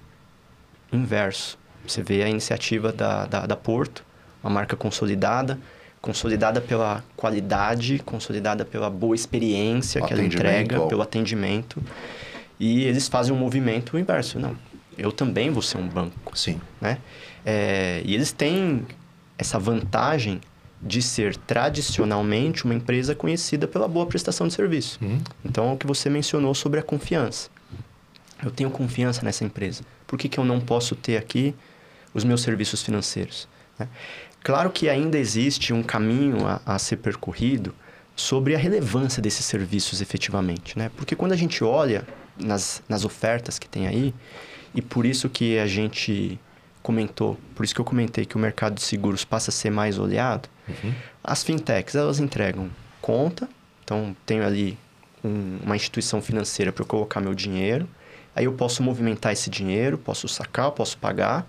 inverso. 0.91 1.57
Você 1.87 2.03
vê 2.03 2.23
a 2.23 2.29
iniciativa 2.29 2.91
da, 2.91 3.25
da, 3.25 3.45
da 3.45 3.55
Porto, 3.55 4.03
uma 4.43 4.49
marca 4.49 4.75
consolidada, 4.75 5.57
consolidada 6.01 6.59
pela 6.59 7.03
qualidade, 7.15 7.99
consolidada 7.99 8.65
pela 8.65 8.89
boa 8.89 9.15
experiência 9.15 10.01
que 10.01 10.11
ela 10.11 10.21
entrega, 10.21 10.81
pelo 10.81 11.01
atendimento. 11.01 11.81
E 12.59 12.83
eles 12.83 13.07
fazem 13.07 13.33
um 13.33 13.37
movimento 13.37 13.97
inverso. 13.97 14.39
Não, 14.39 14.55
eu 14.97 15.11
também 15.11 15.49
vou 15.49 15.61
ser 15.61 15.77
um 15.77 15.87
banco. 15.87 16.37
Sim. 16.37 16.59
Né? 16.79 16.97
É, 17.45 18.01
e 18.05 18.13
eles 18.13 18.31
têm 18.31 18.85
essa 19.37 19.59
vantagem 19.59 20.39
de 20.81 21.01
ser 21.01 21.37
tradicionalmente 21.37 22.65
uma 22.65 22.73
empresa 22.73 23.15
conhecida 23.15 23.67
pela 23.67 23.87
boa 23.87 24.05
prestação 24.05 24.47
de 24.47 24.53
serviço. 24.53 24.99
Uhum. 25.01 25.21
Então, 25.43 25.69
é 25.69 25.73
o 25.73 25.77
que 25.77 25.87
você 25.87 26.09
mencionou 26.09 26.53
sobre 26.53 26.79
a 26.79 26.83
confiança. 26.83 27.49
Eu 28.43 28.51
tenho 28.51 28.69
confiança 28.69 29.23
nessa 29.23 29.45
empresa. 29.45 29.83
Por 30.05 30.19
que, 30.19 30.27
que 30.27 30.37
eu 30.37 30.43
não 30.43 30.59
posso 30.59 30.95
ter 30.95 31.15
aqui 31.15 31.55
os 32.13 32.25
meus 32.25 32.41
serviços 32.41 32.83
financeiros? 32.83 33.47
Né? 33.79 33.87
Claro 34.43 34.69
que 34.69 34.89
ainda 34.89 35.17
existe 35.17 35.71
um 35.71 35.81
caminho 35.81 36.45
a, 36.45 36.61
a 36.65 36.77
ser 36.77 36.97
percorrido 36.97 37.73
sobre 38.15 38.53
a 38.53 38.57
relevância 38.57 39.21
desses 39.21 39.45
serviços 39.45 40.01
efetivamente, 40.01 40.77
né? 40.77 40.91
Porque 40.95 41.15
quando 41.15 41.31
a 41.31 41.35
gente 41.35 41.63
olha 41.63 42.05
nas, 42.37 42.81
nas 42.87 43.05
ofertas 43.05 43.59
que 43.59 43.67
tem 43.67 43.87
aí. 43.87 44.13
E 44.73 44.81
por 44.81 45.05
isso 45.05 45.29
que 45.29 45.57
a 45.59 45.67
gente 45.67 46.39
comentou, 46.81 47.39
por 47.55 47.63
isso 47.63 47.73
que 47.73 47.79
eu 47.79 47.85
comentei 47.85 48.25
que 48.25 48.35
o 48.35 48.39
mercado 48.39 48.75
de 48.75 48.81
seguros 48.81 49.23
passa 49.23 49.49
a 49.49 49.53
ser 49.53 49.69
mais 49.69 49.97
olhado. 49.97 50.49
Uhum. 50.67 50.93
As 51.23 51.43
fintechs, 51.43 51.95
elas 51.95 52.19
entregam 52.19 52.69
conta, 53.01 53.49
então 53.83 54.15
tenho 54.25 54.45
ali 54.45 54.77
um, 55.23 55.59
uma 55.63 55.75
instituição 55.75 56.21
financeira 56.21 56.71
para 56.71 56.83
eu 56.83 56.87
colocar 56.87 57.21
meu 57.21 57.33
dinheiro. 57.33 57.87
Aí 58.35 58.45
eu 58.45 58.53
posso 58.53 58.81
movimentar 58.81 59.31
esse 59.31 59.49
dinheiro, 59.49 59.97
posso 59.97 60.27
sacar, 60.27 60.71
posso 60.71 60.97
pagar, 60.97 61.47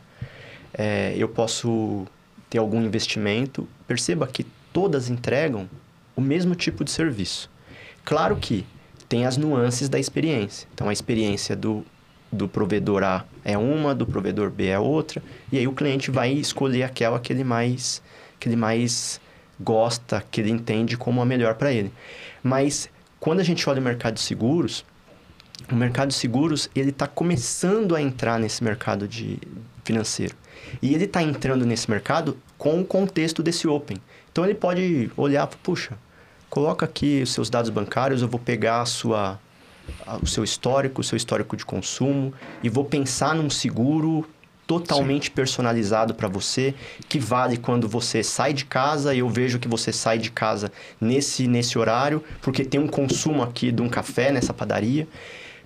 é, 0.72 1.14
eu 1.16 1.28
posso 1.28 2.06
ter 2.50 2.58
algum 2.58 2.82
investimento. 2.82 3.66
Perceba 3.86 4.26
que 4.26 4.44
todas 4.72 5.08
entregam 5.08 5.68
o 6.14 6.20
mesmo 6.20 6.54
tipo 6.54 6.84
de 6.84 6.90
serviço. 6.90 7.50
Claro 8.04 8.36
que 8.36 8.66
tem 9.14 9.26
as 9.26 9.36
nuances 9.36 9.88
da 9.88 9.96
experiência. 9.96 10.66
Então, 10.74 10.88
a 10.88 10.92
experiência 10.92 11.54
do, 11.54 11.86
do 12.32 12.48
provedor 12.48 13.04
A 13.04 13.24
é 13.44 13.56
uma, 13.56 13.94
do 13.94 14.04
provedor 14.04 14.50
B 14.50 14.66
é 14.66 14.76
outra, 14.76 15.22
e 15.52 15.56
aí 15.56 15.68
o 15.68 15.72
cliente 15.72 16.10
vai 16.10 16.32
escolher 16.32 16.82
aquela 16.82 17.20
que 17.20 17.32
ele 17.32 17.44
mais, 17.44 18.02
que 18.40 18.48
ele 18.48 18.56
mais 18.56 19.20
gosta, 19.60 20.20
que 20.32 20.40
ele 20.40 20.50
entende 20.50 20.96
como 20.96 21.22
a 21.22 21.24
melhor 21.24 21.54
para 21.54 21.72
ele. 21.72 21.92
Mas 22.42 22.90
quando 23.20 23.38
a 23.38 23.44
gente 23.44 23.70
olha 23.70 23.80
o 23.80 23.84
mercado 23.84 24.14
de 24.14 24.20
seguros, 24.20 24.84
o 25.70 25.76
mercado 25.76 26.08
de 26.08 26.14
seguros 26.14 26.68
ele 26.74 26.90
está 26.90 27.06
começando 27.06 27.94
a 27.94 28.02
entrar 28.02 28.40
nesse 28.40 28.64
mercado 28.64 29.06
de 29.06 29.38
financeiro. 29.84 30.34
E 30.82 30.92
ele 30.92 31.04
está 31.04 31.22
entrando 31.22 31.64
nesse 31.64 31.88
mercado 31.88 32.36
com 32.58 32.80
o 32.80 32.84
contexto 32.84 33.44
desse 33.44 33.68
Open. 33.68 33.96
Então 34.32 34.44
ele 34.44 34.54
pode 34.54 35.08
olhar, 35.16 35.46
puxa, 35.46 35.96
coloca 36.54 36.86
aqui 36.86 37.20
os 37.20 37.32
seus 37.32 37.50
dados 37.50 37.68
bancários, 37.68 38.22
eu 38.22 38.28
vou 38.28 38.38
pegar 38.38 38.80
a 38.80 38.86
sua, 38.86 39.40
a, 40.06 40.18
o 40.18 40.26
seu 40.26 40.44
histórico, 40.44 41.00
o 41.00 41.04
seu 41.04 41.16
histórico 41.16 41.56
de 41.56 41.66
consumo 41.66 42.32
e 42.62 42.68
vou 42.68 42.84
pensar 42.84 43.34
num 43.34 43.50
seguro 43.50 44.24
totalmente 44.64 45.26
Sim. 45.26 45.32
personalizado 45.32 46.14
para 46.14 46.28
você, 46.28 46.72
que 47.08 47.18
vale 47.18 47.56
quando 47.56 47.88
você 47.88 48.22
sai 48.22 48.52
de 48.52 48.64
casa 48.66 49.12
e 49.12 49.18
eu 49.18 49.28
vejo 49.28 49.58
que 49.58 49.66
você 49.66 49.92
sai 49.92 50.16
de 50.16 50.30
casa 50.30 50.70
nesse, 51.00 51.48
nesse 51.48 51.76
horário, 51.76 52.22
porque 52.40 52.64
tem 52.64 52.78
um 52.78 52.86
consumo 52.86 53.42
aqui 53.42 53.72
de 53.72 53.82
um 53.82 53.88
café 53.88 54.30
nessa 54.30 54.54
padaria. 54.54 55.08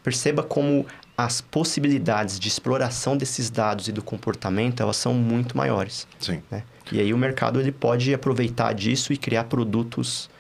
Perceba 0.03 0.43
como 0.43 0.87
as 1.19 1.43
possibilidades 1.43 2.41
de 2.41 2.49
exploração 2.49 3.15
desses 3.15 3.51
dados 3.51 3.89
e 3.89 3.93
do 3.93 4.03
comportamento, 4.03 4.83
elas 4.83 4.97
são 4.97 5.13
muito 5.13 5.55
maiores. 5.55 6.09
Sim. 6.19 6.43
Né? 6.51 6.63
E 6.91 6.99
aí 6.99 7.13
o 7.13 7.19
mercado 7.19 7.61
ele 7.61 7.73
pode 7.73 8.15
aproveitar 8.15 8.73
disso 8.73 9.13
e 9.13 9.19
criar 9.19 9.45
produtos 9.45 10.31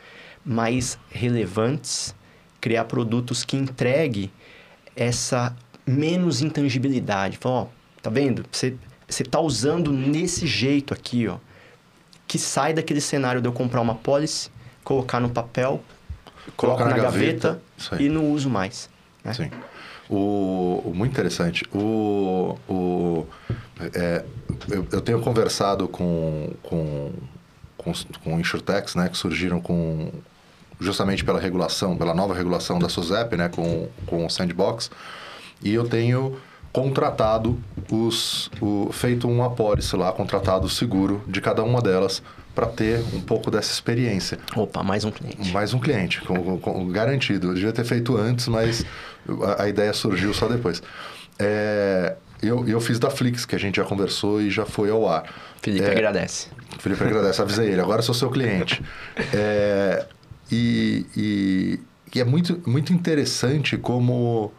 mais 0.49 0.99
relevantes, 1.11 2.14
criar 2.61 2.84
produtos 2.84 3.44
que 3.44 3.57
entregue 3.57 4.32
essa 4.96 5.55
menos 5.86 6.40
intangibilidade. 6.40 7.36
Fala, 7.36 7.55
ó, 7.55 7.66
tá 8.03 8.11
vendo? 8.11 8.44
Você 8.51 8.76
você 9.09 9.24
tá 9.24 9.40
usando 9.40 9.90
nesse 9.90 10.46
jeito 10.46 10.92
aqui, 10.92 11.26
ó, 11.26 11.38
que 12.26 12.38
sai 12.38 12.74
daquele 12.74 13.01
cenário 13.01 13.40
de 13.40 13.49
eu 13.49 13.53
comprar 13.53 13.80
uma 13.80 13.94
policy, 13.94 14.51
colocar 14.84 15.18
no 15.18 15.30
papel, 15.30 15.82
colocar 16.57 16.84
na, 16.84 16.90
na, 16.90 17.03
gaveta, 17.05 17.61
gaveta 17.78 18.03
e 18.03 18.09
não 18.09 18.30
uso 18.30 18.51
mais. 18.51 18.90
Né? 19.24 19.32
Sim. 19.32 19.51
O, 20.11 20.82
o, 20.84 20.92
muito 20.94 21.12
interessante. 21.12 21.64
O, 21.72 22.59
o, 22.68 23.26
é, 23.94 24.24
eu, 24.68 24.86
eu, 24.92 25.01
tenho 25.01 25.20
conversado 25.20 25.88
com, 25.88 26.53
com, 26.62 27.12
com, 27.78 27.92
com 28.22 28.40
insurtechs, 28.40 28.94
né, 28.94 29.09
que 29.09 29.16
surgiram 29.16 29.61
com, 29.61 30.11
justamente 30.81 31.24
pela 31.24 31.41
regulação, 31.41 31.97
pela 31.97 32.14
nova 32.14 32.35
regulação 32.35 32.79
da 32.79 32.89
SUSEP, 32.89 33.37
né, 33.37 33.49
com, 33.49 33.89
com 34.07 34.26
o 34.26 34.31
Sandbox. 34.31 34.91
E 35.62 35.74
eu 35.74 35.89
tenho 35.89 36.39
contratado 36.72 37.59
os, 37.91 38.51
o, 38.61 38.91
feito 38.93 39.29
um 39.29 39.43
apólice 39.43 39.97
lá, 39.97 40.12
contratado 40.12 40.66
o 40.66 40.70
seguro 40.70 41.22
de 41.26 41.41
cada 41.41 41.62
uma 41.62 41.81
delas 41.81 42.22
para 42.55 42.66
ter 42.66 43.01
um 43.14 43.20
pouco 43.20 43.51
dessa 43.51 43.72
experiência. 43.72 44.39
Opa, 44.57 44.83
mais 44.83 45.05
um 45.05 45.11
cliente. 45.11 45.53
Mais 45.53 45.72
um 45.74 45.79
cliente, 45.79 46.20
com, 46.22 46.59
com, 46.59 46.89
garantido. 46.89 47.49
Eu 47.49 47.55
devia 47.55 47.72
ter 47.72 47.85
feito 47.85 48.16
antes, 48.16 48.49
mas 48.49 48.85
a, 49.45 49.64
a 49.64 49.68
ideia 49.68 49.93
surgiu 49.93 50.35
só 50.35 50.47
depois. 50.49 50.83
É, 51.39 52.16
eu, 52.43 52.68
eu 52.68 52.81
fiz 52.81 52.99
da 52.99 53.11
Flix, 53.11 53.45
que 53.45 53.55
a 53.55 53.59
gente 53.59 53.76
já 53.76 53.85
conversou 53.85 54.41
e 54.41 54.51
já 54.51 54.64
foi 54.64 54.91
ao 54.91 55.09
ar. 55.09 55.24
Felipe 55.62 55.85
é, 55.85 55.91
agradece. 55.91 56.49
Felipe 56.79 57.03
agradece, 57.03 57.41
avisei 57.41 57.70
ele, 57.70 57.81
agora 57.81 58.03
sou 58.03 58.14
seu 58.14 58.31
cliente. 58.31 58.83
É, 59.33 60.07
e, 60.51 61.07
e, 61.16 61.80
e 62.14 62.20
é 62.20 62.24
muito, 62.24 62.62
muito 62.68 62.92
interessante 62.92 63.76
como 63.76 64.53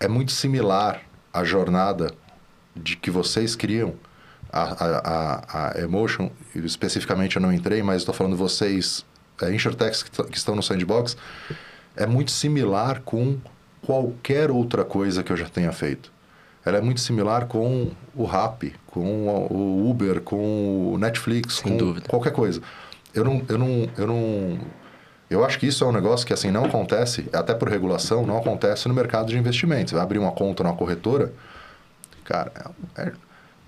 é 0.00 0.08
muito 0.08 0.32
similar 0.32 1.02
a 1.32 1.44
jornada 1.44 2.12
de 2.74 2.96
que 2.96 3.10
vocês 3.10 3.54
criam, 3.54 3.94
a, 4.52 4.62
a, 4.62 5.70
a, 5.72 5.80
Emotion, 5.80 6.30
especificamente 6.54 7.36
eu 7.36 7.42
não 7.42 7.52
entrei, 7.52 7.82
mas 7.82 8.02
estou 8.02 8.14
falando 8.14 8.36
vocês, 8.36 9.04
a 9.40 9.46
é, 9.46 9.54
Insurtechs 9.54 10.02
que, 10.02 10.10
que 10.24 10.36
estão 10.36 10.54
no 10.54 10.62
Sandbox, 10.62 11.16
é 11.96 12.06
muito 12.06 12.30
similar 12.30 13.00
com 13.00 13.38
qualquer 13.82 14.50
outra 14.50 14.84
coisa 14.84 15.22
que 15.22 15.32
eu 15.32 15.36
já 15.36 15.48
tenha 15.48 15.72
feito. 15.72 16.12
Ela 16.64 16.78
é 16.78 16.80
muito 16.80 17.00
similar 17.00 17.46
com 17.46 17.90
o 18.14 18.24
Rap, 18.24 18.72
com 18.86 19.26
o 19.28 19.90
Uber, 19.90 20.20
com 20.20 20.94
o 20.94 20.98
Netflix, 20.98 21.56
Sem 21.56 21.72
com 21.72 21.76
dúvida. 21.76 22.08
qualquer 22.08 22.32
coisa. 22.32 22.62
Eu 23.14 23.24
não, 23.24 23.42
eu 23.48 23.58
não, 23.58 23.88
eu 23.96 24.06
não 24.06 24.58
eu 25.30 25.44
acho 25.44 25.58
que 25.58 25.66
isso 25.66 25.82
é 25.84 25.86
um 25.86 25.92
negócio 25.92 26.26
que 26.26 26.32
assim 26.32 26.50
não 26.50 26.64
acontece, 26.66 27.28
até 27.32 27.54
por 27.54 27.68
regulação, 27.68 28.26
não 28.26 28.36
acontece 28.36 28.86
no 28.88 28.94
mercado 28.94 29.28
de 29.28 29.38
investimentos. 29.38 29.90
Você 29.90 29.96
vai 29.96 30.04
abrir 30.04 30.18
uma 30.18 30.32
conta 30.32 30.62
numa 30.62 30.76
corretora, 30.76 31.32
cara, 32.24 32.52
é, 32.96 33.02
é, 33.02 33.12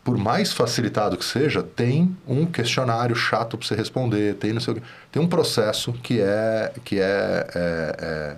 por 0.04 0.16
mais 0.16 0.52
facilitado 0.52 1.16
que 1.16 1.24
seja, 1.24 1.62
tem 1.62 2.16
um 2.28 2.46
questionário 2.46 3.16
chato 3.16 3.58
para 3.58 3.66
você 3.66 3.74
responder, 3.74 4.34
tem 4.34 4.52
não 4.52 4.60
sei 4.60 4.80
tem 5.10 5.20
um 5.20 5.26
processo 5.26 5.92
que 5.92 6.20
é 6.20 6.72
que 6.84 7.00
é, 7.00 7.46
é, 7.54 8.36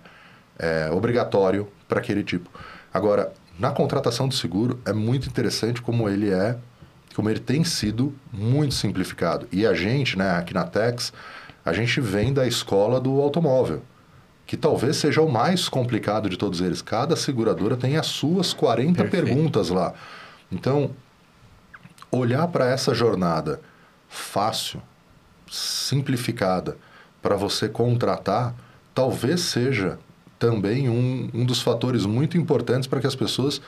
é, 0.59 0.87
é 0.87 0.91
obrigatório 0.91 1.69
para 1.87 1.99
aquele 1.99 2.25
tipo. 2.25 2.49
Agora, 2.95 3.33
na 3.59 3.71
contratação 3.71 4.29
do 4.29 4.35
seguro 4.35 4.81
é 4.87 4.93
muito 4.93 5.29
interessante 5.29 5.83
como 5.83 6.09
ele 6.09 6.31
é, 6.31 6.57
como 7.19 7.29
ele 7.29 7.41
tem 7.41 7.65
sido 7.65 8.15
muito 8.33 8.75
simplificado. 8.75 9.49
E 9.51 9.67
a 9.67 9.75
gente, 9.75 10.17
né, 10.17 10.37
aqui 10.37 10.55
na 10.55 10.63
Tex 10.63 11.13
a 11.65 11.73
gente 11.73 12.01
vem 12.01 12.33
da 12.33 12.47
escola 12.47 13.01
do 13.01 13.21
automóvel, 13.21 13.83
que 14.47 14.57
talvez 14.57 14.99
seja 14.99 15.21
o 15.21 15.29
mais 15.29 15.69
complicado 15.69 16.31
de 16.31 16.37
todos 16.37 16.61
eles. 16.61 16.81
Cada 16.81 17.17
seguradora 17.17 17.77
tem 17.77 17.97
as 17.97 18.07
suas 18.07 18.53
40 18.53 19.03
Perfeito. 19.03 19.27
perguntas 19.27 19.69
lá. 19.69 19.95
Então, 20.51 20.93
olhar 22.09 22.47
para 22.47 22.71
essa 22.71 22.95
jornada 22.95 23.61
fácil, 24.09 24.81
simplificada, 25.51 26.77
para 27.21 27.35
você 27.35 27.69
contratar, 27.69 28.55
talvez 28.95 29.41
seja 29.41 29.99
também 30.39 30.89
um, 30.89 31.29
um 31.35 31.45
dos 31.45 31.61
fatores 31.61 32.07
muito 32.07 32.39
importantes 32.39 32.87
para 32.87 33.01
que 33.01 33.09
as 33.09 33.17
pessoas 33.17 33.61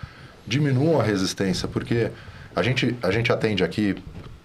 diminuam 0.46 1.00
a 1.00 1.02
resistência, 1.02 1.66
porque 1.66 2.12
a 2.54 2.62
gente, 2.62 2.96
a 3.02 3.10
gente 3.10 3.32
atende 3.32 3.62
aqui 3.62 3.96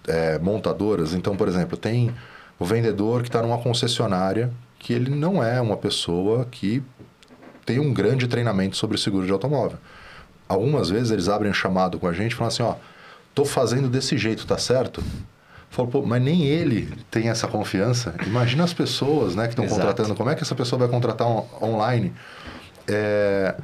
é, 0.06 0.38
montadoras, 0.38 1.14
então, 1.14 1.36
por 1.36 1.48
exemplo, 1.48 1.76
tem 1.76 2.14
o 2.58 2.64
vendedor 2.64 3.22
que 3.22 3.28
está 3.28 3.42
numa 3.42 3.58
concessionária 3.58 4.50
que 4.78 4.92
ele 4.92 5.10
não 5.10 5.42
é 5.42 5.60
uma 5.60 5.76
pessoa 5.76 6.46
que 6.50 6.82
tem 7.64 7.80
um 7.80 7.92
grande 7.92 8.28
treinamento 8.28 8.76
sobre 8.76 8.96
seguro 8.96 9.26
de 9.26 9.32
automóvel. 9.32 9.78
Algumas 10.48 10.88
vezes 10.88 11.10
eles 11.10 11.28
abrem 11.28 11.50
um 11.50 11.54
chamado 11.54 11.98
com 11.98 12.06
a 12.06 12.12
gente 12.12 12.32
e 12.32 12.34
falam 12.36 12.48
assim, 12.48 12.62
ó, 12.62 12.76
tô 13.34 13.44
fazendo 13.44 13.88
desse 13.88 14.16
jeito, 14.16 14.46
tá 14.46 14.56
certo? 14.56 15.02
Falo, 15.68 15.88
pô, 15.88 16.02
mas 16.02 16.22
nem 16.22 16.44
ele 16.44 16.88
tem 17.10 17.28
essa 17.28 17.48
confiança. 17.48 18.14
Imagina 18.24 18.62
as 18.62 18.72
pessoas 18.72 19.34
né, 19.34 19.44
que 19.48 19.50
estão 19.50 19.66
contratando, 19.66 20.14
como 20.14 20.30
é 20.30 20.34
que 20.36 20.42
essa 20.42 20.54
pessoa 20.54 20.78
vai 20.78 20.88
contratar 20.88 21.26
on 21.26 21.44
online? 21.60 22.12
É, 22.86 23.56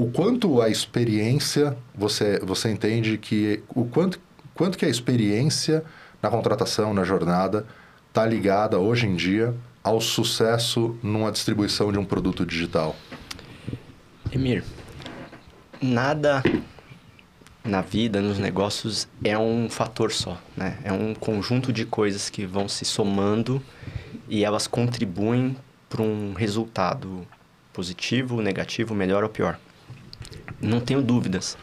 o 0.00 0.10
quanto 0.10 0.62
a 0.62 0.70
experiência, 0.70 1.76
você, 1.94 2.38
você 2.38 2.70
entende 2.70 3.18
que 3.18 3.62
o 3.68 3.84
quanto, 3.84 4.18
quanto 4.54 4.78
que 4.78 4.86
a 4.86 4.88
experiência 4.88 5.84
na 6.22 6.30
contratação, 6.30 6.94
na 6.94 7.04
jornada, 7.04 7.66
está 8.08 8.24
ligada 8.24 8.78
hoje 8.78 9.06
em 9.06 9.14
dia 9.14 9.54
ao 9.84 10.00
sucesso 10.00 10.98
numa 11.02 11.30
distribuição 11.30 11.92
de 11.92 11.98
um 11.98 12.04
produto 12.04 12.46
digital? 12.46 12.96
Emir, 14.32 14.64
nada 15.82 16.42
na 17.62 17.82
vida, 17.82 18.22
nos 18.22 18.38
negócios, 18.38 19.06
é 19.22 19.36
um 19.36 19.68
fator 19.68 20.12
só, 20.12 20.40
né? 20.56 20.78
É 20.82 20.90
um 20.90 21.14
conjunto 21.14 21.70
de 21.74 21.84
coisas 21.84 22.30
que 22.30 22.46
vão 22.46 22.70
se 22.70 22.86
somando 22.86 23.62
e 24.30 24.46
elas 24.46 24.66
contribuem 24.66 25.54
para 25.90 26.00
um 26.00 26.32
resultado 26.32 27.26
positivo, 27.70 28.40
negativo, 28.40 28.94
melhor 28.94 29.22
ou 29.22 29.28
pior. 29.28 29.58
Não 30.60 30.80
tenho 30.80 31.02
dúvidas 31.02 31.56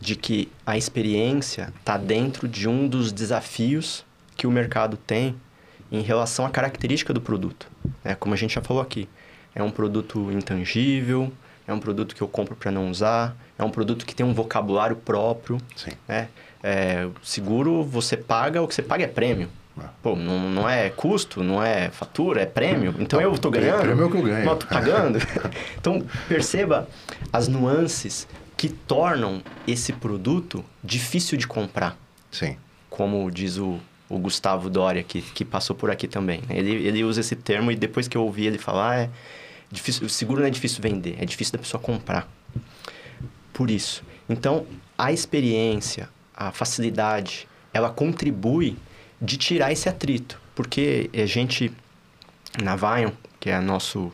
de 0.00 0.16
que 0.16 0.50
a 0.64 0.76
experiência 0.76 1.72
está 1.78 1.96
dentro 1.96 2.48
de 2.48 2.68
um 2.68 2.88
dos 2.88 3.12
desafios 3.12 4.04
que 4.36 4.46
o 4.46 4.50
mercado 4.50 4.96
tem 4.96 5.34
em 5.92 6.00
relação 6.00 6.46
à 6.46 6.50
característica 6.50 7.12
do 7.12 7.20
produto. 7.20 7.68
É, 8.04 8.14
como 8.14 8.32
a 8.34 8.36
gente 8.36 8.54
já 8.54 8.62
falou 8.62 8.82
aqui, 8.82 9.08
é 9.54 9.62
um 9.62 9.70
produto 9.70 10.30
intangível, 10.32 11.32
é 11.66 11.72
um 11.72 11.78
produto 11.80 12.14
que 12.14 12.22
eu 12.22 12.28
compro 12.28 12.56
para 12.56 12.70
não 12.70 12.90
usar, 12.90 13.36
é 13.58 13.64
um 13.64 13.70
produto 13.70 14.06
que 14.06 14.14
tem 14.14 14.24
um 14.24 14.32
vocabulário 14.32 14.96
próprio. 14.96 15.58
Sim. 15.76 15.90
Né? 16.08 16.28
É, 16.62 17.08
seguro, 17.22 17.82
você 17.82 18.16
paga, 18.16 18.62
o 18.62 18.68
que 18.68 18.74
você 18.74 18.82
paga 18.82 19.04
é 19.04 19.08
prêmio. 19.08 19.48
É. 19.84 19.88
Pô, 20.02 20.16
não, 20.16 20.50
não 20.50 20.68
é 20.68 20.90
custo, 20.90 21.42
não 21.42 21.62
é 21.62 21.90
fatura, 21.90 22.42
é 22.42 22.46
prêmio. 22.46 22.94
Então 22.98 23.20
eu 23.20 23.32
estou 23.32 23.50
ganhando. 23.50 23.80
Prêmio 23.80 24.02
é 24.02 24.06
o 24.06 24.10
que 24.10 24.16
eu 24.16 24.22
ganho. 24.22 24.44
Não, 24.44 24.56
tô 24.56 24.66
pagando. 24.66 25.18
então 25.78 26.04
perceba 26.28 26.88
as 27.32 27.48
nuances 27.48 28.26
que 28.56 28.68
tornam 28.68 29.42
esse 29.66 29.92
produto 29.92 30.64
difícil 30.82 31.38
de 31.38 31.46
comprar. 31.46 31.96
Sim. 32.30 32.56
Como 32.88 33.30
diz 33.30 33.56
o 33.56 33.80
o 34.10 34.18
Gustavo 34.18 34.68
Doria, 34.68 35.04
que, 35.04 35.22
que 35.22 35.44
passou 35.44 35.76
por 35.76 35.88
aqui 35.88 36.08
também. 36.08 36.42
Né? 36.48 36.58
Ele, 36.58 36.84
ele 36.84 37.04
usa 37.04 37.20
esse 37.20 37.36
termo 37.36 37.70
e 37.70 37.76
depois 37.76 38.08
que 38.08 38.16
eu 38.16 38.24
ouvi 38.24 38.44
ele 38.44 38.58
falar, 38.58 38.98
é 38.98 39.10
difícil, 39.70 40.04
o 40.04 40.08
seguro 40.08 40.40
não 40.40 40.48
é 40.48 40.50
difícil 40.50 40.82
vender, 40.82 41.14
é 41.18 41.24
difícil 41.24 41.52
da 41.52 41.60
pessoa 41.60 41.80
comprar. 41.80 42.28
Por 43.52 43.70
isso. 43.70 44.02
Então, 44.28 44.66
a 44.98 45.12
experiência, 45.12 46.08
a 46.36 46.50
facilidade, 46.50 47.46
ela 47.72 47.88
contribui 47.88 48.76
de 49.20 49.36
tirar 49.36 49.72
esse 49.72 49.88
atrito. 49.88 50.40
Porque 50.54 51.10
a 51.12 51.26
gente, 51.26 51.72
na 52.62 52.76
Vion, 52.76 53.12
que 53.38 53.50
é 53.50 53.60
nosso, 53.60 54.12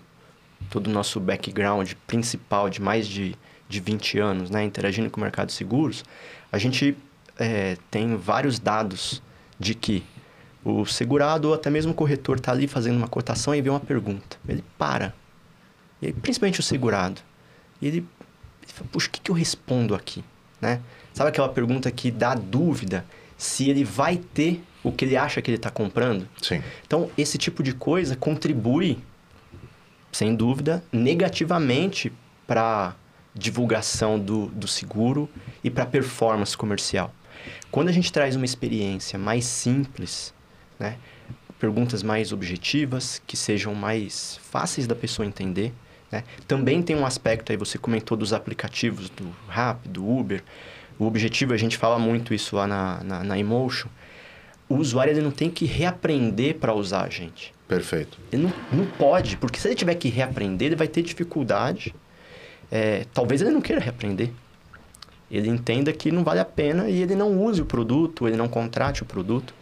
todo 0.71 0.89
o 0.89 0.91
nosso 0.91 1.21
background 1.21 1.93
principal 2.07 2.69
de 2.69 2.81
mais 2.81 3.07
de, 3.07 3.35
de 3.69 3.81
20 3.81 4.19
anos, 4.19 4.51
né, 4.51 4.65
interagindo 4.65 5.11
com 5.11 5.21
o 5.21 5.23
mercado 5.23 5.49
de 5.49 5.53
seguros, 5.53 6.05
a 6.51 6.59
gente 6.59 6.97
é, 7.39 7.77
tem 7.91 8.17
vários 8.17 8.59
dados 8.59 9.23
de 9.59 9.75
que 9.75 10.05
o 10.65 10.85
segurado 10.85 11.49
ou 11.49 11.55
até 11.55 11.71
mesmo 11.71 11.93
o 11.93 11.95
corretor 11.95 12.37
está 12.37 12.51
ali 12.53 12.67
fazendo 12.67 12.97
uma 12.97 13.09
cotação 13.09 13.55
e 13.55 13.63
vê 13.63 13.71
uma 13.71 13.81
pergunta. 13.81 14.37
Ele 14.49 14.65
para. 14.77 15.15
E 16.03 16.13
principalmente 16.13 16.61
o 16.61 16.63
segurado. 16.63 17.21
E 17.81 17.87
ele, 17.87 17.99
ele 17.99 18.73
fala, 18.73 18.89
puxa, 18.91 19.09
o 19.09 19.11
que, 19.11 19.21
que 19.21 19.31
eu 19.31 19.35
respondo 19.35 19.95
aqui? 19.95 20.25
Né? 20.61 20.81
Sabe 21.13 21.31
aquela 21.31 21.49
pergunta 21.49 21.91
que 21.91 22.11
dá 22.11 22.35
dúvida 22.35 23.05
se 23.37 23.71
ele 23.71 23.85
vai 23.85 24.17
ter 24.17 24.63
o 24.87 24.93
que 24.93 25.05
ele 25.05 25.16
acha 25.16 25.43
que 25.43 25.51
ele 25.51 25.57
está 25.57 25.68
comprando? 25.68 26.28
Sim. 26.41 26.62
Então, 26.87 27.11
esse 27.18 27.37
tipo 27.37 27.61
de 27.61 27.74
coisa 27.74 28.14
contribui, 28.14 28.99
sem 30.12 30.34
dúvida, 30.34 30.82
negativamente 30.93 32.12
para 32.47 32.95
divulgação 33.34 34.16
do, 34.16 34.47
do 34.47 34.68
seguro 34.68 35.28
e 35.64 35.68
para 35.70 35.84
performance 35.84 36.57
comercial. 36.57 37.12
Quando 37.68 37.89
a 37.89 37.93
gente 37.93 38.12
traz 38.12 38.37
uma 38.37 38.45
experiência 38.45 39.18
mais 39.18 39.45
simples, 39.45 40.32
né? 40.78 40.97
perguntas 41.59 42.03
mais 42.05 42.32
objetivas, 42.32 43.20
que 43.26 43.37
sejam 43.37 43.74
mais 43.74 44.39
fáceis 44.51 44.87
da 44.87 44.95
pessoa 44.95 45.26
entender, 45.26 45.72
né? 46.12 46.22
também 46.47 46.80
tem 46.80 46.95
um 46.95 47.05
aspecto 47.05 47.51
aí, 47.51 47.59
você 47.59 47.76
comentou 47.76 48.16
dos 48.16 48.32
aplicativos 48.32 49.11
do 49.11 49.34
Rap, 49.49 49.89
do 49.89 50.09
Uber. 50.09 50.45
O 50.97 51.07
objetivo, 51.07 51.53
a 51.53 51.57
gente 51.57 51.76
fala 51.76 51.99
muito 51.99 52.32
isso 52.32 52.55
lá 52.55 52.68
na, 52.68 53.03
na, 53.03 53.24
na 53.24 53.39
Emotion, 53.39 53.89
o 54.69 54.77
usuário 54.77 55.12
ele 55.12 55.21
não 55.21 55.31
tem 55.31 55.51
que 55.51 55.64
reaprender 55.64 56.57
para 56.57 56.75
usar 56.75 57.05
a 57.05 57.09
gente. 57.09 57.55
Perfeito. 57.69 58.19
Ele 58.33 58.45
não, 58.45 58.53
não 58.73 58.87
pode, 58.87 59.37
porque 59.37 59.59
se 59.59 59.69
ele 59.69 59.75
tiver 59.75 59.95
que 59.95 60.09
reaprender, 60.09 60.67
ele 60.67 60.77
vai 60.77 60.89
ter 60.89 61.03
dificuldade. 61.03 61.95
É, 62.71 63.05
talvez 63.12 63.41
ele 63.41 63.51
não 63.51 63.61
queira 63.61 63.81
reaprender 63.81 64.31
ele 65.31 65.49
entenda 65.49 65.93
que 65.93 66.12
não 66.12 66.23
vale 66.23 66.41
a 66.41 66.45
pena 66.45 66.89
e 66.89 67.03
ele 67.03 67.14
não 67.14 67.43
use 67.43 67.61
o 67.61 67.67
produto, 67.67 68.27
ele 68.27 68.37
não 68.37 68.49
contrate 68.49 69.03
o 69.03 69.07
produto. 69.07 69.55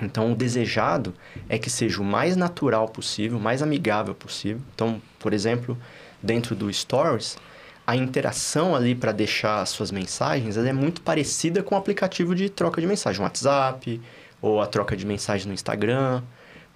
Então, 0.00 0.32
o 0.32 0.34
desejado 0.34 1.14
é 1.48 1.58
que 1.58 1.70
seja 1.70 2.00
o 2.00 2.04
mais 2.04 2.34
natural 2.34 2.88
possível, 2.88 3.38
o 3.38 3.40
mais 3.40 3.62
amigável 3.62 4.14
possível. 4.14 4.60
Então, 4.74 5.00
por 5.18 5.32
exemplo, 5.32 5.78
dentro 6.20 6.56
do 6.56 6.72
Stories, 6.72 7.38
a 7.86 7.96
interação 7.96 8.74
ali 8.74 8.94
para 8.94 9.12
deixar 9.12 9.60
as 9.60 9.70
suas 9.70 9.90
mensagens 9.90 10.56
é 10.56 10.72
muito 10.72 11.00
parecida 11.02 11.62
com 11.62 11.74
o 11.74 11.78
aplicativo 11.78 12.34
de 12.34 12.48
troca 12.48 12.80
de 12.80 12.86
mensagem, 12.86 13.20
o 13.20 13.24
WhatsApp 13.24 14.00
ou 14.40 14.60
a 14.60 14.66
troca 14.66 14.96
de 14.96 15.04
mensagem 15.04 15.46
no 15.46 15.54
Instagram, 15.54 16.22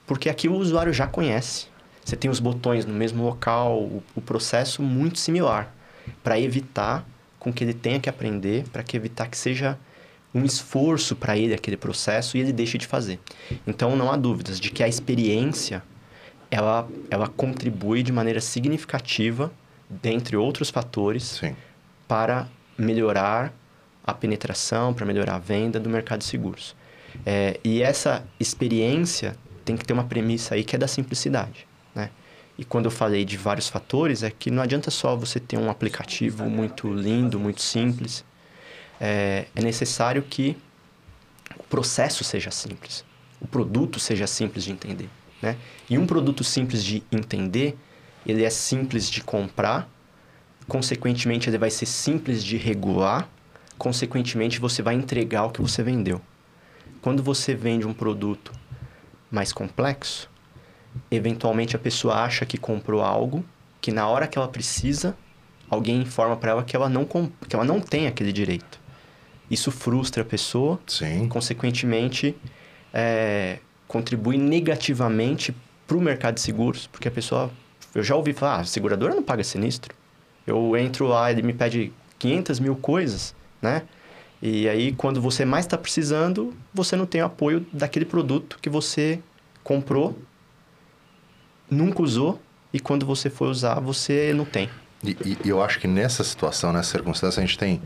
porque 0.06 0.28
aqui 0.28 0.48
o 0.48 0.54
usuário 0.54 0.92
já 0.92 1.06
conhece. 1.06 1.66
Você 2.04 2.16
tem 2.16 2.30
os 2.30 2.38
botões 2.38 2.84
no 2.84 2.94
mesmo 2.94 3.24
local, 3.24 3.78
o, 3.78 4.02
o 4.14 4.20
processo 4.20 4.82
muito 4.82 5.18
similar, 5.18 5.74
para 6.22 6.38
evitar 6.38 7.04
com 7.38 7.52
que 7.52 7.64
ele 7.64 7.74
tenha 7.74 7.98
que 7.98 8.08
aprender, 8.08 8.64
para 8.72 8.82
que 8.82 8.96
evitar 8.96 9.26
que 9.28 9.36
seja 9.36 9.76
um 10.32 10.44
esforço 10.44 11.16
para 11.16 11.36
ele 11.36 11.54
aquele 11.54 11.76
processo 11.76 12.36
e 12.36 12.40
ele 12.40 12.52
deixe 12.52 12.78
de 12.78 12.86
fazer. 12.86 13.18
Então 13.66 13.96
não 13.96 14.10
há 14.12 14.16
dúvidas 14.16 14.60
de 14.60 14.70
que 14.70 14.82
a 14.82 14.88
experiência 14.88 15.82
ela, 16.50 16.86
ela 17.10 17.26
contribui 17.26 18.02
de 18.02 18.12
maneira 18.12 18.40
significativa, 18.40 19.52
dentre 19.88 20.36
outros 20.36 20.70
fatores, 20.70 21.22
Sim. 21.40 21.56
para 22.08 22.48
melhorar 22.76 23.52
a 24.04 24.14
penetração, 24.14 24.94
para 24.94 25.04
melhorar 25.04 25.34
a 25.34 25.38
venda 25.38 25.80
do 25.80 25.88
mercado 25.88 26.20
de 26.20 26.26
seguros. 26.26 26.76
É, 27.24 27.58
e 27.64 27.82
essa 27.82 28.24
experiência 28.38 29.36
tem 29.64 29.76
que 29.76 29.84
ter 29.84 29.92
uma 29.92 30.04
premissa 30.04 30.54
aí 30.54 30.62
que 30.62 30.76
é 30.76 30.78
da 30.78 30.86
simplicidade, 30.86 31.66
né? 31.94 32.10
E 32.58 32.64
quando 32.64 32.86
eu 32.86 32.90
falei 32.90 33.24
de 33.24 33.36
vários 33.36 33.68
fatores, 33.68 34.22
é 34.22 34.30
que 34.30 34.50
não 34.50 34.62
adianta 34.62 34.90
só 34.90 35.14
você 35.14 35.38
ter 35.38 35.58
um 35.58 35.68
aplicativo 35.68 36.48
muito 36.48 36.90
lindo, 36.92 37.38
muito 37.38 37.60
simples. 37.60 38.24
É, 38.98 39.46
é 39.54 39.60
necessário 39.60 40.22
que 40.22 40.56
o 41.58 41.62
processo 41.64 42.24
seja 42.24 42.50
simples, 42.50 43.04
o 43.40 43.46
produto 43.46 44.00
seja 44.00 44.26
simples 44.26 44.64
de 44.64 44.72
entender, 44.72 45.10
né? 45.42 45.56
E 45.90 45.98
um 45.98 46.06
produto 46.06 46.42
simples 46.42 46.82
de 46.82 47.02
entender, 47.12 47.76
ele 48.26 48.44
é 48.44 48.50
simples 48.50 49.08
de 49.08 49.22
comprar, 49.22 49.88
consequentemente 50.68 51.48
ele 51.48 51.58
vai 51.58 51.70
ser 51.70 51.86
simples 51.86 52.42
de 52.44 52.56
regular, 52.56 53.28
consequentemente 53.78 54.58
você 54.58 54.82
vai 54.82 54.94
entregar 54.94 55.44
o 55.44 55.50
que 55.50 55.62
você 55.62 55.82
vendeu. 55.82 56.20
Quando 57.00 57.22
você 57.22 57.54
vende 57.54 57.86
um 57.86 57.94
produto 57.94 58.52
mais 59.30 59.52
complexo, 59.52 60.28
eventualmente 61.10 61.76
a 61.76 61.78
pessoa 61.78 62.16
acha 62.16 62.44
que 62.44 62.58
comprou 62.58 63.00
algo 63.00 63.44
que 63.80 63.92
na 63.92 64.08
hora 64.08 64.26
que 64.26 64.36
ela 64.36 64.48
precisa, 64.48 65.16
alguém 65.70 66.02
informa 66.02 66.36
para 66.36 66.50
ela 66.50 66.64
que 66.64 66.74
ela 66.74 66.88
não 66.88 67.04
que 67.04 67.54
ela 67.54 67.64
não 67.64 67.80
tem 67.80 68.06
aquele 68.06 68.32
direito. 68.32 68.80
Isso 69.48 69.70
frustra 69.70 70.22
a 70.22 70.26
pessoa, 70.26 70.80
Sim. 70.86 71.28
consequentemente 71.28 72.34
é, 72.92 73.58
contribui 73.86 74.36
negativamente 74.36 75.54
para 75.86 75.96
o 75.96 76.00
mercado 76.00 76.34
de 76.34 76.40
seguros, 76.40 76.86
porque 76.88 77.06
a 77.06 77.10
pessoa, 77.10 77.50
eu 77.96 78.02
já 78.02 78.14
ouvi 78.14 78.32
falar, 78.34 78.56
ah, 78.56 78.60
a 78.60 78.64
seguradora 78.64 79.14
não 79.14 79.22
paga 79.22 79.42
sinistro. 79.42 79.94
Eu 80.46 80.76
entro 80.76 81.06
lá, 81.06 81.30
ele 81.32 81.42
me 81.42 81.52
pede 81.54 81.92
500 82.18 82.60
mil 82.60 82.76
coisas, 82.76 83.34
né? 83.60 83.82
E 84.42 84.68
aí, 84.68 84.92
quando 84.92 85.20
você 85.20 85.44
mais 85.46 85.64
está 85.64 85.78
precisando, 85.78 86.54
você 86.74 86.94
não 86.94 87.06
tem 87.06 87.22
o 87.22 87.24
apoio 87.24 87.66
daquele 87.72 88.04
produto 88.04 88.58
que 88.60 88.68
você 88.68 89.18
comprou, 89.64 90.16
nunca 91.70 92.02
usou, 92.02 92.38
e 92.72 92.78
quando 92.78 93.06
você 93.06 93.30
for 93.30 93.48
usar, 93.48 93.80
você 93.80 94.32
não 94.34 94.44
tem. 94.44 94.68
E, 95.02 95.16
e- 95.24 95.38
eu 95.48 95.62
acho 95.62 95.78
que 95.80 95.88
nessa 95.88 96.22
situação, 96.22 96.72
nessa 96.72 96.90
circunstância, 96.92 97.42
a 97.42 97.46
gente 97.46 97.58
tem, 97.58 97.80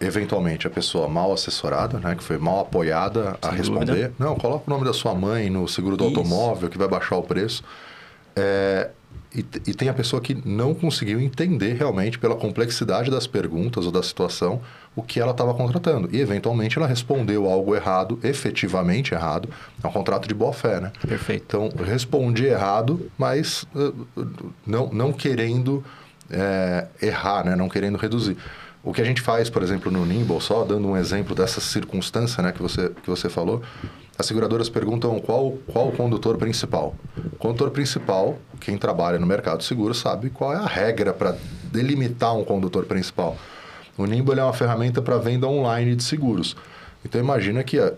eventualmente, 0.00 0.66
a 0.66 0.70
pessoa 0.70 1.06
mal 1.06 1.32
assessorada, 1.32 1.98
né? 1.98 2.14
Que 2.14 2.24
foi 2.24 2.38
mal 2.38 2.60
apoiada 2.60 3.36
a 3.42 3.48
Sem 3.50 3.58
responder. 3.58 3.86
dúvida. 3.86 4.12
Não, 4.18 4.34
coloca 4.36 4.64
o 4.66 4.70
nome 4.70 4.86
da 4.86 4.92
sua 4.94 5.14
mãe 5.14 5.50
no 5.50 5.68
seguro 5.68 5.96
do 5.98 6.04
Isso. 6.08 6.16
automóvel, 6.18 6.70
que 6.70 6.78
vai 6.78 6.88
baixar 6.88 7.16
o 7.16 7.22
preço. 7.22 7.62
É, 8.34 8.90
e, 9.34 9.44
e 9.66 9.74
tem 9.74 9.88
a 9.88 9.94
pessoa 9.94 10.22
que 10.22 10.34
não 10.46 10.74
conseguiu 10.74 11.20
entender 11.20 11.74
realmente, 11.74 12.18
pela 12.18 12.36
complexidade 12.36 13.10
das 13.10 13.26
perguntas 13.26 13.84
ou 13.84 13.90
da 13.90 14.02
situação, 14.02 14.60
o 14.94 15.02
que 15.02 15.18
ela 15.18 15.32
estava 15.32 15.52
contratando. 15.54 16.08
E, 16.12 16.20
eventualmente, 16.20 16.78
ela 16.78 16.86
respondeu 16.86 17.50
algo 17.50 17.74
errado, 17.74 18.18
efetivamente 18.22 19.12
errado. 19.12 19.48
É 19.82 19.86
um 19.86 19.90
contrato 19.90 20.28
de 20.28 20.34
boa 20.34 20.52
fé, 20.52 20.80
né? 20.80 20.92
Perfeito. 21.06 21.44
Então, 21.46 21.84
respondi 21.84 22.44
errado, 22.44 23.10
mas 23.18 23.66
uh, 23.74 23.94
não, 24.64 24.92
não 24.92 25.12
querendo 25.12 25.84
é, 26.30 26.86
errar, 27.02 27.44
né? 27.44 27.56
não 27.56 27.68
querendo 27.68 27.98
reduzir. 27.98 28.36
O 28.84 28.92
que 28.92 29.00
a 29.00 29.04
gente 29.04 29.22
faz, 29.22 29.48
por 29.48 29.62
exemplo, 29.62 29.90
no 29.90 30.04
Nimble, 30.04 30.40
só 30.40 30.62
dando 30.62 30.86
um 30.86 30.96
exemplo 30.96 31.34
dessa 31.34 31.60
circunstância 31.60 32.42
né, 32.42 32.52
que, 32.52 32.60
você, 32.60 32.90
que 33.02 33.08
você 33.08 33.30
falou, 33.30 33.62
as 34.18 34.26
seguradoras 34.26 34.68
perguntam 34.68 35.18
qual, 35.18 35.58
qual 35.66 35.88
o 35.88 35.92
condutor 35.92 36.36
principal. 36.36 36.94
O 37.32 37.36
condutor 37.36 37.70
principal, 37.70 38.38
quem 38.60 38.78
trabalha 38.78 39.18
no 39.18 39.26
mercado 39.26 39.62
seguro 39.64 39.92
sabe 39.92 40.30
qual 40.30 40.52
é 40.52 40.56
a 40.56 40.66
regra 40.66 41.12
para 41.12 41.36
delimitar 41.72 42.36
um 42.36 42.44
condutor 42.44 42.84
principal. 42.84 43.36
O 43.96 44.06
Nimble 44.06 44.38
é 44.38 44.44
uma 44.44 44.52
ferramenta 44.52 45.02
para 45.02 45.18
venda 45.18 45.48
online 45.48 45.96
de 45.96 46.04
seguros. 46.04 46.56
Então 47.04 47.20
imagina 47.20 47.62
que 47.64 47.76
eu 47.76 47.96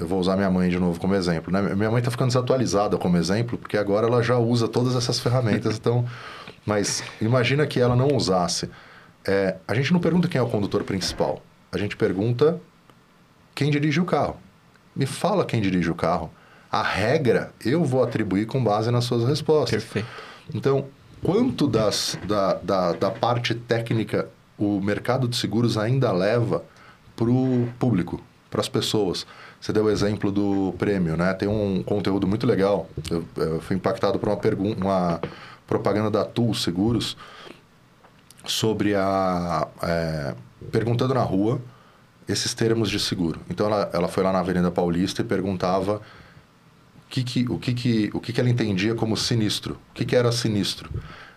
vou 0.00 0.18
usar 0.18 0.36
minha 0.36 0.50
mãe 0.50 0.68
de 0.68 0.78
novo 0.78 0.98
como 0.98 1.14
exemplo. 1.14 1.52
Né? 1.52 1.62
Minha 1.74 1.90
mãe 1.90 2.00
está 2.00 2.10
ficando 2.10 2.28
desatualizada 2.28 2.96
como 2.96 3.16
exemplo, 3.16 3.56
porque 3.56 3.76
agora 3.76 4.08
ela 4.08 4.22
já 4.22 4.36
usa 4.36 4.66
todas 4.66 4.96
essas 4.96 5.20
ferramentas. 5.20 5.76
então, 5.76 6.04
mas 6.66 7.04
imagina 7.20 7.66
que 7.66 7.78
ela 7.78 7.94
não 7.94 8.08
usasse. 8.08 8.68
É, 9.24 9.56
a 9.66 9.74
gente 9.74 9.92
não 9.92 10.00
pergunta 10.00 10.28
quem 10.28 10.40
é 10.40 10.42
o 10.42 10.48
condutor 10.48 10.82
principal. 10.82 11.40
A 11.70 11.78
gente 11.78 11.96
pergunta 11.96 12.60
quem 13.54 13.70
dirige 13.70 14.00
o 14.00 14.04
carro. 14.04 14.36
Me 14.94 15.06
fala 15.06 15.44
quem 15.44 15.60
dirige 15.60 15.90
o 15.90 15.94
carro. 15.94 16.30
A 16.70 16.82
regra 16.82 17.52
eu 17.64 17.84
vou 17.84 18.02
atribuir 18.02 18.46
com 18.46 18.62
base 18.62 18.90
nas 18.90 19.04
suas 19.04 19.28
respostas. 19.28 19.82
Perfeito. 19.82 20.08
Então, 20.52 20.86
quanto 21.22 21.66
das, 21.66 22.18
da, 22.26 22.54
da, 22.54 22.92
da 22.92 23.10
parte 23.10 23.54
técnica 23.54 24.28
o 24.58 24.80
mercado 24.80 25.26
de 25.26 25.36
seguros 25.36 25.76
ainda 25.76 26.12
leva 26.12 26.64
para 27.16 27.28
o 27.30 27.68
público, 27.78 28.20
para 28.50 28.60
as 28.60 28.68
pessoas? 28.68 29.26
Você 29.60 29.72
deu 29.72 29.84
o 29.84 29.90
exemplo 29.90 30.30
do 30.30 30.74
prêmio, 30.78 31.16
né? 31.16 31.32
Tem 31.32 31.48
um 31.48 31.82
conteúdo 31.82 32.26
muito 32.26 32.46
legal. 32.46 32.88
Eu, 33.10 33.24
eu 33.36 33.60
fui 33.60 33.76
impactado 33.76 34.18
por 34.18 34.28
uma, 34.28 34.38
uma 34.76 35.20
propaganda 35.66 36.10
da 36.10 36.24
TUL 36.24 36.54
Seguros 36.54 37.16
sobre 38.44 38.94
a... 38.94 39.66
é, 39.82 40.34
perguntando 40.70 41.14
na 41.14 41.22
rua 41.22 41.60
esses 42.28 42.54
termos 42.54 42.90
de 42.90 42.98
seguro. 42.98 43.40
Então, 43.50 43.66
ela, 43.66 43.90
ela 43.92 44.08
foi 44.08 44.22
lá 44.22 44.32
na 44.32 44.40
Avenida 44.40 44.70
Paulista 44.70 45.22
e 45.22 45.24
perguntava 45.24 45.96
o 45.96 46.00
que 47.10 47.22
que, 47.22 47.46
o 47.48 47.58
que, 47.58 47.74
que, 47.74 48.10
o 48.14 48.20
que, 48.20 48.32
que 48.32 48.40
ela 48.40 48.48
entendia 48.50 48.94
como 48.94 49.16
sinistro. 49.16 49.74
O 49.90 49.94
que, 49.94 50.04
que 50.04 50.16
era 50.16 50.32
sinistro? 50.32 50.90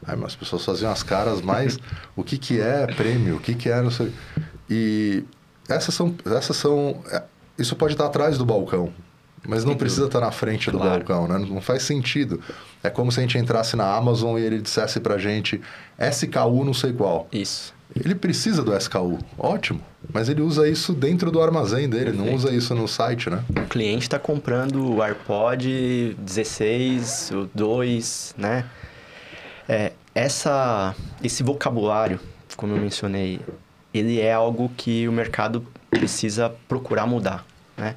Aí 0.06 0.18
as 0.24 0.36
pessoas 0.36 0.64
faziam 0.64 0.92
as 0.92 1.04
caras, 1.04 1.42
mas 1.42 1.78
o 2.16 2.24
que, 2.24 2.38
que 2.38 2.60
é 2.60 2.88
prêmio? 2.88 3.36
O 3.36 3.40
que, 3.40 3.54
que 3.54 3.70
é 3.70 3.82
não 3.82 3.92
sei. 3.92 4.12
E 4.70 5.24
essas 5.68 5.94
são, 5.94 6.16
essas 6.26 6.56
são. 6.58 7.02
é, 7.12 7.24
Isso 7.58 7.76
pode 7.76 7.94
estar 7.94 8.06
atrás 8.06 8.38
do 8.38 8.46
balcão, 8.46 8.94
mas 9.48 9.66
não 9.66 9.76
precisa 9.76 10.06
estar 10.06 10.20
na 10.20 10.32
frente 10.32 10.72
do 10.72 10.78
Claro. 10.78 11.04
balcão, 11.04 11.28
né? 11.28 11.38
Não 11.50 11.62
faz 11.62 11.84
sentido. 11.84 12.40
É 12.84 12.90
como 12.90 13.12
se 13.12 13.20
a 13.20 13.24
gente 13.24 13.38
entrasse 13.38 13.76
na 13.76 13.94
Amazon 13.96 14.38
e 14.38 14.42
ele 14.42 14.62
dissesse 14.62 15.00
pra 15.00 15.18
gente 15.18 15.60
SKU 16.00 16.64
não 16.64 16.74
sei 16.74 16.94
qual. 16.94 17.28
Isso. 17.32 17.74
Ele 17.96 18.16
precisa 18.16 18.64
do 18.64 18.76
SKU, 18.76 19.18
ótimo. 19.38 19.82
Mas 20.14 20.30
ele 20.30 20.42
usa 20.42 20.68
isso 20.68 20.94
dentro 20.94 21.32
do 21.32 21.42
armazém 21.42 21.90
dele, 21.90 22.12
não 22.12 22.26
Perfeito. 22.26 22.36
usa 22.38 22.52
isso 22.54 22.76
no 22.76 22.88
site, 22.88 23.30
né? 23.30 23.44
O 23.50 23.68
cliente 23.68 24.04
está 24.04 24.20
comprando 24.20 24.96
o 24.96 25.02
AirPod 25.02 26.16
16, 26.20 27.32
o 27.32 27.50
2, 27.54 28.36
né? 28.38 28.66
É, 29.68 29.92
essa, 30.14 30.96
esse 31.24 31.44
vocabulário, 31.44 32.20
como 32.56 32.74
eu 32.74 32.80
mencionei, 32.80 33.40
ele 33.94 34.20
é 34.20 34.34
algo 34.34 34.70
que 34.78 35.08
o 35.08 35.12
mercado 35.12 35.66
precisa 35.90 36.54
procurar 36.68 37.06
mudar, 37.06 37.46
né? 37.76 37.96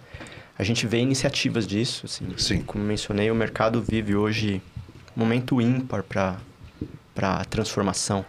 A 0.59 0.63
gente 0.63 0.87
vê 0.87 0.99
iniciativas 0.99 1.67
disso, 1.67 2.05
assim. 2.05 2.27
Sim. 2.37 2.63
Como 2.63 2.85
eu 2.85 2.89
mencionei, 2.89 3.31
o 3.31 3.35
mercado 3.35 3.83
vive 3.83 4.15
hoje 4.15 4.61
um 5.17 5.21
momento 5.21 5.61
ímpar 5.61 6.03
para 6.03 6.37
a 7.17 7.45
transformação 7.47 8.25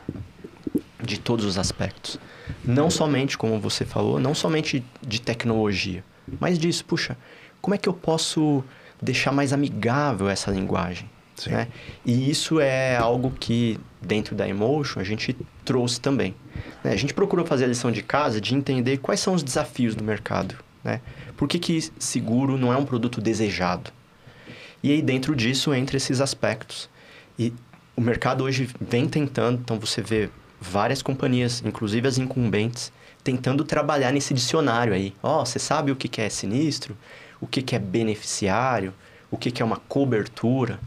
de 1.01 1.19
todos 1.19 1.45
os 1.45 1.57
aspectos. 1.57 2.19
Não 2.63 2.89
somente, 2.89 3.37
como 3.37 3.59
você 3.59 3.85
falou, 3.85 4.19
não 4.19 4.33
somente 4.33 4.83
de 5.05 5.21
tecnologia, 5.21 6.03
mas 6.39 6.57
disso, 6.57 6.85
puxa, 6.85 7.17
como 7.61 7.75
é 7.75 7.77
que 7.77 7.89
eu 7.89 7.93
posso 7.93 8.63
deixar 9.01 9.31
mais 9.31 9.53
amigável 9.53 10.29
essa 10.29 10.51
linguagem? 10.51 11.09
Né? 11.47 11.67
E 12.05 12.29
isso 12.29 12.59
é 12.59 12.95
algo 12.95 13.31
que, 13.31 13.79
dentro 14.01 14.35
da 14.35 14.47
Emotion, 14.47 14.99
a 14.99 15.03
gente 15.03 15.35
trouxe 15.65 15.99
também. 15.99 16.35
né? 16.83 16.91
A 16.91 16.95
gente 16.95 17.13
procurou 17.13 17.45
fazer 17.45 17.65
a 17.65 17.67
lição 17.67 17.91
de 17.91 18.03
casa 18.03 18.39
de 18.39 18.53
entender 18.53 18.97
quais 18.97 19.19
são 19.19 19.33
os 19.33 19.41
desafios 19.41 19.95
do 19.95 20.03
mercado. 20.03 20.55
Né? 20.83 21.01
Por 21.35 21.47
que, 21.47 21.57
que 21.57 21.79
seguro 21.97 22.57
não 22.57 22.71
é 22.71 22.77
um 22.77 22.85
produto 22.85 23.19
desejado? 23.19 23.91
E 24.83 24.91
aí, 24.91 25.01
dentro 25.01 25.35
disso, 25.35 25.73
entra 25.73 25.97
esses 25.97 26.21
aspectos. 26.21 26.89
E 27.37 27.53
o 27.95 28.01
mercado 28.01 28.43
hoje 28.43 28.69
vem 28.79 29.07
tentando, 29.07 29.59
então 29.63 29.79
você 29.79 30.01
vê 30.01 30.29
várias 30.61 31.01
companhias, 31.01 31.63
inclusive 31.65 32.07
as 32.07 32.19
incumbentes, 32.19 32.93
tentando 33.23 33.63
trabalhar 33.63 34.11
nesse 34.11 34.31
dicionário 34.33 34.93
aí. 34.93 35.13
Ó, 35.23 35.43
você 35.43 35.57
sabe 35.57 35.91
o 35.91 35.95
que 35.95 36.07
que 36.07 36.21
é 36.21 36.29
sinistro? 36.29 36.95
O 37.41 37.47
que 37.47 37.63
que 37.63 37.75
é 37.75 37.79
beneficiário? 37.79 38.93
O 39.31 39.37
que 39.37 39.49
que 39.49 39.61
é 39.61 39.65
uma 39.65 39.77
cobertura? 39.77 40.79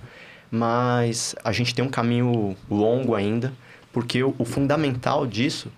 Mas 0.50 1.34
a 1.42 1.50
gente 1.50 1.74
tem 1.74 1.84
um 1.84 1.88
caminho 1.88 2.56
longo 2.70 3.16
ainda 3.16 3.52
Porque 3.92 4.22
o, 4.22 4.32
o 4.38 4.44
fundamental 4.44 5.26
disso 5.26 5.72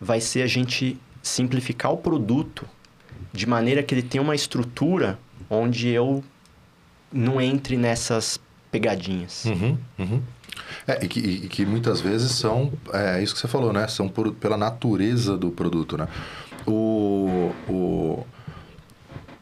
vai 0.00 0.20
ser 0.20 0.42
a 0.42 0.46
gente 0.46 0.98
simplificar 1.22 1.92
o 1.92 1.98
produto 1.98 2.66
de 3.32 3.46
maneira 3.46 3.82
que 3.82 3.94
ele 3.94 4.02
tenha 4.02 4.22
uma 4.22 4.34
estrutura 4.34 5.18
onde 5.48 5.88
eu 5.88 6.24
não 7.12 7.40
entre 7.40 7.76
nessas 7.76 8.40
pegadinhas. 8.70 9.44
Uhum, 9.44 9.78
uhum. 9.98 10.22
É, 10.86 11.04
e 11.04 11.08
que, 11.08 11.20
e 11.20 11.48
que, 11.48 11.64
muitas 11.64 12.00
vezes 12.00 12.32
são, 12.32 12.72
é 12.92 13.22
isso 13.22 13.34
que 13.34 13.40
você 13.40 13.48
falou, 13.48 13.72
né? 13.72 13.86
São 13.88 14.08
por, 14.08 14.32
pela 14.32 14.56
natureza 14.56 15.36
do 15.36 15.50
produto, 15.50 15.96
né? 15.96 16.08
O, 16.66 17.52
o, 17.68 18.26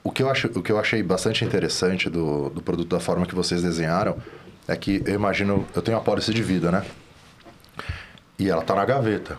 o, 0.05 0.11
que 0.11 0.23
eu 0.23 0.31
acho, 0.31 0.49
o 0.49 0.63
que 0.63 0.71
eu 0.71 0.79
achei 0.79 1.03
bastante 1.03 1.45
interessante 1.45 2.09
do, 2.11 2.51
do 2.51 2.63
produto 2.63 2.89
da 2.89 3.01
forma 3.01 3.27
que 3.27 3.35
vocês 3.35 3.63
desenharam 3.63 4.17
é 4.69 4.77
que 4.77 5.03
eu 5.07 5.15
imagino, 5.15 5.67
eu 5.75 5.83
tenho 5.83 5.97
uma 5.97 6.05
pólice 6.05 6.33
de 6.33 6.43
vida, 6.43 6.71
né? 6.71 6.85
E 8.39 8.49
ela 8.49 8.63
tá 8.63 8.75
na 8.75 8.85
gaveta. 8.85 9.39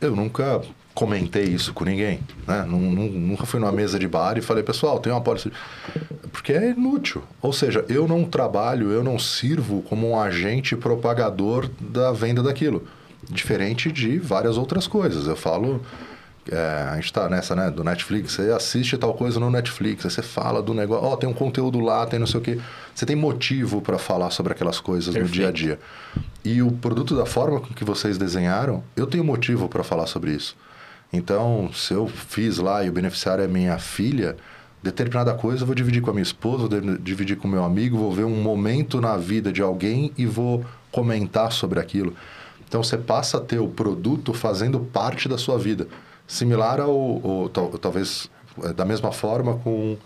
Eu 0.00 0.16
nunca 0.16 0.62
comentei 0.94 1.44
isso 1.44 1.72
com 1.72 1.84
ninguém, 1.84 2.20
né? 2.46 2.64
Nunca 2.64 3.46
fui 3.46 3.58
numa 3.58 3.72
mesa 3.72 3.98
de 3.98 4.06
bar 4.06 4.36
e 4.36 4.42
falei, 4.42 4.62
pessoal, 4.62 4.98
tem 4.98 5.12
uma 5.12 5.20
pólice... 5.20 5.52
Porque 6.30 6.52
é 6.52 6.70
inútil. 6.70 7.22
Ou 7.40 7.52
seja, 7.52 7.84
eu 7.88 8.08
não 8.08 8.24
trabalho, 8.24 8.90
eu 8.90 9.02
não 9.02 9.18
sirvo 9.18 9.82
como 9.82 10.10
um 10.10 10.20
agente 10.20 10.76
propagador 10.76 11.68
da 11.80 12.12
venda 12.12 12.42
daquilo. 12.42 12.86
Diferente 13.28 13.90
de 13.92 14.18
várias 14.18 14.56
outras 14.56 14.86
coisas. 14.86 15.26
Eu 15.26 15.36
falo... 15.36 15.80
É, 16.50 16.88
a 16.90 16.96
gente 16.96 17.04
está 17.04 17.28
nessa, 17.28 17.54
né, 17.54 17.70
do 17.70 17.84
Netflix, 17.84 18.32
você 18.32 18.50
assiste 18.50 18.98
tal 18.98 19.14
coisa 19.14 19.38
no 19.38 19.48
Netflix, 19.48 20.04
aí 20.04 20.10
você 20.10 20.22
fala 20.22 20.60
do 20.60 20.74
negócio, 20.74 21.04
ó, 21.04 21.12
oh, 21.12 21.16
tem 21.16 21.28
um 21.28 21.32
conteúdo 21.32 21.78
lá, 21.78 22.04
tem 22.04 22.18
não 22.18 22.26
sei 22.26 22.40
o 22.40 22.42
quê. 22.42 22.58
Você 22.92 23.06
tem 23.06 23.14
motivo 23.14 23.80
para 23.80 23.96
falar 23.96 24.28
sobre 24.30 24.52
aquelas 24.52 24.80
coisas 24.80 25.14
Perfeito. 25.14 25.28
no 25.28 25.32
dia 25.32 25.48
a 25.48 25.52
dia. 25.52 25.78
E 26.44 26.60
o 26.60 26.72
produto 26.72 27.14
da 27.14 27.24
forma 27.24 27.60
com 27.60 27.72
que 27.72 27.84
vocês 27.84 28.18
desenharam, 28.18 28.82
eu 28.96 29.06
tenho 29.06 29.22
motivo 29.22 29.68
para 29.68 29.84
falar 29.84 30.08
sobre 30.08 30.32
isso. 30.32 30.56
Então, 31.12 31.70
se 31.74 31.92
eu 31.92 32.06
fiz 32.06 32.58
lá 32.58 32.82
e 32.82 32.88
o 32.88 32.92
beneficiário 32.92 33.44
é 33.44 33.46
minha 33.46 33.78
filha, 33.78 34.36
determinada 34.82 35.34
coisa 35.34 35.62
eu 35.62 35.66
vou 35.66 35.74
dividir 35.74 36.00
com 36.00 36.10
a 36.10 36.12
minha 36.14 36.22
esposa, 36.22 36.66
vou 36.66 36.96
dividir 36.98 37.36
com 37.36 37.46
o 37.46 37.50
meu 37.50 37.62
amigo, 37.62 37.98
vou 37.98 38.10
ver 38.10 38.24
um 38.24 38.40
momento 38.40 39.00
na 39.00 39.16
vida 39.16 39.52
de 39.52 39.60
alguém 39.60 40.10
e 40.16 40.24
vou 40.24 40.64
comentar 40.90 41.52
sobre 41.52 41.78
aquilo. 41.78 42.14
Então, 42.66 42.82
você 42.82 42.96
passa 42.96 43.36
a 43.36 43.40
ter 43.40 43.58
o 43.58 43.68
produto 43.68 44.32
fazendo 44.32 44.80
parte 44.80 45.28
da 45.28 45.36
sua 45.36 45.58
vida. 45.58 45.86
Similar 46.26 46.80
ao, 46.80 46.90
ou, 46.90 47.50
talvez 47.50 48.30
é, 48.62 48.72
da 48.72 48.84
mesma 48.86 49.12
forma 49.12 49.58
com 49.58 49.98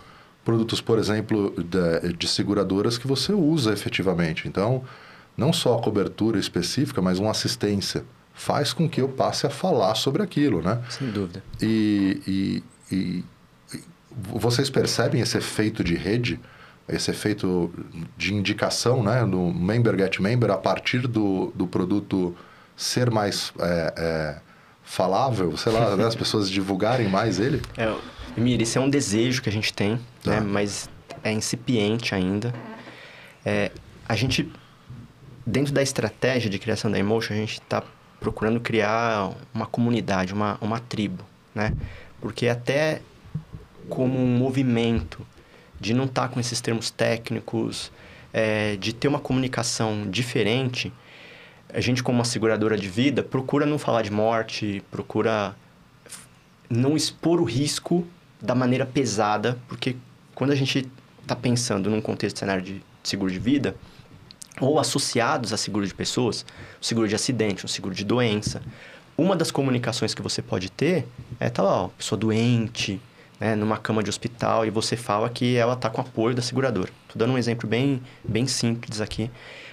produtos, 0.45 0.81
por 0.81 0.99
exemplo, 0.99 1.55
de, 1.57 2.13
de 2.15 2.27
seguradoras 2.27 2.99
que 2.99 3.07
você 3.07 3.33
usa 3.33 3.73
efetivamente. 3.73 4.49
Então, 4.49 4.83
não 5.37 5.53
só 5.53 5.79
a 5.79 5.83
cobertura 5.83 6.39
específica, 6.39 7.01
mas 7.01 7.21
uma 7.21 7.31
assistência 7.31 8.05
faz 8.37 8.75
com 8.75 8.87
que 8.87 9.01
eu 9.01 9.09
passe 9.09 9.47
a 9.47 9.51
falar 9.51 9.95
sobre 9.95 10.23
aquilo, 10.23 10.63
né? 10.63 10.81
Sem 10.91 11.11
dúvida. 11.11 11.43
E, 11.61 12.63
e, 12.91 12.95
e, 12.95 13.25
e 13.75 13.85
vocês 14.39 14.69
percebem 14.69 15.23
esse 15.23 15.39
efeito 15.39 15.83
de 15.83 15.95
rede, 15.97 16.39
esse 16.87 17.11
efeito 17.11 17.73
de 18.17 18.35
indicação, 18.35 19.03
né? 19.03 19.25
No 19.25 19.53
member 19.53 19.99
get 19.99 20.21
member, 20.21 20.51
a 20.51 20.59
partir 20.59 21.09
do, 21.09 21.51
do 21.55 21.67
produto 21.67 22.37
ser 22.77 23.11
mais 23.11 23.55
é, 23.59 23.95
é, 23.97 24.37
falável, 24.85 25.57
sei 25.57 25.73
lá, 25.73 25.97
né? 25.97 26.05
as 26.05 26.15
pessoas 26.15 26.51
divulgarem 26.51 27.09
mais 27.09 27.41
ele? 27.41 27.63
É, 27.75 27.93
Mir, 28.37 28.61
esse 28.61 28.77
é 28.77 28.81
um 28.81 28.91
desejo 28.91 29.41
que 29.41 29.49
a 29.49 29.53
gente 29.53 29.73
tem, 29.73 29.99
tá. 30.23 30.33
né? 30.33 30.41
Mas 30.41 30.91
é 31.25 31.33
incipiente 31.33 32.15
ainda. 32.15 32.55
É, 33.47 33.71
a 34.07 34.15
gente, 34.15 34.53
dentro 35.47 35.73
da 35.73 35.83
estratégia 35.83 36.51
de 36.51 36.59
criação 36.59 36.91
da 36.91 36.99
Emotion, 36.99 37.33
a 37.33 37.39
gente 37.39 37.55
está 37.55 37.83
procurando 38.21 38.61
criar 38.61 39.33
uma 39.55 39.67
comunidade, 39.67 40.33
uma, 40.33 40.59
uma 40.61 40.81
tribo, 40.81 41.25
né? 41.55 41.73
Porque 42.21 42.49
até 42.49 43.01
como 43.89 44.19
um 44.19 44.37
movimento 44.37 45.25
de 45.81 45.95
não 45.95 46.05
estar 46.05 46.23
tá 46.23 46.29
com 46.29 46.41
esses 46.41 46.61
termos 46.61 46.91
técnicos, 46.91 47.93
é, 48.33 48.77
de 48.77 48.93
ter 48.93 49.09
uma 49.09 49.19
comunicação 49.19 50.09
diferente, 50.11 50.93
a 51.73 51.81
gente 51.81 52.03
como 52.03 52.19
uma 52.19 52.25
seguradora 52.25 52.77
de 52.77 52.89
vida 52.89 53.23
procura 53.23 53.67
não 53.67 53.79
falar 53.79 54.03
de 54.03 54.11
morte, 54.11 54.83
procura 54.91 55.55
não 56.69 56.97
expor 56.97 57.41
o 57.41 57.45
risco 57.45 58.07
da 58.41 58.55
maneira 58.55 58.85
pesada, 58.85 59.59
porque 59.69 59.97
quando 60.35 60.53
a 60.53 60.55
gente 60.55 60.89
está 61.23 61.35
pensando 61.35 61.91
num 61.91 62.01
contexto 62.01 62.37
de 62.37 62.41
cenário 62.41 62.63
de 62.63 62.83
seguro 63.03 63.31
de 63.31 63.39
vida, 63.39 63.77
ou 64.61 64.79
associados 64.79 65.53
a 65.53 65.57
seguro 65.57 65.87
de 65.87 65.95
pessoas, 65.95 66.45
seguro 66.81 67.09
de 67.09 67.15
acidente, 67.15 67.65
o 67.65 67.69
seguro 67.69 67.95
de 67.95 68.05
doença. 68.05 68.63
Uma 69.17 69.35
das 69.35 69.51
comunicações 69.51 70.15
que 70.15 70.23
você 70.23 70.43
pode 70.43 70.71
ter 70.71 71.07
é, 71.41 71.49
tá 71.49 71.63
lá, 71.63 71.85
ó, 71.85 71.89
pessoa 71.89 72.19
doente, 72.19 73.01
né, 73.41 73.55
numa 73.55 73.77
cama 73.77 74.03
de 74.03 74.11
hospital, 74.11 74.67
e 74.67 74.71
você 74.71 74.97
fala 74.97 75.29
que 75.29 75.57
ela 75.57 75.75
está 75.75 75.91
com 75.91 76.01
apoio 76.01 76.35
da 76.35 76.43
seguradora. 76.43 76.91
Estou 77.07 77.19
dando 77.19 77.35
um 77.35 77.39
exemplo 77.39 77.69
bem, 77.69 78.03
bem 78.25 78.47
simples 78.47 79.01
aqui, 79.01 79.31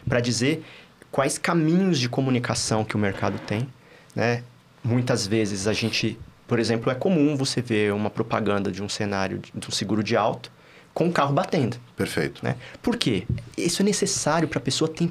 para 0.07 0.19
dizer 0.19 0.63
quais 1.11 1.37
caminhos 1.37 1.99
de 1.99 2.09
comunicação 2.09 2.83
que 2.83 2.95
o 2.95 2.99
mercado 2.99 3.39
tem. 3.39 3.67
Né? 4.15 4.43
Muitas 4.83 5.25
vezes 5.25 5.67
a 5.67 5.73
gente, 5.73 6.19
por 6.47 6.59
exemplo, 6.59 6.91
é 6.91 6.95
comum 6.95 7.35
você 7.35 7.61
ver 7.61 7.93
uma 7.93 8.09
propaganda 8.09 8.71
de 8.71 8.81
um 8.83 8.89
cenário 8.89 9.39
de 9.39 9.67
um 9.67 9.71
seguro 9.71 10.03
de 10.03 10.15
alto, 10.17 10.51
com 10.93 11.07
o 11.07 11.11
carro 11.11 11.33
batendo. 11.33 11.77
Perfeito. 11.95 12.43
Né? 12.43 12.55
Por 12.81 12.97
quê? 12.97 13.25
Isso 13.57 13.81
é 13.81 13.85
necessário 13.85 14.47
para 14.47 14.59
a 14.59 14.61
pessoa 14.61 14.89
ter, 14.89 15.09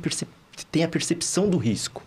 ter 0.70 0.82
a 0.82 0.88
percepção 0.88 1.48
do 1.48 1.58
risco. 1.58 2.02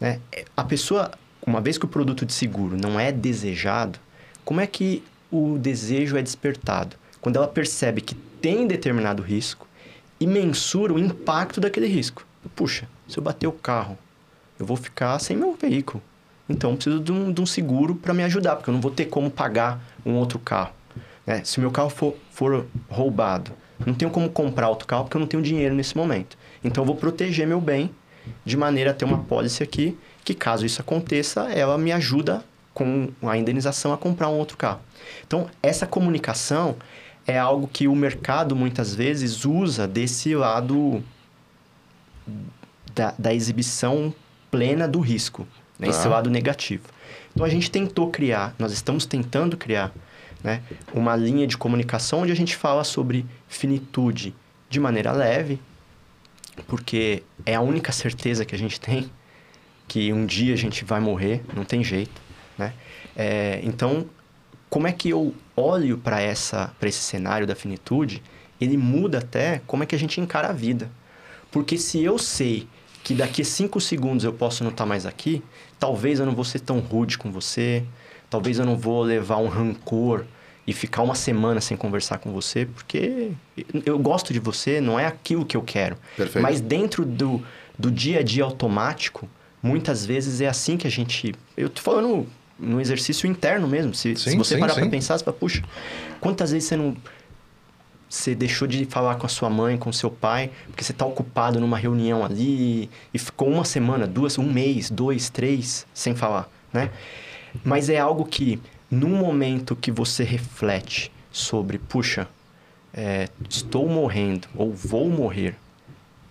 Né? 0.00 0.20
A 0.56 0.64
pessoa, 0.64 1.10
uma 1.46 1.60
vez 1.60 1.78
que 1.78 1.84
o 1.84 1.88
produto 1.88 2.24
de 2.24 2.32
seguro 2.32 2.76
não 2.76 2.98
é 2.98 3.12
desejado, 3.12 3.98
como 4.44 4.60
é 4.60 4.66
que 4.66 5.02
o 5.30 5.58
desejo 5.58 6.16
é 6.16 6.22
despertado? 6.22 6.96
Quando 7.20 7.36
ela 7.36 7.48
percebe 7.48 8.00
que 8.00 8.14
tem 8.14 8.66
determinado 8.66 9.22
risco 9.22 9.66
e 10.20 10.26
mensura 10.26 10.94
o 10.94 10.98
impacto 10.98 11.60
daquele 11.60 11.86
risco. 11.86 12.24
Puxa, 12.54 12.88
se 13.08 13.18
eu 13.18 13.22
bater 13.22 13.46
o 13.46 13.52
carro, 13.52 13.98
eu 14.58 14.64
vou 14.64 14.76
ficar 14.76 15.18
sem 15.18 15.36
meu 15.36 15.54
veículo. 15.54 16.02
Então, 16.48 16.70
eu 16.70 16.76
preciso 16.76 17.00
de 17.00 17.10
um, 17.10 17.32
de 17.32 17.40
um 17.40 17.46
seguro 17.46 17.96
para 17.96 18.14
me 18.14 18.22
ajudar, 18.22 18.56
porque 18.56 18.70
eu 18.70 18.74
não 18.74 18.80
vou 18.80 18.90
ter 18.90 19.06
como 19.06 19.30
pagar 19.30 19.80
um 20.04 20.14
outro 20.14 20.38
carro. 20.38 20.72
Né? 21.26 21.42
Se 21.44 21.60
meu 21.60 21.70
carro 21.70 21.90
for, 21.90 22.14
for 22.30 22.66
roubado, 22.88 23.52
não 23.84 23.94
tenho 23.94 24.10
como 24.10 24.30
comprar 24.30 24.68
outro 24.68 24.86
carro 24.86 25.04
porque 25.04 25.16
eu 25.16 25.20
não 25.20 25.26
tenho 25.26 25.42
dinheiro 25.42 25.74
nesse 25.74 25.96
momento. 25.96 26.38
Então 26.62 26.82
eu 26.82 26.86
vou 26.86 26.96
proteger 26.96 27.46
meu 27.46 27.60
bem 27.60 27.90
de 28.44 28.56
maneira 28.56 28.90
a 28.90 28.94
ter 28.94 29.04
uma 29.04 29.18
pólice 29.18 29.62
aqui 29.62 29.96
que 30.26 30.34
caso 30.34 30.66
isso 30.66 30.80
aconteça, 30.80 31.48
ela 31.52 31.78
me 31.78 31.92
ajuda 31.92 32.44
com 32.74 33.08
a 33.22 33.38
indenização 33.38 33.92
a 33.92 33.96
comprar 33.96 34.28
um 34.28 34.36
outro 34.36 34.56
carro. 34.56 34.80
Então, 35.24 35.48
essa 35.62 35.86
comunicação 35.86 36.74
é 37.26 37.38
algo 37.38 37.68
que 37.68 37.86
o 37.86 37.94
mercado 37.94 38.56
muitas 38.56 38.92
vezes 38.92 39.44
usa 39.44 39.86
desse 39.86 40.34
lado 40.34 41.02
da, 42.92 43.14
da 43.16 43.32
exibição 43.32 44.12
plena 44.50 44.88
do 44.88 44.98
risco, 44.98 45.46
né? 45.78 45.88
esse 45.88 46.02
tá. 46.02 46.08
lado 46.08 46.28
negativo. 46.28 46.82
Então, 47.32 47.46
a 47.46 47.48
gente 47.48 47.70
tentou 47.70 48.10
criar, 48.10 48.52
nós 48.58 48.72
estamos 48.72 49.06
tentando 49.06 49.56
criar 49.56 49.92
né? 50.42 50.62
Uma 50.92 51.16
linha 51.16 51.46
de 51.46 51.56
comunicação 51.56 52.20
onde 52.20 52.32
a 52.32 52.36
gente 52.36 52.56
fala 52.56 52.84
sobre 52.84 53.26
finitude 53.48 54.34
de 54.68 54.80
maneira 54.80 55.12
leve, 55.12 55.60
porque 56.66 57.22
é 57.44 57.54
a 57.54 57.60
única 57.60 57.92
certeza 57.92 58.44
que 58.44 58.54
a 58.54 58.58
gente 58.58 58.80
tem 58.80 59.10
que 59.88 60.12
um 60.12 60.26
dia 60.26 60.54
a 60.54 60.56
gente 60.56 60.84
vai 60.84 61.00
morrer, 61.00 61.42
não 61.54 61.64
tem 61.64 61.82
jeito, 61.82 62.20
né? 62.58 62.72
É, 63.14 63.60
então, 63.62 64.06
como 64.68 64.86
é 64.86 64.92
que 64.92 65.10
eu 65.10 65.34
olho 65.54 65.96
para 65.98 66.20
essa 66.20 66.74
para 66.78 66.88
esse 66.88 67.00
cenário 67.00 67.46
da 67.46 67.54
finitude? 67.54 68.22
Ele 68.60 68.76
muda 68.76 69.18
até 69.18 69.60
como 69.66 69.82
é 69.82 69.86
que 69.86 69.94
a 69.94 69.98
gente 69.98 70.20
encara 70.20 70.48
a 70.48 70.52
vida. 70.52 70.90
Porque 71.50 71.78
se 71.78 72.02
eu 72.02 72.18
sei 72.18 72.66
que 73.04 73.14
daqui 73.14 73.44
cinco 73.44 73.80
segundos 73.80 74.24
eu 74.24 74.32
posso 74.32 74.64
não 74.64 74.70
estar 74.70 74.84
tá 74.84 74.88
mais 74.88 75.06
aqui, 75.06 75.42
talvez 75.78 76.18
eu 76.18 76.26
não 76.26 76.34
vou 76.34 76.44
ser 76.44 76.60
tão 76.60 76.80
rude 76.80 77.16
com 77.16 77.30
você, 77.30 77.84
talvez 78.36 78.58
eu 78.58 78.66
não 78.66 78.76
vou 78.76 79.02
levar 79.02 79.38
um 79.38 79.48
rancor 79.48 80.26
e 80.66 80.72
ficar 80.72 81.02
uma 81.02 81.14
semana 81.14 81.58
sem 81.58 81.74
conversar 81.74 82.18
com 82.18 82.32
você, 82.32 82.66
porque 82.66 83.30
eu 83.86 83.98
gosto 83.98 84.30
de 84.30 84.38
você, 84.38 84.78
não 84.78 85.00
é 85.00 85.06
aquilo 85.06 85.46
que 85.46 85.56
eu 85.56 85.62
quero. 85.62 85.96
Perfeito. 86.14 86.42
Mas 86.42 86.60
dentro 86.60 87.06
do, 87.06 87.42
do 87.78 87.90
dia 87.90 88.18
a 88.18 88.22
dia 88.22 88.44
automático, 88.44 89.26
muitas 89.62 90.04
vezes 90.04 90.42
é 90.42 90.48
assim 90.48 90.76
que 90.76 90.86
a 90.86 90.90
gente. 90.90 91.34
Eu 91.56 91.70
tô 91.70 91.80
falando 91.80 92.26
no 92.58 92.78
exercício 92.78 93.26
interno 93.26 93.66
mesmo. 93.66 93.94
Se, 93.94 94.14
sim, 94.16 94.30
se 94.30 94.36
você 94.36 94.54
sim, 94.54 94.60
parar 94.60 94.74
para 94.74 94.86
pensar, 94.86 95.16
você 95.16 95.24
fala, 95.24 95.36
puxa, 95.36 95.62
quantas 96.20 96.50
vezes 96.50 96.68
você 96.68 96.76
não. 96.76 96.94
Você 98.10 98.34
deixou 98.34 98.68
de 98.68 98.84
falar 98.84 99.14
com 99.14 99.24
a 99.24 99.30
sua 99.30 99.48
mãe, 99.48 99.78
com 99.78 99.88
o 99.88 99.94
seu 99.94 100.10
pai, 100.10 100.50
porque 100.66 100.84
você 100.84 100.92
está 100.92 101.06
ocupado 101.06 101.58
numa 101.58 101.78
reunião 101.78 102.22
ali 102.22 102.90
e 103.14 103.18
ficou 103.18 103.48
uma 103.48 103.64
semana, 103.64 104.06
duas, 104.06 104.36
um 104.36 104.44
mês, 104.52 104.90
dois, 104.90 105.30
três 105.30 105.86
sem 105.94 106.14
falar, 106.14 106.48
né? 106.72 106.90
Mas 107.64 107.88
é 107.88 107.98
algo 107.98 108.24
que 108.24 108.60
num 108.90 109.16
momento 109.16 109.74
que 109.76 109.90
você 109.90 110.24
reflete 110.24 111.10
sobre, 111.32 111.78
puxa, 111.78 112.28
é, 112.94 113.28
estou 113.48 113.88
morrendo 113.88 114.48
ou 114.54 114.72
vou 114.72 115.08
morrer, 115.08 115.54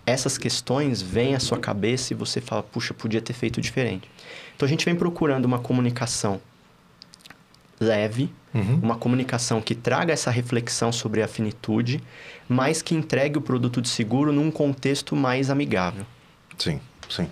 essas 0.05 0.37
questões 0.37 1.01
vêm 1.01 1.35
à 1.35 1.39
sua 1.39 1.57
cabeça 1.57 2.13
e 2.13 2.15
você 2.15 2.39
fala, 2.39 2.63
puxa, 2.63 2.93
podia 2.93 3.21
ter 3.21 3.33
feito 3.33 3.59
diferente. 3.61 4.09
Então 4.55 4.65
a 4.65 4.69
gente 4.69 4.85
vem 4.85 4.95
procurando 4.95 5.45
uma 5.45 5.59
comunicação 5.59 6.39
leve, 7.79 8.29
Uhum. 8.53 8.79
uma 8.81 8.95
comunicação 8.95 9.59
que 9.61 9.75
traga 9.75 10.13
essa 10.13 10.31
reflexão 10.31 10.89
sobre 10.89 11.21
a 11.21 11.27
finitude, 11.27 12.01
mas 12.47 12.81
que 12.81 12.95
entregue 12.95 13.37
o 13.37 13.41
produto 13.41 13.81
de 13.81 13.89
seguro 13.89 14.31
num 14.31 14.49
contexto 14.49 15.13
mais 15.13 15.49
amigável. 15.49 16.05
Sim, 16.57 16.79
sim. 17.09 17.27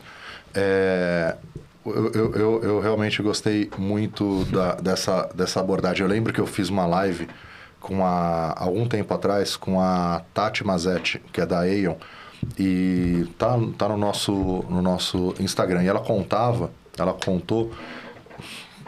É, 0.54 1.38
eu, 1.86 2.12
eu, 2.12 2.34
eu, 2.34 2.64
eu 2.64 2.80
realmente 2.80 3.22
gostei 3.22 3.70
muito 3.78 4.46
da, 4.46 4.76
dessa, 4.76 5.30
dessa 5.36 5.60
abordagem. 5.60 6.04
Eu 6.04 6.10
lembro 6.10 6.32
que 6.32 6.40
eu 6.40 6.46
fiz 6.46 6.70
uma 6.70 6.86
live 6.86 7.28
com 7.80 8.06
a, 8.06 8.54
algum 8.58 8.88
tempo 8.88 9.14
atrás 9.14 9.56
com 9.58 9.80
a 9.80 10.22
Tati 10.34 10.66
Mazetti, 10.66 11.22
que 11.32 11.42
é 11.42 11.46
da 11.46 11.60
Aeon, 11.60 11.96
e 12.58 13.28
tá, 13.38 13.60
tá 13.78 13.90
no, 13.90 13.98
nosso, 13.98 14.34
no 14.70 14.82
nosso 14.82 15.36
Instagram. 15.40 15.84
E 15.84 15.88
ela 15.88 16.00
contava, 16.00 16.72
ela 16.98 17.14
contou 17.14 17.72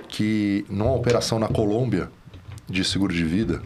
que 0.07 0.65
numa 0.69 0.93
operação 0.93 1.37
na 1.37 1.47
Colômbia 1.47 2.09
de 2.69 2.83
seguro 2.85 3.13
de 3.13 3.23
vida, 3.23 3.61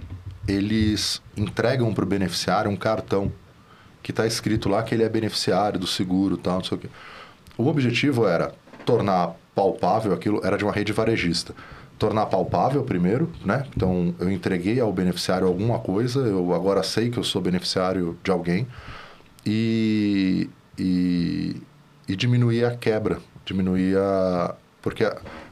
eles 0.47 1.21
entregam 1.37 1.93
para 1.93 2.03
o 2.03 2.07
beneficiário 2.07 2.71
um 2.71 2.75
cartão 2.75 3.31
que 4.01 4.11
está 4.11 4.25
escrito 4.25 4.67
lá 4.67 4.81
que 4.81 4.95
ele 4.95 5.03
é 5.03 5.09
beneficiário 5.09 5.79
do 5.79 5.85
seguro 5.85 6.37
tal, 6.37 6.55
não 6.55 6.63
sei 6.63 6.77
o 6.77 6.81
quê. 6.81 6.89
O 7.57 7.67
objetivo 7.67 8.25
era 8.27 8.53
tornar 8.89 9.35
palpável 9.53 10.13
aquilo, 10.13 10.41
era 10.43 10.57
de 10.57 10.63
uma 10.63 10.73
rede 10.73 10.91
varejista. 10.91 11.53
Tornar 11.97 12.25
palpável 12.27 12.83
primeiro, 12.83 13.29
né? 13.43 13.65
Então, 13.75 14.15
eu 14.19 14.31
entreguei 14.31 14.79
ao 14.79 14.91
beneficiário 14.91 15.45
alguma 15.45 15.79
coisa, 15.79 16.21
eu 16.21 16.53
agora 16.53 16.81
sei 16.81 17.09
que 17.09 17.19
eu 17.19 17.23
sou 17.23 17.41
beneficiário 17.41 18.17
de 18.23 18.31
alguém 18.31 18.67
e, 19.45 20.49
e, 20.77 21.61
e 22.07 22.15
diminuir 22.15 22.65
a 22.65 22.75
quebra, 22.75 23.19
diminuir 23.45 23.97
a... 23.97 24.55
Porque 24.81 25.03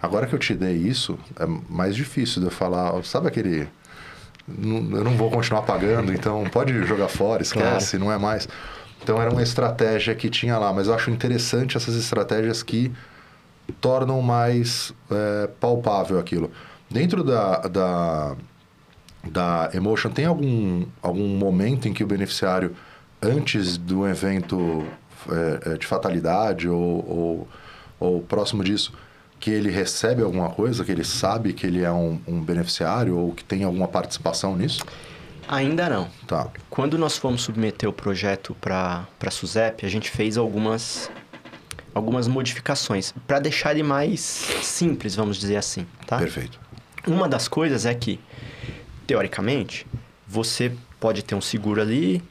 agora 0.02 0.26
que 0.26 0.34
eu 0.34 0.40
te 0.40 0.56
dei 0.56 0.78
isso, 0.78 1.20
é 1.38 1.46
mais 1.70 1.96
difícil 1.96 2.40
de 2.42 2.48
eu 2.48 2.52
falar, 2.52 3.04
sabe 3.04 3.28
aquele... 3.28 3.68
Eu 4.48 5.04
não 5.04 5.18
vou 5.18 5.30
continuar 5.30 5.64
pagando, 5.64 6.14
então 6.14 6.46
pode 6.46 6.72
jogar 6.86 7.10
fora, 7.10 7.42
esquece, 7.42 7.98
não 7.98 8.10
é 8.10 8.18
mais. 8.18 8.48
Então 9.04 9.22
era 9.22 9.30
uma 9.30 9.44
estratégia 9.44 10.16
que 10.16 10.30
tinha 10.30 10.58
lá, 10.58 10.72
mas 10.72 10.88
eu 10.88 10.94
acho 10.94 11.12
interessante 11.12 11.76
essas 11.76 11.96
estratégias 11.96 12.64
que 12.64 12.90
tornam 13.74 14.22
mais 14.22 14.94
é, 15.12 15.48
palpável 15.60 16.20
aquilo. 16.20 16.52
Dentro 16.90 17.24
da, 17.24 17.60
da, 17.62 18.36
da 19.24 19.70
Emotion, 19.74 20.10
tem 20.10 20.26
algum, 20.26 20.86
algum 21.02 21.28
momento 21.28 21.88
em 21.88 21.94
que 21.94 22.04
o 22.04 22.08
beneficiário, 22.08 22.76
antes 23.22 23.78
do 23.78 24.08
evento 24.08 24.86
é, 25.30 25.74
é, 25.74 25.78
de 25.78 25.86
fatalidade 25.86 26.70
ou, 26.70 26.78
ou, 26.80 27.48
ou 28.00 28.22
próximo 28.22 28.64
disso, 28.64 28.94
que 29.40 29.52
ele 29.52 29.70
recebe 29.70 30.22
alguma 30.24 30.50
coisa, 30.50 30.84
que 30.84 30.92
ele 30.92 31.04
sabe 31.04 31.54
que 31.54 31.66
ele 31.66 31.84
é 31.84 31.92
um, 31.92 32.20
um 32.28 32.42
beneficiário 32.42 33.18
ou 33.18 33.34
que 33.34 33.44
tem 33.44 33.64
alguma 33.64 33.88
participação 33.88 34.56
nisso? 34.56 34.84
Ainda 35.48 35.90
não. 35.90 36.10
Tá. 36.26 36.50
Quando 36.70 36.98
nós 36.98 37.18
fomos 37.18 37.44
submeter 37.44 37.88
o 37.88 37.94
projeto 37.94 38.56
para 38.60 39.08
a 39.20 39.32
SUSEP, 39.32 39.86
a 39.86 39.90
gente 39.90 40.10
fez 40.10 40.38
algumas, 40.38 41.10
algumas 41.98 42.28
modificações 42.28 43.14
para 43.26 43.40
deixar 43.40 43.72
ele 43.72 43.84
mais 43.84 44.22
simples, 44.22 45.16
vamos 45.16 45.38
dizer 45.38 45.58
assim, 45.58 45.86
tá? 46.06 46.18
Perfeito. 46.18 46.60
Uma 47.06 47.28
das 47.28 47.48
coisas 47.48 47.86
é 47.86 47.94
que, 47.94 48.20
teoricamente, 49.06 49.86
você 50.28 50.72
pode 51.00 51.24
ter 51.24 51.36
um 51.36 51.42
seguro 51.42 51.82
ali 51.82 52.22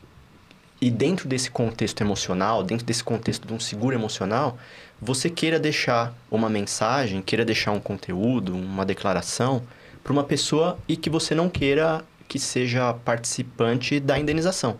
e 0.80 0.90
dentro 0.90 1.28
desse 1.28 1.50
contexto 1.50 2.00
emocional, 2.02 2.62
dentro 2.62 2.84
desse 2.84 3.02
contexto 3.02 3.46
de 3.46 3.54
um 3.54 3.60
seguro 3.60 3.94
emocional, 3.94 4.58
você 5.00 5.30
queira 5.30 5.58
deixar 5.58 6.14
uma 6.30 6.48
mensagem, 6.48 7.22
queira 7.22 7.44
deixar 7.44 7.72
um 7.72 7.80
conteúdo, 7.80 8.54
uma 8.54 8.84
declaração 8.84 9.62
para 10.02 10.12
uma 10.12 10.24
pessoa 10.24 10.78
e 10.86 10.96
que 10.96 11.10
você 11.10 11.34
não 11.34 11.48
queira 11.48 12.04
que 12.28 12.38
seja 12.38 12.92
participante 12.92 13.98
da 14.00 14.18
indenização. 14.18 14.78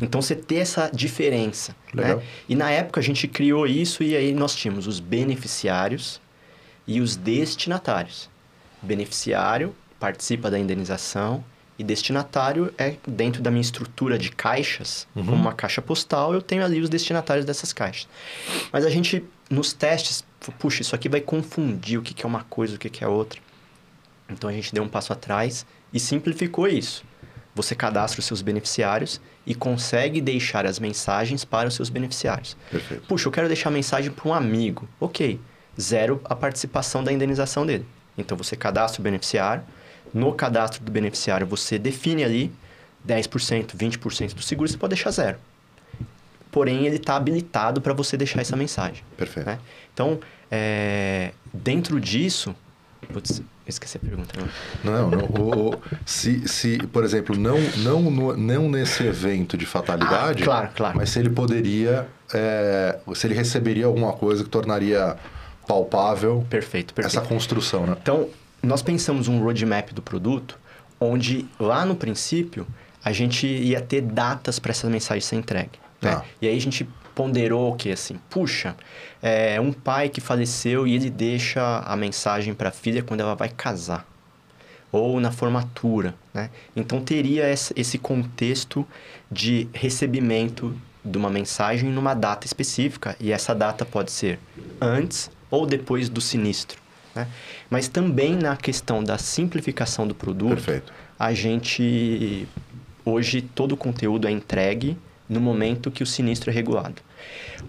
Então 0.00 0.22
você 0.22 0.34
ter 0.34 0.56
essa 0.56 0.90
diferença. 0.92 1.74
Legal. 1.92 2.18
Né? 2.18 2.22
E 2.48 2.54
na 2.54 2.70
época 2.70 3.00
a 3.00 3.02
gente 3.02 3.28
criou 3.28 3.66
isso 3.66 4.02
e 4.02 4.16
aí 4.16 4.32
nós 4.32 4.54
tínhamos 4.54 4.86
os 4.86 5.00
beneficiários 5.00 6.20
e 6.86 7.00
os 7.00 7.16
destinatários. 7.16 8.28
Beneficiário 8.82 9.74
participa 9.98 10.50
da 10.50 10.58
indenização 10.58 11.44
e 11.78 11.84
destinatário 11.84 12.72
é 12.76 12.96
dentro 13.06 13.40
da 13.40 13.50
minha 13.50 13.62
estrutura 13.62 14.18
de 14.18 14.30
caixas, 14.30 15.06
como 15.14 15.32
uma 15.32 15.54
caixa 15.54 15.80
postal, 15.80 16.34
eu 16.34 16.42
tenho 16.42 16.62
ali 16.62 16.78
os 16.78 16.90
destinatários 16.90 17.46
dessas 17.46 17.72
caixas. 17.72 18.06
Mas 18.70 18.84
a 18.84 18.90
gente, 18.90 19.24
nos 19.48 19.72
testes, 19.72 20.22
falou, 20.38 20.58
puxa, 20.58 20.82
isso 20.82 20.94
aqui 20.94 21.08
vai 21.08 21.22
confundir 21.22 21.98
o 21.98 22.02
que 22.02 22.12
que 22.12 22.24
é 22.24 22.28
uma 22.28 22.44
coisa 22.44 22.74
e 22.74 22.76
o 22.76 22.78
que 22.78 22.90
que 22.90 23.02
é 23.02 23.08
outra. 23.08 23.40
Então 24.28 24.50
a 24.50 24.52
gente 24.52 24.74
deu 24.74 24.82
um 24.82 24.88
passo 24.88 25.10
atrás 25.12 25.64
e 25.90 25.98
simplificou 25.98 26.68
isso. 26.68 27.02
Você 27.54 27.74
cadastra 27.74 28.20
os 28.20 28.26
seus 28.26 28.42
beneficiários 28.42 29.20
e 29.44 29.54
consegue 29.54 30.20
deixar 30.20 30.66
as 30.66 30.78
mensagens 30.78 31.44
para 31.44 31.68
os 31.68 31.74
seus 31.74 31.88
beneficiários. 31.88 32.56
Perfeito. 32.70 33.06
Puxa, 33.06 33.28
eu 33.28 33.32
quero 33.32 33.48
deixar 33.48 33.70
mensagem 33.70 34.10
para 34.10 34.28
um 34.28 34.34
amigo. 34.34 34.88
Ok, 35.00 35.40
zero 35.80 36.20
a 36.24 36.36
participação 36.36 37.02
da 37.02 37.12
indenização 37.12 37.66
dele. 37.66 37.86
Então 38.16 38.36
você 38.36 38.56
cadastra 38.56 39.00
o 39.00 39.04
beneficiário. 39.04 39.62
No 40.14 40.32
cadastro 40.32 40.82
do 40.84 40.90
beneficiário 40.90 41.46
você 41.46 41.78
define 41.78 42.24
ali 42.24 42.52
10%, 43.06 43.76
20% 43.76 44.34
do 44.34 44.42
seguro, 44.42 44.68
você 44.68 44.76
pode 44.76 44.94
deixar 44.94 45.10
zero. 45.10 45.38
Porém, 46.50 46.86
ele 46.86 46.96
está 46.96 47.14
habilitado 47.16 47.80
para 47.80 47.92
você 47.94 48.16
deixar 48.16 48.40
essa 48.40 48.56
mensagem. 48.56 49.04
Perfeito. 49.16 49.46
né? 49.46 49.58
Então, 49.94 50.18
é, 50.50 51.32
dentro 51.52 52.00
disso. 52.00 52.54
Putz, 53.12 53.40
esqueci 53.70 53.96
a 53.96 54.00
pergunta. 54.00 54.34
Não. 54.84 54.92
Não, 54.92 55.10
não. 55.10 55.24
O, 55.26 55.70
o- 55.74 55.82
se, 56.04 56.46
se, 56.48 56.78
por 56.88 57.02
exemplo, 57.04 57.36
não, 57.36 57.58
não, 57.78 58.02
no- 58.10 58.36
não 58.36 58.68
nesse 58.68 59.02
evento 59.04 59.56
de 59.56 59.64
fatalidade, 59.66 60.42
Ah, 60.42 60.46
claro, 60.46 60.68
claro. 60.74 60.96
mas 60.98 61.10
se 61.10 61.18
ele 61.18 61.30
poderia, 61.30 62.06
é, 62.34 62.98
se 63.14 63.26
ele 63.26 63.34
receberia 63.34 63.86
alguma 63.86 64.12
coisa 64.12 64.44
que 64.44 64.50
tornaria 64.50 65.16
palpável 65.66 66.44
Perfeito, 66.48 66.92
perfeito. 66.94 67.18
essa 67.18 67.26
construção, 67.26 67.86
né? 67.86 67.96
Então, 68.00 68.28
nós 68.62 68.82
pensamos 68.82 69.28
um 69.28 69.40
roadmap 69.42 69.90
do 69.92 70.02
produto, 70.02 70.58
onde 70.98 71.46
lá 71.58 71.84
no 71.84 71.94
princípio 71.94 72.66
a 73.04 73.12
gente 73.12 73.46
ia 73.46 73.80
ter 73.80 74.02
datas 74.02 74.58
para 74.58 74.70
essa 74.72 74.88
mensagem 74.88 75.20
ser 75.22 75.36
entregue. 75.36 75.78
né? 76.02 76.12
Tá. 76.16 76.24
E 76.40 76.48
aí 76.48 76.56
a 76.56 76.60
gente 76.60 76.88
ponderou 77.14 77.74
que 77.76 77.90
assim, 77.90 78.18
puxa, 78.28 78.74
é 79.22 79.60
um 79.60 79.72
pai 79.72 80.08
que 80.08 80.20
faleceu 80.20 80.86
e 80.86 80.94
ele 80.94 81.10
deixa 81.10 81.80
a 81.80 81.96
mensagem 81.96 82.54
para 82.54 82.70
a 82.70 82.72
filha 82.72 83.02
quando 83.02 83.20
ela 83.20 83.34
vai 83.34 83.48
casar 83.48 84.06
ou 84.92 85.20
na 85.20 85.30
formatura, 85.30 86.14
né? 86.34 86.50
Então 86.74 87.00
teria 87.00 87.44
esse 87.48 87.98
contexto 87.98 88.86
de 89.30 89.68
recebimento 89.72 90.76
de 91.04 91.16
uma 91.16 91.30
mensagem 91.30 91.88
numa 91.90 92.14
data 92.14 92.46
específica 92.46 93.16
e 93.20 93.32
essa 93.32 93.54
data 93.54 93.84
pode 93.84 94.10
ser 94.10 94.38
antes 94.80 95.30
ou 95.50 95.66
depois 95.66 96.08
do 96.08 96.20
sinistro, 96.20 96.80
né? 97.14 97.28
Mas 97.68 97.88
também 97.88 98.34
na 98.34 98.56
questão 98.56 99.02
da 99.02 99.16
simplificação 99.16 100.06
do 100.06 100.14
produto, 100.14 100.64
Perfeito. 100.64 100.92
a 101.18 101.32
gente 101.32 102.48
hoje 103.04 103.42
todo 103.42 103.72
o 103.72 103.76
conteúdo 103.76 104.26
é 104.26 104.30
entregue 104.30 104.96
no 105.30 105.40
momento 105.40 105.90
que 105.90 106.02
o 106.02 106.06
sinistro 106.06 106.50
é 106.50 106.52
regulado. 106.52 107.00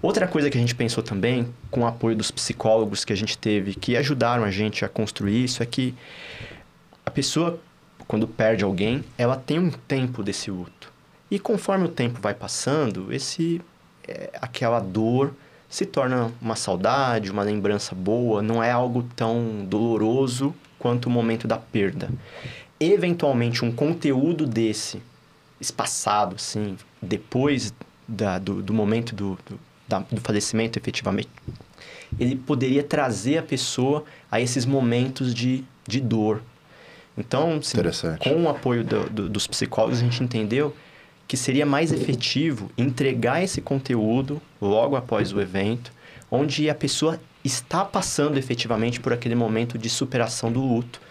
Outra 0.02 0.28
coisa 0.28 0.50
que 0.50 0.58
a 0.58 0.62
gente 0.62 0.74
pensou 0.74 1.04
também, 1.04 1.48
com 1.70 1.82
o 1.82 1.86
apoio 1.86 2.16
dos 2.16 2.32
psicólogos 2.32 3.06
que 3.06 3.14
a 3.14 3.16
gente 3.16 3.38
teve, 3.38 3.76
que 3.76 3.96
ajudaram 3.96 4.44
a 4.44 4.50
gente 4.50 4.84
a 4.84 4.90
construir 4.90 5.44
isso, 5.44 5.62
é 5.62 5.66
que 5.66 5.94
a 7.06 7.12
pessoa, 7.12 7.60
quando 8.08 8.28
perde 8.28 8.64
alguém, 8.64 9.04
ela 9.18 9.36
tem 9.36 9.60
um 9.60 9.70
tempo 9.70 10.24
desse 10.24 10.50
luto. 10.50 10.92
E 11.30 11.38
conforme 11.38 11.86
o 11.86 11.90
tempo 11.90 12.20
vai 12.20 12.34
passando, 12.34 13.14
esse 13.14 13.62
é, 14.08 14.32
aquela 14.42 14.80
dor 14.80 15.34
se 15.70 15.86
torna 15.86 16.32
uma 16.42 16.56
saudade, 16.56 17.32
uma 17.32 17.44
lembrança 17.44 17.96
boa, 17.96 18.42
não 18.42 18.62
é 18.62 18.72
algo 18.72 19.04
tão 19.16 19.64
doloroso 19.66 20.54
quanto 20.78 21.06
o 21.06 21.10
momento 21.10 21.48
da 21.48 21.58
perda. 21.58 22.10
Eventualmente, 22.80 23.64
um 23.64 23.72
conteúdo 23.72 24.46
desse, 24.46 25.02
espaçado, 25.62 26.36
assim, 26.36 26.76
depois 27.02 27.74
da- 28.08 28.38
do, 28.40 28.62
do 28.62 28.74
momento 28.74 29.16
do, 29.16 29.38
do, 29.50 29.60
da- 29.88 30.00
do 30.00 30.22
falecimento, 30.22 30.78
efetivamente, 30.78 31.30
ele 32.20 32.36
poderia 32.36 32.84
trazer 32.84 33.38
a 33.38 33.44
pessoa 33.44 34.04
a 34.30 34.40
esses 34.40 34.66
momentos 34.66 35.34
de, 35.34 35.64
de 35.88 36.00
dor. 36.02 36.42
Então, 37.18 37.58
assim, 37.58 37.78
Interessante. 37.78 38.28
com 38.30 38.44
o 38.44 38.50
apoio 38.50 38.84
do- 38.84 39.10
do- 39.10 39.30
dos 39.30 39.48
psicólogos, 39.48 40.00
a 40.00 40.02
gente 40.04 40.24
entendeu 40.24 40.76
que 41.28 41.38
seria 41.38 41.66
mais 41.66 41.92
efetivo 41.94 42.70
entregar 42.78 43.42
esse 43.42 43.62
conteúdo 43.62 44.42
logo 44.62 44.96
após 44.96 45.32
o 45.34 45.40
evento, 45.40 45.92
onde 46.30 46.70
a 46.70 46.76
pessoa 46.76 47.20
está 47.44 47.84
passando 47.86 48.38
efetivamente 48.38 49.00
por 49.00 49.14
aquele 49.14 49.34
momento 49.36 49.78
de 49.78 49.90
superação 49.90 50.52
do 50.52 50.62
luto. 50.62 51.02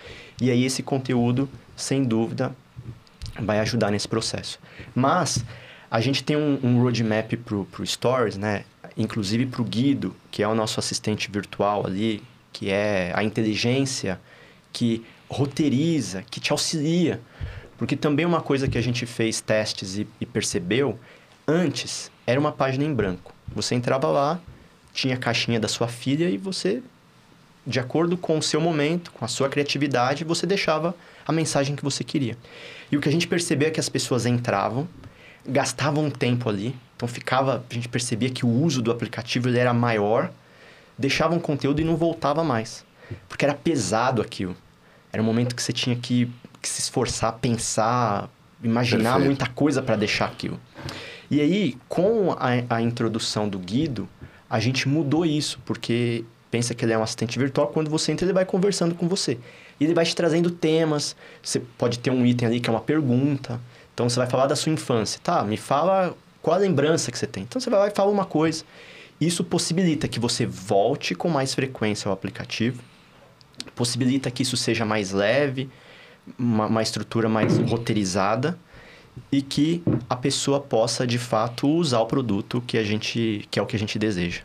E 0.40 0.50
aí 0.50 0.64
esse 0.64 0.82
conteúdo, 0.82 1.48
sem 1.74 2.04
dúvida, 2.04 2.54
vai 3.40 3.58
ajudar 3.60 3.90
nesse 3.90 4.06
processo. 4.08 4.58
Mas 4.94 5.44
A 5.90 6.00
gente 6.00 6.22
tem 6.22 6.36
um, 6.36 6.58
um 6.62 6.80
roadmap 6.80 7.32
pro, 7.44 7.64
pro 7.64 7.84
Stories, 7.84 8.36
né? 8.36 8.64
Inclusive 8.96 9.46
pro 9.46 9.64
Guido, 9.64 10.14
que 10.30 10.42
é 10.42 10.46
o 10.46 10.54
nosso 10.54 10.78
assistente 10.78 11.30
virtual 11.30 11.84
ali, 11.86 12.22
que 12.52 12.70
é 12.70 13.12
a 13.14 13.24
inteligência 13.24 14.20
que 14.72 15.04
roteiriza, 15.28 16.22
que 16.30 16.38
te 16.38 16.52
auxilia. 16.52 17.20
Porque 17.76 17.96
também 17.96 18.24
uma 18.24 18.40
coisa 18.40 18.68
que 18.68 18.78
a 18.78 18.80
gente 18.80 19.04
fez 19.06 19.40
testes 19.40 19.96
e, 19.96 20.06
e 20.20 20.26
percebeu, 20.26 20.98
antes 21.46 22.10
era 22.26 22.38
uma 22.38 22.52
página 22.52 22.84
em 22.84 22.94
branco. 22.94 23.34
Você 23.52 23.74
entrava 23.74 24.06
lá, 24.08 24.40
tinha 24.92 25.14
a 25.14 25.18
caixinha 25.18 25.58
da 25.58 25.66
sua 25.66 25.88
filha 25.88 26.28
e 26.28 26.36
você, 26.36 26.82
de 27.66 27.80
acordo 27.80 28.16
com 28.16 28.38
o 28.38 28.42
seu 28.42 28.60
momento, 28.60 29.10
com 29.10 29.24
a 29.24 29.28
sua 29.28 29.48
criatividade, 29.48 30.24
você 30.24 30.46
deixava 30.46 30.94
a 31.26 31.32
mensagem 31.32 31.74
que 31.74 31.82
você 31.82 32.04
queria. 32.04 32.36
E 32.92 32.96
o 32.96 33.00
que 33.00 33.08
a 33.08 33.12
gente 33.12 33.26
percebeu 33.26 33.68
é 33.68 33.70
que 33.70 33.80
as 33.80 33.88
pessoas 33.88 34.26
entravam, 34.26 34.88
gastavam 35.46 36.06
um 36.06 36.10
tempo 36.10 36.48
ali, 36.48 36.76
então 36.96 37.08
ficava, 37.08 37.64
a 37.68 37.74
gente 37.74 37.88
percebia 37.88 38.30
que 38.30 38.44
o 38.44 38.48
uso 38.48 38.82
do 38.82 38.90
aplicativo 38.90 39.48
ele 39.48 39.58
era 39.58 39.72
maior, 39.72 40.30
deixavam 40.98 41.38
um 41.38 41.40
conteúdo 41.40 41.80
e 41.80 41.84
não 41.84 41.96
voltava 41.96 42.44
mais, 42.44 42.84
porque 43.28 43.44
era 43.44 43.54
pesado 43.54 44.20
aquilo. 44.20 44.56
Era 45.12 45.22
um 45.22 45.26
momento 45.26 45.56
que 45.56 45.62
você 45.62 45.72
tinha 45.72 45.96
que, 45.96 46.30
que 46.60 46.68
se 46.68 46.80
esforçar, 46.80 47.32
pensar, 47.38 48.28
imaginar 48.62 49.14
Perfeito. 49.14 49.26
muita 49.26 49.46
coisa 49.48 49.82
para 49.82 49.96
deixar 49.96 50.26
aquilo. 50.26 50.60
E 51.30 51.40
aí, 51.40 51.76
com 51.88 52.32
a, 52.32 52.76
a 52.76 52.82
introdução 52.82 53.48
do 53.48 53.58
Guido, 53.58 54.08
a 54.48 54.60
gente 54.60 54.88
mudou 54.88 55.24
isso, 55.24 55.58
porque 55.64 56.24
pensa 56.50 56.74
que 56.74 56.84
ele 56.84 56.92
é 56.92 56.98
um 56.98 57.02
assistente 57.02 57.38
virtual, 57.38 57.68
quando 57.68 57.88
você 57.88 58.12
entra, 58.12 58.26
ele 58.26 58.32
vai 58.32 58.44
conversando 58.44 58.94
com 58.94 59.08
você. 59.08 59.38
E 59.78 59.84
ele 59.84 59.94
vai 59.94 60.04
te 60.04 60.14
trazendo 60.14 60.50
temas, 60.50 61.16
você 61.42 61.60
pode 61.60 61.98
ter 61.98 62.10
um 62.10 62.26
item 62.26 62.48
ali 62.48 62.60
que 62.60 62.68
é 62.68 62.72
uma 62.72 62.80
pergunta. 62.80 63.60
Então 64.00 64.08
você 64.08 64.18
vai 64.18 64.26
falar 64.30 64.46
da 64.46 64.56
sua 64.56 64.72
infância. 64.72 65.20
Tá, 65.22 65.44
me 65.44 65.58
fala 65.58 66.16
qual 66.40 66.56
a 66.56 66.58
lembrança 66.58 67.12
que 67.12 67.18
você 67.18 67.26
tem. 67.26 67.42
Então 67.42 67.60
você 67.60 67.68
vai 67.68 67.80
lá 67.80 67.88
e 67.88 67.90
fala 67.90 68.10
uma 68.10 68.24
coisa. 68.24 68.64
Isso 69.20 69.44
possibilita 69.44 70.08
que 70.08 70.18
você 70.18 70.46
volte 70.46 71.14
com 71.14 71.28
mais 71.28 71.52
frequência 71.52 72.08
ao 72.08 72.14
aplicativo, 72.14 72.82
possibilita 73.74 74.30
que 74.30 74.42
isso 74.42 74.56
seja 74.56 74.86
mais 74.86 75.10
leve, 75.10 75.68
uma, 76.38 76.64
uma 76.64 76.82
estrutura 76.82 77.28
mais 77.28 77.58
roteirizada 77.58 78.58
e 79.30 79.42
que 79.42 79.82
a 80.08 80.16
pessoa 80.16 80.60
possa 80.60 81.06
de 81.06 81.18
fato 81.18 81.68
usar 81.68 82.00
o 82.00 82.06
produto 82.06 82.62
que 82.66 82.78
a 82.78 82.82
gente 82.82 83.46
que 83.50 83.58
é 83.58 83.62
o 83.62 83.66
que 83.66 83.76
a 83.76 83.78
gente 83.78 83.98
deseja. 83.98 84.40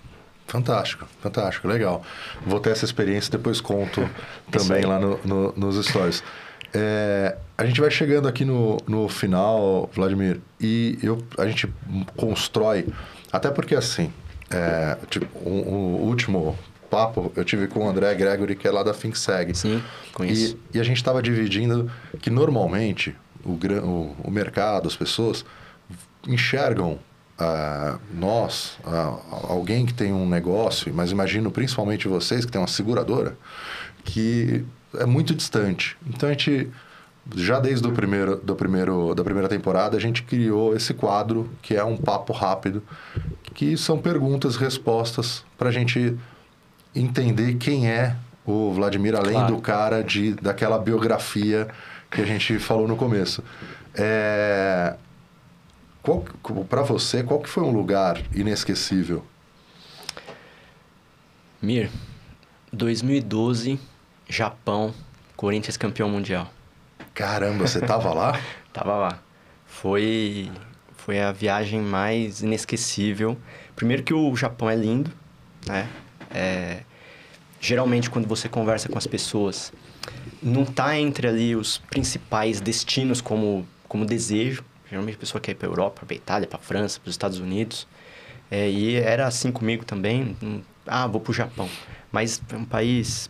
Fantástico, 0.47 1.07
fantástico, 1.21 1.65
legal. 1.65 2.03
Vou 2.45 2.59
ter 2.59 2.71
essa 2.71 2.83
experiência 2.83 3.31
depois 3.31 3.61
conto 3.61 4.07
também 4.51 4.83
lá 4.83 4.99
no, 4.99 5.17
no, 5.23 5.53
nos 5.55 5.85
stories. 5.87 6.21
É, 6.77 7.37
a 7.57 7.65
gente 7.65 7.79
vai 7.79 7.89
chegando 7.89 8.27
aqui 8.27 8.43
no, 8.43 8.75
no 8.85 9.07
final, 9.07 9.89
Vladimir, 9.93 10.41
e 10.59 10.99
eu, 11.01 11.23
a 11.37 11.47
gente 11.47 11.73
constrói, 12.17 12.85
até 13.31 13.49
porque 13.49 13.73
assim, 13.73 14.11
é, 14.51 14.97
tipo, 15.09 15.25
o, 15.39 15.49
o, 15.49 16.05
último 16.05 16.57
papo 16.89 17.31
eu 17.33 17.45
tive 17.45 17.67
com 17.67 17.85
o 17.85 17.89
André 17.89 18.13
Gregory, 18.15 18.57
que 18.57 18.67
é 18.67 18.71
lá 18.71 18.83
da 18.83 18.93
ThinkSeg. 18.93 19.55
Sim, 19.57 19.81
conheço. 20.13 20.57
E, 20.73 20.77
e 20.77 20.81
a 20.81 20.83
gente 20.83 20.97
estava 20.97 21.21
dividindo 21.21 21.89
que 22.19 22.29
normalmente 22.29 23.15
o, 23.45 23.51
o, 23.51 24.15
o 24.25 24.29
mercado, 24.29 24.89
as 24.89 24.97
pessoas 24.97 25.45
enxergam 26.27 26.99
uh, 27.39 27.99
nós, 28.13 28.77
uh, 28.83 29.47
alguém 29.49 29.85
que 29.85 29.93
tem 29.93 30.11
um 30.11 30.27
negócio, 30.27 30.93
mas 30.93 31.09
imagino 31.09 31.49
principalmente 31.51 32.05
vocês 32.09 32.43
que 32.43 32.51
tem 32.51 32.59
uma 32.59 32.67
seguradora, 32.67 33.37
que 34.03 34.65
é 34.99 35.05
muito 35.05 35.33
distante. 35.33 35.97
Então 36.07 36.29
a 36.29 36.31
gente 36.31 36.69
já 37.35 37.59
desde 37.59 37.87
o 37.87 37.91
primeiro, 37.91 38.37
do 38.37 38.55
primeiro, 38.55 39.15
da 39.15 39.23
primeira 39.23 39.49
temporada 39.49 39.97
a 39.97 39.99
gente 39.99 40.23
criou 40.23 40.75
esse 40.75 40.93
quadro 40.93 41.49
que 41.61 41.75
é 41.75 41.83
um 41.83 41.97
papo 41.97 42.31
rápido, 42.33 42.83
que 43.53 43.75
são 43.77 43.97
perguntas, 43.97 44.55
respostas 44.55 45.43
para 45.57 45.69
a 45.69 45.71
gente 45.71 46.15
entender 46.93 47.55
quem 47.55 47.89
é 47.89 48.15
o 48.45 48.71
Vladimir 48.71 49.15
além 49.15 49.33
claro. 49.33 49.55
do 49.55 49.61
cara 49.61 50.03
de 50.03 50.33
daquela 50.33 50.77
biografia 50.77 51.67
que 52.11 52.21
a 52.21 52.25
gente 52.25 52.59
falou 52.59 52.87
no 52.87 52.95
começo. 52.95 53.43
É... 53.93 54.95
Para 56.69 56.83
você, 56.83 57.23
qual 57.23 57.39
que 57.39 57.49
foi 57.49 57.63
um 57.63 57.71
lugar 57.71 58.21
inesquecível? 58.35 59.25
Mir, 61.59 61.89
2012, 62.71 63.79
Japão, 64.27 64.93
Corinthians 65.35 65.77
campeão 65.77 66.09
mundial. 66.09 66.51
Caramba, 67.13 67.67
você 67.67 67.79
tava 67.79 68.13
lá? 68.13 68.39
tava 68.73 68.95
lá. 68.95 69.19
Foi, 69.65 70.51
foi 70.97 71.21
a 71.21 71.31
viagem 71.31 71.81
mais 71.81 72.41
inesquecível. 72.41 73.37
Primeiro 73.75 74.03
que 74.03 74.13
o 74.13 74.35
Japão 74.35 74.69
é 74.69 74.75
lindo, 74.75 75.11
né? 75.65 75.87
É, 76.31 76.81
geralmente 77.59 78.09
quando 78.09 78.27
você 78.27 78.49
conversa 78.49 78.89
com 78.89 78.97
as 78.97 79.07
pessoas, 79.07 79.71
não 80.41 80.63
está 80.63 80.97
entre 80.99 81.27
ali 81.27 81.55
os 81.55 81.77
principais 81.77 82.59
destinos 82.61 83.21
como, 83.21 83.67
como 83.87 84.05
desejo. 84.05 84.63
Geralmente 84.89 85.15
a 85.15 85.19
pessoa 85.19 85.41
quer 85.41 85.51
ir 85.51 85.55
para 85.55 85.67
Europa, 85.67 86.05
para 86.05 86.15
Itália, 86.15 86.47
para 86.47 86.59
França, 86.59 86.99
para 86.99 87.09
os 87.09 87.13
Estados 87.13 87.39
Unidos. 87.39 87.87
É, 88.51 88.69
e 88.69 88.95
era 88.95 89.25
assim 89.25 89.51
comigo 89.51 89.83
também. 89.83 90.35
Ah, 90.85 91.07
vou 91.07 91.19
para 91.19 91.31
o 91.31 91.33
Japão. 91.33 91.69
Mas 92.11 92.41
é 92.51 92.55
um 92.55 92.65
país 92.65 93.29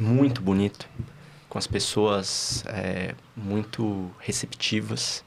muito 0.00 0.40
bonito, 0.40 0.88
com 1.48 1.58
as 1.58 1.66
pessoas 1.66 2.64
é, 2.66 3.14
muito 3.36 4.10
receptivas. 4.18 5.24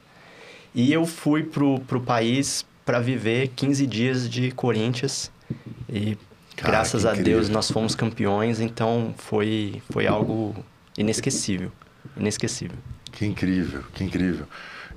E 0.74 0.92
eu 0.92 1.06
fui 1.06 1.42
para 1.42 1.64
o 1.64 2.00
país 2.00 2.64
para 2.84 3.00
viver 3.00 3.48
15 3.56 3.86
dias 3.86 4.28
de 4.28 4.50
Corinthians. 4.52 5.30
E 5.88 6.16
Cara, 6.56 6.72
graças 6.72 7.06
a 7.06 7.12
Deus 7.12 7.48
nós 7.48 7.70
fomos 7.70 7.94
campeões, 7.94 8.60
então 8.60 9.14
foi, 9.16 9.82
foi 9.90 10.06
algo 10.06 10.54
inesquecível. 10.96 11.70
Inesquecível. 12.16 12.76
Que 13.12 13.26
incrível, 13.26 13.82
que 13.94 14.04
incrível. 14.04 14.46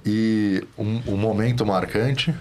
E 0.05 0.63
um, 0.77 1.01
um 1.07 1.17
momento 1.17 1.65
marcante? 1.65 2.33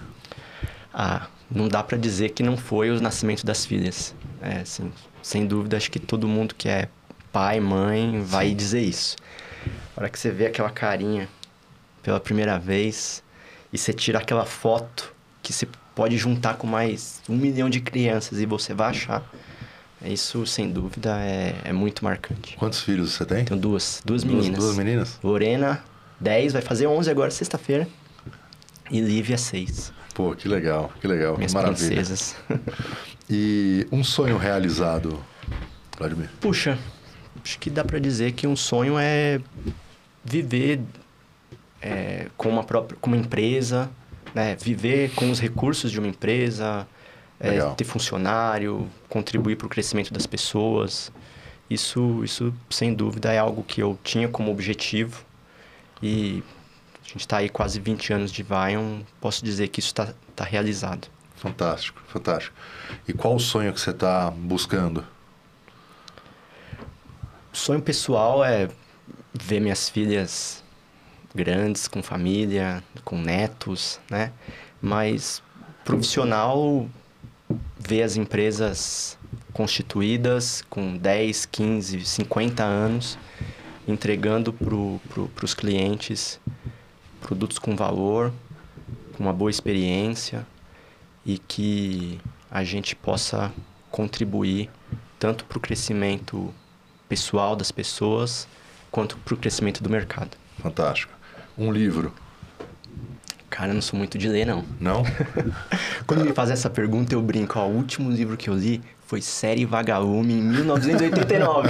Ah, 0.93 1.27
não 1.49 1.67
dá 1.67 1.83
para 1.83 1.97
dizer 1.97 2.29
que 2.29 2.41
não 2.41 2.57
foi 2.57 2.89
o 2.89 2.99
nascimento 2.99 3.45
das 3.45 3.65
filhas. 3.65 4.15
É, 4.41 4.61
assim, 4.61 4.91
sem 5.21 5.45
dúvida, 5.45 5.77
acho 5.77 5.91
que 5.91 5.99
todo 5.99 6.27
mundo 6.27 6.55
que 6.55 6.67
é 6.67 6.87
pai, 7.31 7.59
mãe, 7.59 8.21
vai 8.21 8.49
Sim. 8.49 8.55
dizer 8.55 8.81
isso. 8.81 9.15
A 9.95 10.01
hora 10.01 10.09
que 10.09 10.19
você 10.19 10.31
vê 10.31 10.47
aquela 10.47 10.69
carinha 10.69 11.27
pela 12.01 12.19
primeira 12.19 12.57
vez 12.59 13.23
e 13.71 13.77
você 13.77 13.93
tira 13.93 14.19
aquela 14.19 14.45
foto 14.45 15.13
que 15.41 15.53
se 15.53 15.67
pode 15.95 16.17
juntar 16.17 16.55
com 16.55 16.67
mais 16.67 17.21
um 17.29 17.35
milhão 17.35 17.69
de 17.69 17.79
crianças 17.79 18.39
e 18.39 18.45
você 18.45 18.73
vai 18.73 18.89
achar 18.89 19.23
isso, 20.03 20.45
sem 20.47 20.71
dúvida, 20.71 21.19
é, 21.19 21.55
é 21.63 21.73
muito 21.73 22.03
marcante. 22.03 22.55
Quantos 22.57 22.81
filhos 22.81 23.11
você 23.11 23.23
tem? 23.23 23.45
Tenho 23.45 23.59
duas. 23.59 24.01
Duas 24.03 24.23
meninas. 24.23 24.47
Duas, 24.47 24.59
duas 24.59 24.75
meninas? 24.75 25.19
Lorena, 25.23 25.83
10, 26.19 26.53
vai 26.53 26.61
fazer 26.61 26.87
11 26.87 27.09
agora, 27.09 27.29
sexta-feira. 27.29 27.87
E 28.89 28.99
Lívia, 28.99 29.37
6. 29.37 29.93
Pô, 30.15 30.35
que 30.35 30.47
legal, 30.47 30.91
que 30.99 31.07
legal. 31.07 31.37
Minhas 31.37 31.53
Maravilha. 31.53 31.87
princesas. 31.87 32.35
e 33.29 33.87
um 33.91 34.03
sonho 34.03 34.37
realizado, 34.37 35.23
Vladimir? 35.97 36.29
Puxa, 36.41 36.77
acho 37.43 37.59
que 37.59 37.69
dá 37.69 37.83
para 37.83 37.99
dizer 37.99 38.33
que 38.33 38.47
um 38.47 38.55
sonho 38.55 38.97
é 38.97 39.39
viver 40.23 40.81
é, 41.81 42.27
com 42.37 42.49
uma 42.49 42.63
própria 42.63 42.97
com 42.99 43.09
uma 43.09 43.17
empresa, 43.17 43.89
né? 44.33 44.55
viver 44.55 45.11
com 45.15 45.31
os 45.31 45.39
recursos 45.39 45.91
de 45.91 45.99
uma 45.99 46.07
empresa, 46.07 46.87
é, 47.39 47.59
ter 47.71 47.83
funcionário, 47.83 48.87
contribuir 49.09 49.55
para 49.55 49.65
o 49.65 49.69
crescimento 49.69 50.13
das 50.13 50.27
pessoas. 50.27 51.11
Isso, 51.69 52.23
isso, 52.23 52.53
sem 52.69 52.93
dúvida, 52.93 53.31
é 53.31 53.39
algo 53.39 53.63
que 53.63 53.81
eu 53.81 53.97
tinha 54.03 54.27
como 54.27 54.51
objetivo. 54.51 55.23
E 56.03 56.43
a 57.03 57.07
gente 57.07 57.21
está 57.21 57.37
aí 57.37 57.49
quase 57.49 57.79
20 57.79 58.13
anos 58.13 58.31
de 58.31 58.43
Vion, 58.43 59.01
posso 59.19 59.43
dizer 59.43 59.69
que 59.69 59.79
isso 59.79 59.89
está 59.89 60.13
tá 60.35 60.43
realizado. 60.43 61.07
Fantástico, 61.35 62.01
fantástico. 62.07 62.55
E 63.07 63.13
qual 63.13 63.35
o 63.35 63.39
sonho 63.39 63.73
que 63.73 63.81
você 63.81 63.89
está 63.89 64.29
buscando? 64.29 65.03
Sonho 67.53 67.81
pessoal 67.81 68.45
é 68.45 68.69
ver 69.33 69.59
minhas 69.59 69.89
filhas 69.89 70.63
grandes, 71.35 71.85
com 71.85 72.01
família, 72.01 72.81
com 73.03 73.17
netos, 73.17 73.99
né? 74.09 74.31
Mas 74.81 75.43
profissional, 75.83 76.87
ver 77.77 78.03
as 78.03 78.15
empresas 78.15 79.17
constituídas 79.51 80.63
com 80.69 80.95
10, 80.95 81.45
15, 81.45 82.05
50 82.05 82.63
anos, 82.63 83.17
entregando 83.85 84.53
para 84.53 84.67
pro, 84.67 85.29
os 85.43 85.53
clientes 85.53 86.39
produtos 87.19 87.59
com 87.59 87.75
valor, 87.75 88.31
com 89.17 89.23
uma 89.23 89.33
boa 89.33 89.51
experiência 89.51 90.47
e 91.25 91.37
que 91.37 92.17
a 92.49 92.63
gente 92.63 92.95
possa 92.95 93.51
contribuir 93.91 94.69
tanto 95.19 95.43
para 95.43 95.57
o 95.57 95.61
crescimento 95.61 96.53
pessoal 97.11 97.57
das 97.57 97.73
pessoas 97.73 98.47
quanto 98.89 99.17
para 99.17 99.33
o 99.33 99.37
crescimento 99.37 99.83
do 99.83 99.89
mercado. 99.89 100.37
Fantástico. 100.61 101.11
Um 101.57 101.69
livro. 101.69 102.13
Cara, 103.49 103.71
eu 103.71 103.73
não 103.73 103.81
sou 103.81 103.99
muito 103.99 104.17
de 104.17 104.29
ler, 104.29 104.45
não. 104.45 104.63
Não? 104.79 105.03
Quando 106.07 106.23
me 106.23 106.31
fazem 106.31 106.53
essa 106.53 106.69
pergunta, 106.69 107.13
eu 107.13 107.21
brinco. 107.21 107.59
Ó, 107.59 107.67
o 107.67 107.75
último 107.75 108.09
livro 108.09 108.37
que 108.37 108.49
eu 108.49 108.53
li 108.53 108.81
foi 109.11 109.21
Série 109.21 109.65
Vagalume, 109.65 110.35
em 110.35 110.41
1989. 110.41 111.69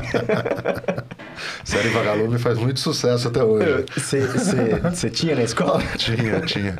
Série 1.65 1.89
Vagalume 1.89 2.37
faz 2.37 2.59
muito 2.59 2.79
sucesso 2.79 3.29
até 3.29 3.43
hoje. 3.43 3.83
Você 3.97 5.09
tinha 5.09 5.35
na 5.35 5.41
escola? 5.41 5.81
tinha, 5.97 6.39
tinha. 6.41 6.77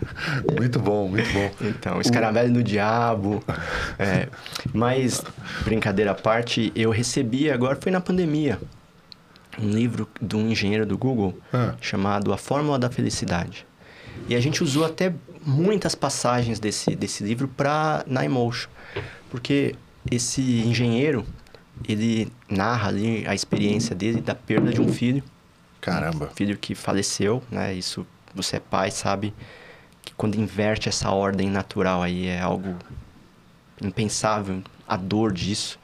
Muito 0.56 0.78
bom, 0.78 1.08
muito 1.08 1.28
bom. 1.34 1.50
Então, 1.62 2.00
Escaravelho 2.00 2.54
do 2.54 2.62
Diabo. 2.62 3.44
É, 3.98 4.28
mas, 4.72 5.24
brincadeira 5.66 6.12
à 6.12 6.14
parte, 6.14 6.72
eu 6.76 6.92
recebi 6.92 7.50
agora, 7.50 7.76
foi 7.82 7.92
na 7.92 8.00
pandemia, 8.00 8.60
um 9.60 9.68
livro 9.68 10.08
de 10.22 10.36
um 10.36 10.48
engenheiro 10.48 10.86
do 10.86 10.96
Google 10.96 11.36
Ah. 11.52 11.74
chamado 11.82 12.32
A 12.32 12.38
Fórmula 12.38 12.78
da 12.78 12.88
Felicidade. 12.92 13.66
E 14.30 14.36
a 14.36 14.40
gente 14.40 14.64
usou 14.64 14.86
até 14.86 15.12
muitas 15.44 15.96
passagens 15.96 16.60
desse, 16.60 16.96
desse 16.96 17.24
livro 17.24 17.48
para 17.48 18.04
na 18.06 18.24
Emotion. 18.24 18.70
Porque 19.32 19.76
esse 20.12 20.42
engenheiro, 20.42 21.26
ele 21.88 22.32
narra 22.50 22.90
ali 22.90 23.26
a 23.26 23.34
experiência 23.34 23.96
dele 23.96 24.22
da 24.22 24.36
perda 24.36 24.72
de 24.72 24.82
um 24.82 24.92
filho. 24.92 25.24
Caramba. 25.80 26.30
filho 26.36 26.56
que 26.58 26.76
faleceu, 26.76 27.42
né? 27.50 27.74
Isso 27.74 28.06
você 28.36 28.58
é 28.58 28.60
pai, 28.60 28.92
sabe 28.92 29.34
que 30.04 30.14
quando 30.14 30.36
inverte 30.36 30.88
essa 30.88 31.10
ordem 31.10 31.50
natural 31.50 32.04
aí 32.04 32.28
é 32.28 32.40
algo 32.40 32.76
impensável, 33.82 34.62
a 34.88 34.96
dor 34.96 35.32
disso. 35.32 35.80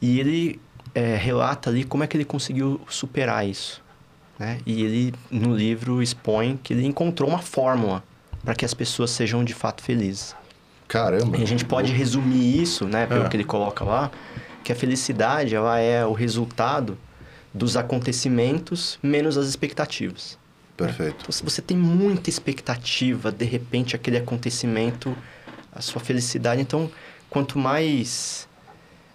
E 0.00 0.20
ele 0.20 0.60
é, 0.94 1.16
relata 1.16 1.70
ali 1.70 1.84
como 1.84 2.04
é 2.04 2.06
que 2.06 2.16
ele 2.16 2.24
conseguiu 2.24 2.80
superar 2.88 3.48
isso, 3.48 3.82
né? 4.38 4.60
E 4.66 4.82
ele 4.82 5.14
no 5.30 5.56
livro 5.56 6.02
expõe 6.02 6.58
que 6.62 6.74
ele 6.74 6.84
encontrou 6.84 7.28
uma 7.28 7.40
fórmula 7.40 8.04
para 8.44 8.54
que 8.54 8.64
as 8.64 8.74
pessoas 8.74 9.10
sejam 9.10 9.42
de 9.42 9.54
fato 9.54 9.82
felizes. 9.82 10.36
Caramba. 10.94 11.36
E 11.38 11.42
a 11.42 11.46
gente 11.46 11.64
pode 11.64 11.90
resumir 11.92 12.62
isso, 12.62 12.84
né, 12.86 13.04
pelo 13.04 13.24
É. 13.24 13.28
que 13.28 13.36
ele 13.36 13.42
coloca 13.42 13.84
lá, 13.84 14.12
que 14.62 14.70
a 14.72 14.76
felicidade 14.76 15.52
ela 15.52 15.76
é 15.80 16.06
o 16.06 16.12
resultado 16.12 16.96
dos 17.52 17.76
acontecimentos 17.76 18.96
menos 19.02 19.36
as 19.36 19.46
expectativas. 19.46 20.38
Perfeito. 20.76 21.16
Então, 21.22 21.32
se 21.32 21.42
você 21.42 21.60
tem 21.60 21.76
muita 21.76 22.30
expectativa, 22.30 23.32
de 23.32 23.44
repente 23.44 23.96
aquele 23.96 24.18
acontecimento, 24.18 25.16
a 25.72 25.80
sua 25.80 26.00
felicidade, 26.00 26.60
então 26.60 26.88
quanto 27.28 27.58
mais 27.58 28.48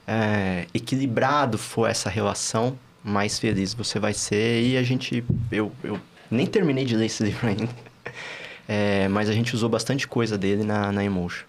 é, 0.05 0.65
equilibrado 0.73 1.57
for 1.57 1.89
essa 1.89 2.09
relação, 2.09 2.77
mais 3.01 3.39
feliz 3.39 3.73
você 3.73 3.99
vai 3.99 4.13
ser. 4.13 4.63
E 4.63 4.75
a 4.77 4.83
gente, 4.83 5.23
eu, 5.49 5.71
eu 5.81 5.97
nem 6.29 6.45
terminei 6.45 6.83
de 6.83 6.97
ler 6.97 7.05
esse 7.05 7.23
livro 7.27 7.47
ainda, 7.47 7.69
É, 8.67 9.07
mas 9.07 9.29
a 9.29 9.33
gente 9.33 9.55
usou 9.55 9.67
bastante 9.69 10.07
coisa 10.07 10.37
dele 10.37 10.63
na, 10.63 10.91
na 10.91 11.03
Emotion. 11.03 11.48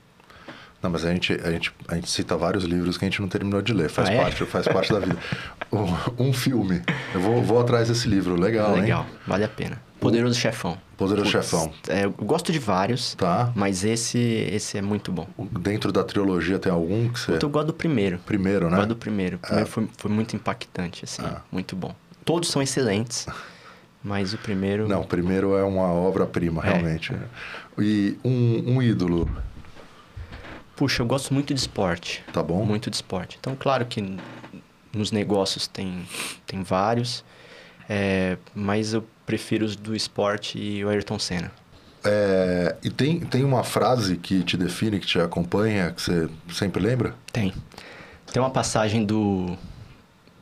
Não, 0.83 0.89
mas 0.91 1.05
a 1.05 1.13
gente, 1.13 1.33
a, 1.45 1.51
gente, 1.51 1.73
a 1.89 1.95
gente 1.97 2.09
cita 2.11 2.37
vários 2.37 2.65
livros 2.65 2.97
que 2.97 3.05
a 3.05 3.09
gente 3.09 3.21
não 3.21 3.29
terminou 3.29 3.61
de 3.61 3.73
ler. 3.75 3.91
Faz, 3.91 4.09
Ah, 4.09 4.13
é? 4.13 4.17
parte, 4.23 4.45
faz 4.47 4.67
parte 4.67 4.93
da 4.93 4.99
vida. 5.01 5.17
Um, 5.73 6.29
um 6.31 6.33
filme. 6.33 6.83
Eu 7.15 7.21
vou, 7.21 7.41
vou 7.45 7.61
atrás 7.61 7.87
desse 7.87 8.09
livro. 8.09 8.35
Legal, 8.35 8.75
Legal, 8.75 9.03
hein? 9.09 9.19
vale 9.25 9.45
a 9.45 9.49
pena. 9.49 9.81
Poderoso 10.01 10.35
Chefão. 10.35 10.77
Poderoso 10.97 11.31
Putz, 11.31 11.45
Chefão. 11.49 11.73
é, 11.89 12.07
eu 12.07 12.11
gosto 12.11 12.51
de 12.51 12.59
vários, 12.59 13.15
Tá. 13.15 13.53
mas 13.55 13.85
esse, 13.85 14.19
esse 14.19 14.79
é 14.79 14.83
muito 14.83 15.13
bom. 15.13 15.29
Dentro 15.61 15.93
da 15.93 16.03
trilogia 16.03 16.59
tem 16.59 16.73
algum 16.73 17.09
que 17.09 17.21
você... 17.21 17.39
Eu 17.41 17.49
gosto 17.49 17.69
do 17.69 17.73
primeiro. 17.73 18.19
Primeiro, 18.27 18.67
Eu 18.67 18.71
né? 18.71 18.77
gosto 18.79 18.89
do 18.89 18.97
primeiro. 18.97 19.37
O 19.37 19.39
primeiro 19.39 19.67
foi, 19.71 19.89
foi 19.97 20.11
muito 20.11 20.35
impactante, 20.35 21.05
assim. 21.05 21.23
Ah. 21.25 21.41
Muito 21.53 21.77
bom. 21.77 21.95
Todos 22.25 22.51
são 22.51 22.61
excelentes, 22.61 23.29
mas 24.03 24.35
o 24.35 24.39
primeiro... 24.39 24.89
Não, 24.89 25.03
o 25.03 25.07
primeiro 25.07 25.57
é 25.57 25.63
uma 25.63 25.85
obra-prima, 25.93 26.63
É. 26.67 26.71
realmente. 26.71 27.13
E 27.79 28.19
um, 28.25 28.75
um 28.75 28.83
ídolo, 28.83 29.31
Puxa, 30.81 31.03
eu 31.03 31.07
gosto 31.07 31.35
muito 31.35 31.53
de 31.53 31.61
esporte. 31.61 32.25
tá 32.33 32.43
bom? 32.43 32.65
Muito 32.65 32.89
de 32.89 32.97
esporte. 32.97 33.37
Então, 33.39 33.55
claro 33.55 33.85
que 33.85 34.17
nos 34.95 35.13
negócios 35.13 35.67
tem, 35.67 36.09
tem 36.47 36.63
vários, 36.63 37.23
é, 37.87 38.39
mas 38.55 38.95
eu 38.95 39.05
prefiro 39.27 39.67
os 39.67 39.77
do 39.77 39.95
esporte 39.95 40.59
e 40.59 40.83
o 40.83 40.89
Ayrton 40.89 41.19
Senna. 41.19 41.53
É, 42.03 42.77
e 42.83 42.89
tem, 42.89 43.21
tem 43.21 43.45
uma 43.45 43.63
frase 43.63 44.17
que 44.17 44.43
te 44.43 44.57
define, 44.57 44.99
que 44.99 45.07
te 45.07 45.21
acompanha, 45.21 45.91
que 45.91 46.01
você 46.01 46.31
sempre 46.51 46.83
lembra? 46.83 47.15
Tem. 47.31 47.53
Tem 48.33 48.41
uma 48.41 48.49
passagem 48.49 49.05
do, 49.05 49.59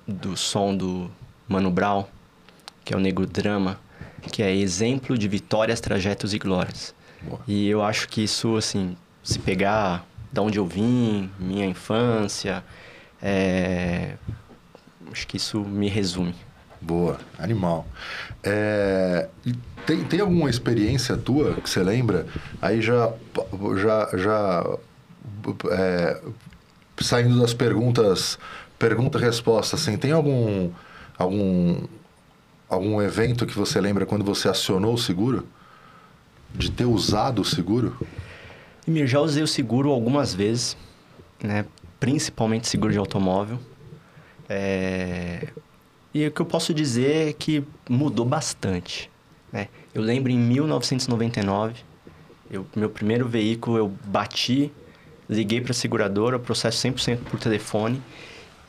do 0.07 0.37
som 0.37 0.73
do 0.73 1.11
Mano 1.49 1.73
Brown, 1.73 2.05
que 2.85 2.95
é 2.95 2.97
o 2.97 3.01
Negro 3.01 3.27
Drama, 3.27 3.81
que 4.31 4.41
é 4.41 4.55
exemplo 4.55 5.19
de 5.19 5.27
vitórias, 5.27 5.81
trajetos 5.81 6.33
e 6.33 6.39
glórias. 6.39 6.95
Boa. 7.23 7.41
E 7.49 7.67
eu 7.69 7.83
acho 7.83 8.09
que 8.09 8.23
isso, 8.23 8.57
assim, 8.57 8.97
se 9.25 9.41
pegar 9.41 10.07
da 10.33 10.43
onde 10.43 10.59
eu 10.59 10.67
vim, 10.67 11.31
minha 11.39 11.67
infância, 11.67 12.65
é... 13.23 14.15
acho 15.11 15.27
que 15.27 15.37
isso 15.37 15.61
me 15.61 15.89
resume. 15.89 16.35
Boa, 16.81 17.19
animal. 17.39 17.87
É, 18.43 19.29
tem, 19.85 20.05
tem 20.05 20.21
alguma 20.21 20.49
experiência 20.49 21.17
tua 21.17 21.55
que 21.55 21.69
você 21.69 21.83
lembra? 21.83 22.27
Aí 22.63 22.81
já, 22.81 23.13
já, 23.77 24.09
já 24.17 24.79
é, 25.71 26.21
saindo 27.01 27.41
das 27.41 27.53
perguntas, 27.53 28.39
pergunta 28.79 29.19
e 29.19 29.21
resposta, 29.21 29.77
assim, 29.77 29.97
tem 29.97 30.13
algum, 30.13 30.71
algum, 31.19 31.81
algum 32.69 33.03
evento 33.03 33.45
que 33.45 33.57
você 33.57 33.81
lembra 33.81 34.07
quando 34.07 34.25
você 34.25 34.49
acionou 34.49 34.95
o 34.95 34.99
seguro? 34.99 35.47
De 36.55 36.71
ter 36.71 36.85
usado 36.85 37.43
o 37.43 37.45
seguro? 37.45 37.97
E 38.89 39.07
já 39.07 39.21
usei 39.21 39.43
o 39.43 39.47
seguro 39.47 39.91
algumas 39.91 40.33
vezes, 40.33 40.75
né? 41.43 41.67
Principalmente 42.01 42.67
seguro 42.67 42.91
de 42.91 42.99
automóvel. 42.99 43.59
É... 44.49 45.49
E 46.15 46.27
o 46.27 46.31
que 46.31 46.41
eu 46.41 46.47
posso 46.47 46.73
dizer 46.73 47.29
é 47.29 47.33
que 47.35 47.63
mudou 47.87 48.25
bastante. 48.25 49.11
Né? 49.53 49.69
Eu 49.93 50.01
lembro 50.01 50.33
em 50.33 50.39
1999, 50.39 51.75
eu, 52.51 52.67
meu 52.75 52.89
primeiro 52.89 53.29
veículo 53.29 53.77
eu 53.77 53.93
bati, 54.07 54.73
liguei 55.29 55.61
para 55.61 55.73
a 55.73 55.75
seguradora, 55.75 56.39
processo 56.39 56.89
100% 56.89 57.19
por 57.31 57.39
telefone, 57.39 58.03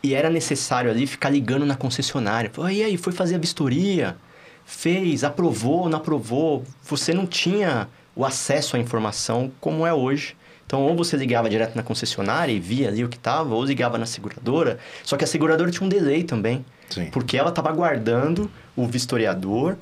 e 0.04 0.14
era 0.14 0.30
necessário 0.30 0.92
ali 0.92 1.08
ficar 1.08 1.30
ligando 1.30 1.66
na 1.66 1.78
concessionária. 1.78 2.50
Falei, 2.54 2.80
e 2.80 2.84
aí, 2.84 2.98
foi 2.98 3.14
fazer 3.14 3.36
a 3.36 3.40
vistoria? 3.40 4.18
Fez, 4.66 5.24
aprovou, 5.24 5.88
não 5.88 5.98
aprovou? 5.98 6.66
Você 6.84 7.14
não 7.14 7.26
tinha 7.26 7.88
o 8.16 8.26
acesso 8.26 8.76
à 8.76 8.80
informação 8.80 9.52
como 9.60 9.86
é 9.86 9.94
hoje. 9.94 10.36
Então, 10.66 10.84
ou 10.84 10.96
você 10.96 11.18
ligava 11.18 11.50
direto 11.50 11.76
na 11.76 11.82
concessionária 11.82 12.52
e 12.52 12.60
via 12.60 12.90
ali 12.90 13.04
o 13.04 13.10
que 13.10 13.18
estava, 13.18 13.56
ou 13.56 13.66
ligava 13.66 13.98
na 13.98 14.06
seguradora. 14.06 14.78
Só 15.04 15.18
que 15.18 15.24
a 15.24 15.28
seguradora 15.28 15.72
tinha 15.72 15.84
um 15.84 15.90
delay 15.90 16.24
também. 16.24 16.64
Sim. 16.90 17.08
Porque 17.08 17.38
ela 17.38 17.50
estava 17.50 17.70
aguardando 17.70 18.52
o 18.76 18.86
vistoriador 18.86 19.78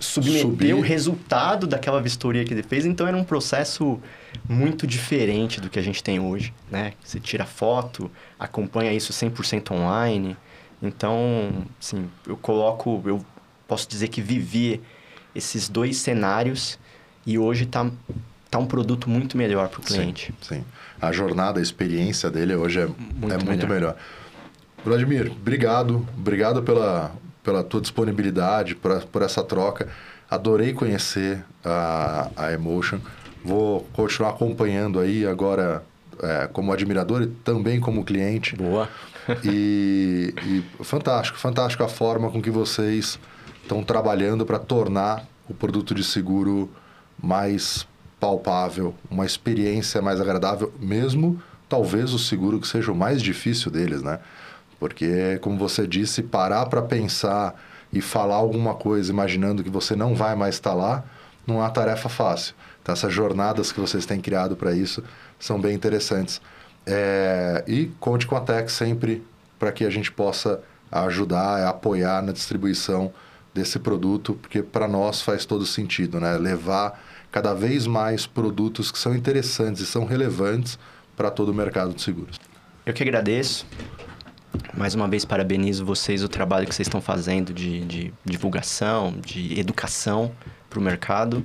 submeter 0.00 0.42
Subir. 0.42 0.74
o 0.74 0.80
resultado 0.80 1.66
daquela 1.66 2.00
vistoria 2.00 2.44
que 2.44 2.52
ele 2.52 2.62
fez. 2.62 2.84
Então, 2.84 3.06
era 3.06 3.16
um 3.16 3.24
processo 3.24 3.98
muito 4.48 4.86
diferente 4.86 5.60
do 5.60 5.68
que 5.68 5.78
a 5.78 5.82
gente 5.82 6.02
tem 6.02 6.20
hoje, 6.20 6.52
né? 6.70 6.92
Você 7.02 7.18
tira 7.18 7.44
foto, 7.44 8.10
acompanha 8.38 8.92
isso 8.92 9.12
100% 9.12 9.72
online. 9.72 10.36
Então, 10.82 11.64
assim, 11.80 12.08
eu 12.26 12.36
coloco... 12.36 13.02
Eu 13.04 13.24
posso 13.66 13.88
dizer 13.88 14.08
que 14.08 14.20
vivi 14.20 14.80
esses 15.34 15.68
dois 15.68 15.96
cenários 15.96 16.78
e 17.26 17.38
hoje 17.38 17.64
está 17.64 17.90
tá 18.50 18.58
um 18.58 18.66
produto 18.66 19.08
muito 19.08 19.36
melhor 19.36 19.68
para 19.68 19.80
o 19.80 19.82
cliente. 19.82 20.34
Sim, 20.40 20.56
sim. 20.56 20.64
A 21.00 21.12
jornada, 21.12 21.60
a 21.60 21.62
experiência 21.62 22.30
dele 22.30 22.54
hoje 22.54 22.80
é 22.80 22.86
muito, 22.86 23.34
é 23.34 23.44
muito 23.44 23.66
melhor. 23.66 23.68
melhor. 23.68 23.96
Vladimir, 24.84 25.30
obrigado. 25.30 26.06
Obrigado 26.16 26.62
pela, 26.62 27.12
pela 27.42 27.62
tua 27.62 27.80
disponibilidade, 27.80 28.74
por, 28.74 29.04
por 29.06 29.22
essa 29.22 29.42
troca. 29.42 29.88
Adorei 30.30 30.72
conhecer 30.72 31.44
a, 31.64 32.30
a 32.36 32.52
Emotion. 32.52 32.98
Vou 33.44 33.86
continuar 33.92 34.30
acompanhando 34.30 34.98
aí 34.98 35.26
agora 35.26 35.82
é, 36.22 36.48
como 36.52 36.72
admirador 36.72 37.22
e 37.22 37.26
também 37.26 37.80
como 37.80 38.04
cliente. 38.04 38.56
Boa. 38.56 38.88
E, 39.44 40.34
e 40.42 40.84
fantástico, 40.84 41.38
fantástico 41.38 41.82
a 41.84 41.88
forma 41.88 42.30
com 42.30 42.40
que 42.40 42.50
vocês 42.50 43.18
estão 43.62 43.82
trabalhando 43.82 44.46
para 44.46 44.58
tornar 44.58 45.26
o 45.48 45.54
produto 45.54 45.94
de 45.94 46.02
seguro 46.02 46.70
mais 47.22 47.86
palpável, 48.20 48.94
uma 49.10 49.24
experiência 49.24 50.02
mais 50.02 50.20
agradável, 50.20 50.72
mesmo 50.80 51.40
talvez 51.68 52.12
o 52.12 52.18
seguro 52.18 52.60
que 52.60 52.66
seja 52.66 52.90
o 52.90 52.94
mais 52.94 53.22
difícil 53.22 53.70
deles, 53.70 54.02
né? 54.02 54.20
Porque, 54.80 55.38
como 55.42 55.58
você 55.58 55.86
disse, 55.86 56.22
parar 56.22 56.66
para 56.66 56.82
pensar 56.82 57.54
e 57.92 58.00
falar 58.00 58.36
alguma 58.36 58.74
coisa 58.74 59.12
imaginando 59.12 59.62
que 59.62 59.70
você 59.70 59.94
não 59.96 60.14
vai 60.14 60.34
mais 60.34 60.54
estar 60.54 60.74
lá, 60.74 61.04
não 61.46 61.64
é 61.64 61.70
tarefa 61.70 62.08
fácil. 62.08 62.54
Então, 62.82 62.92
essas 62.92 63.12
jornadas 63.12 63.72
que 63.72 63.80
vocês 63.80 64.06
têm 64.06 64.20
criado 64.20 64.56
para 64.56 64.72
isso 64.72 65.02
são 65.38 65.60
bem 65.60 65.74
interessantes. 65.74 66.40
É, 66.86 67.64
e 67.66 67.86
conte 68.00 68.26
com 68.26 68.36
a 68.36 68.40
Tech 68.40 68.70
sempre 68.70 69.22
para 69.58 69.72
que 69.72 69.84
a 69.84 69.90
gente 69.90 70.10
possa 70.12 70.60
ajudar, 70.90 71.66
apoiar 71.68 72.22
na 72.22 72.32
distribuição 72.32 73.12
desse 73.52 73.78
produto, 73.78 74.38
porque 74.40 74.62
para 74.62 74.86
nós 74.86 75.20
faz 75.20 75.44
todo 75.44 75.66
sentido, 75.66 76.20
né? 76.20 76.36
Levar 76.38 76.98
cada 77.30 77.54
vez 77.54 77.86
mais 77.86 78.26
produtos 78.26 78.90
que 78.90 78.98
são 78.98 79.14
interessantes 79.14 79.82
e 79.82 79.86
são 79.86 80.04
relevantes 80.04 80.78
para 81.16 81.30
todo 81.30 81.50
o 81.50 81.54
mercado 81.54 81.94
de 81.94 82.02
seguros. 82.02 82.38
Eu 82.86 82.94
que 82.94 83.02
agradeço. 83.02 83.66
Mais 84.74 84.94
uma 84.94 85.06
vez, 85.06 85.24
parabenizo 85.24 85.84
vocês 85.84 86.22
o 86.22 86.28
trabalho 86.28 86.66
que 86.66 86.74
vocês 86.74 86.86
estão 86.86 87.00
fazendo 87.00 87.52
de, 87.52 87.84
de 87.84 88.14
divulgação, 88.24 89.14
de 89.24 89.58
educação 89.58 90.32
para 90.70 90.78
o 90.78 90.82
mercado. 90.82 91.44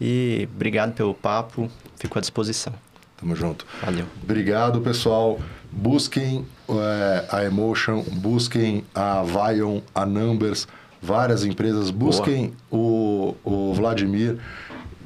E 0.00 0.48
obrigado 0.52 0.92
pelo 0.92 1.14
papo, 1.14 1.70
fico 1.96 2.18
à 2.18 2.20
disposição. 2.20 2.72
Tamo 3.16 3.36
junto. 3.36 3.64
Valeu. 3.80 4.06
Obrigado, 4.22 4.80
pessoal. 4.80 5.38
Busquem 5.70 6.44
é, 6.68 7.26
a 7.30 7.44
Emotion, 7.44 8.02
busquem 8.02 8.84
a 8.92 9.22
Vion, 9.22 9.80
a 9.94 10.04
Numbers, 10.04 10.66
várias 11.00 11.44
empresas. 11.44 11.90
Busquem 11.90 12.52
o, 12.70 13.36
o 13.44 13.72
Vladimir 13.74 14.38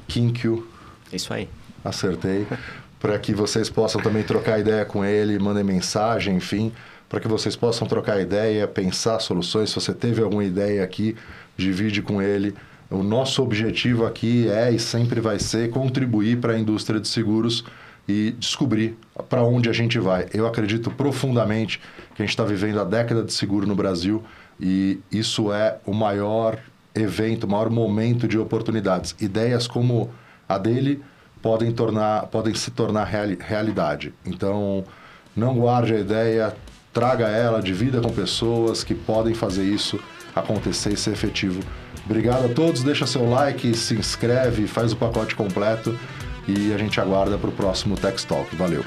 Kinkyu. 0.07 0.67
Isso 1.11 1.33
aí. 1.33 1.49
Acertei. 1.83 2.47
para 2.99 3.17
que 3.19 3.33
vocês 3.33 3.69
possam 3.69 4.01
também 4.01 4.23
trocar 4.23 4.59
ideia 4.59 4.83
com 4.83 5.05
ele, 5.05 5.37
mandem 5.37 5.63
mensagem, 5.63 6.35
enfim, 6.35 6.71
para 7.07 7.19
que 7.19 7.27
vocês 7.27 7.55
possam 7.55 7.87
trocar 7.87 8.19
ideia, 8.19 8.67
pensar 8.67 9.19
soluções. 9.19 9.69
Se 9.69 9.75
você 9.75 9.93
teve 9.93 10.21
alguma 10.21 10.43
ideia 10.43 10.83
aqui, 10.83 11.15
divide 11.55 12.01
com 12.01 12.21
ele. 12.21 12.55
O 12.89 13.03
nosso 13.03 13.43
objetivo 13.43 14.05
aqui 14.05 14.49
é 14.49 14.71
e 14.71 14.79
sempre 14.79 15.19
vai 15.19 15.39
ser 15.39 15.69
contribuir 15.69 16.37
para 16.37 16.53
a 16.53 16.59
indústria 16.59 16.99
de 16.99 17.07
seguros 17.07 17.63
e 18.07 18.31
descobrir 18.39 18.97
para 19.27 19.43
onde 19.43 19.69
a 19.69 19.73
gente 19.73 19.99
vai. 19.99 20.27
Eu 20.33 20.47
acredito 20.47 20.89
profundamente 20.89 21.79
que 22.15 22.21
a 22.21 22.25
gente 22.25 22.29
está 22.29 22.45
vivendo 22.45 22.79
a 22.79 22.85
década 22.85 23.23
de 23.23 23.33
seguro 23.33 23.67
no 23.67 23.75
Brasil 23.75 24.23
e 24.59 24.99
isso 25.11 25.51
é 25.51 25.77
o 25.85 25.93
maior 25.93 26.57
evento, 27.01 27.47
maior 27.47 27.69
momento 27.69 28.27
de 28.27 28.37
oportunidades. 28.37 29.15
Ideias 29.19 29.67
como 29.67 30.09
a 30.47 30.57
dele 30.57 31.01
podem, 31.41 31.71
tornar, 31.71 32.27
podem 32.27 32.53
se 32.53 32.71
tornar 32.71 33.05
reali 33.05 33.37
realidade. 33.39 34.13
Então, 34.25 34.83
não 35.35 35.55
guarde 35.55 35.93
a 35.93 35.99
ideia, 35.99 36.55
traga 36.93 37.27
ela, 37.27 37.61
divida 37.61 38.01
com 38.01 38.09
pessoas 38.09 38.83
que 38.83 38.95
podem 38.95 39.33
fazer 39.33 39.63
isso 39.63 39.99
acontecer 40.35 40.93
e 40.93 40.97
ser 40.97 41.11
efetivo. 41.11 41.61
Obrigado 42.05 42.45
a 42.45 42.53
todos, 42.53 42.83
deixa 42.83 43.05
seu 43.05 43.29
like, 43.29 43.75
se 43.75 43.95
inscreve, 43.95 44.67
faz 44.67 44.93
o 44.93 44.95
pacote 44.95 45.35
completo 45.35 45.97
e 46.47 46.73
a 46.73 46.77
gente 46.77 46.99
aguarda 47.01 47.37
para 47.37 47.49
o 47.49 47.53
próximo 47.53 47.95
Tex 47.95 48.23
Talk. 48.23 48.55
Valeu. 48.55 48.83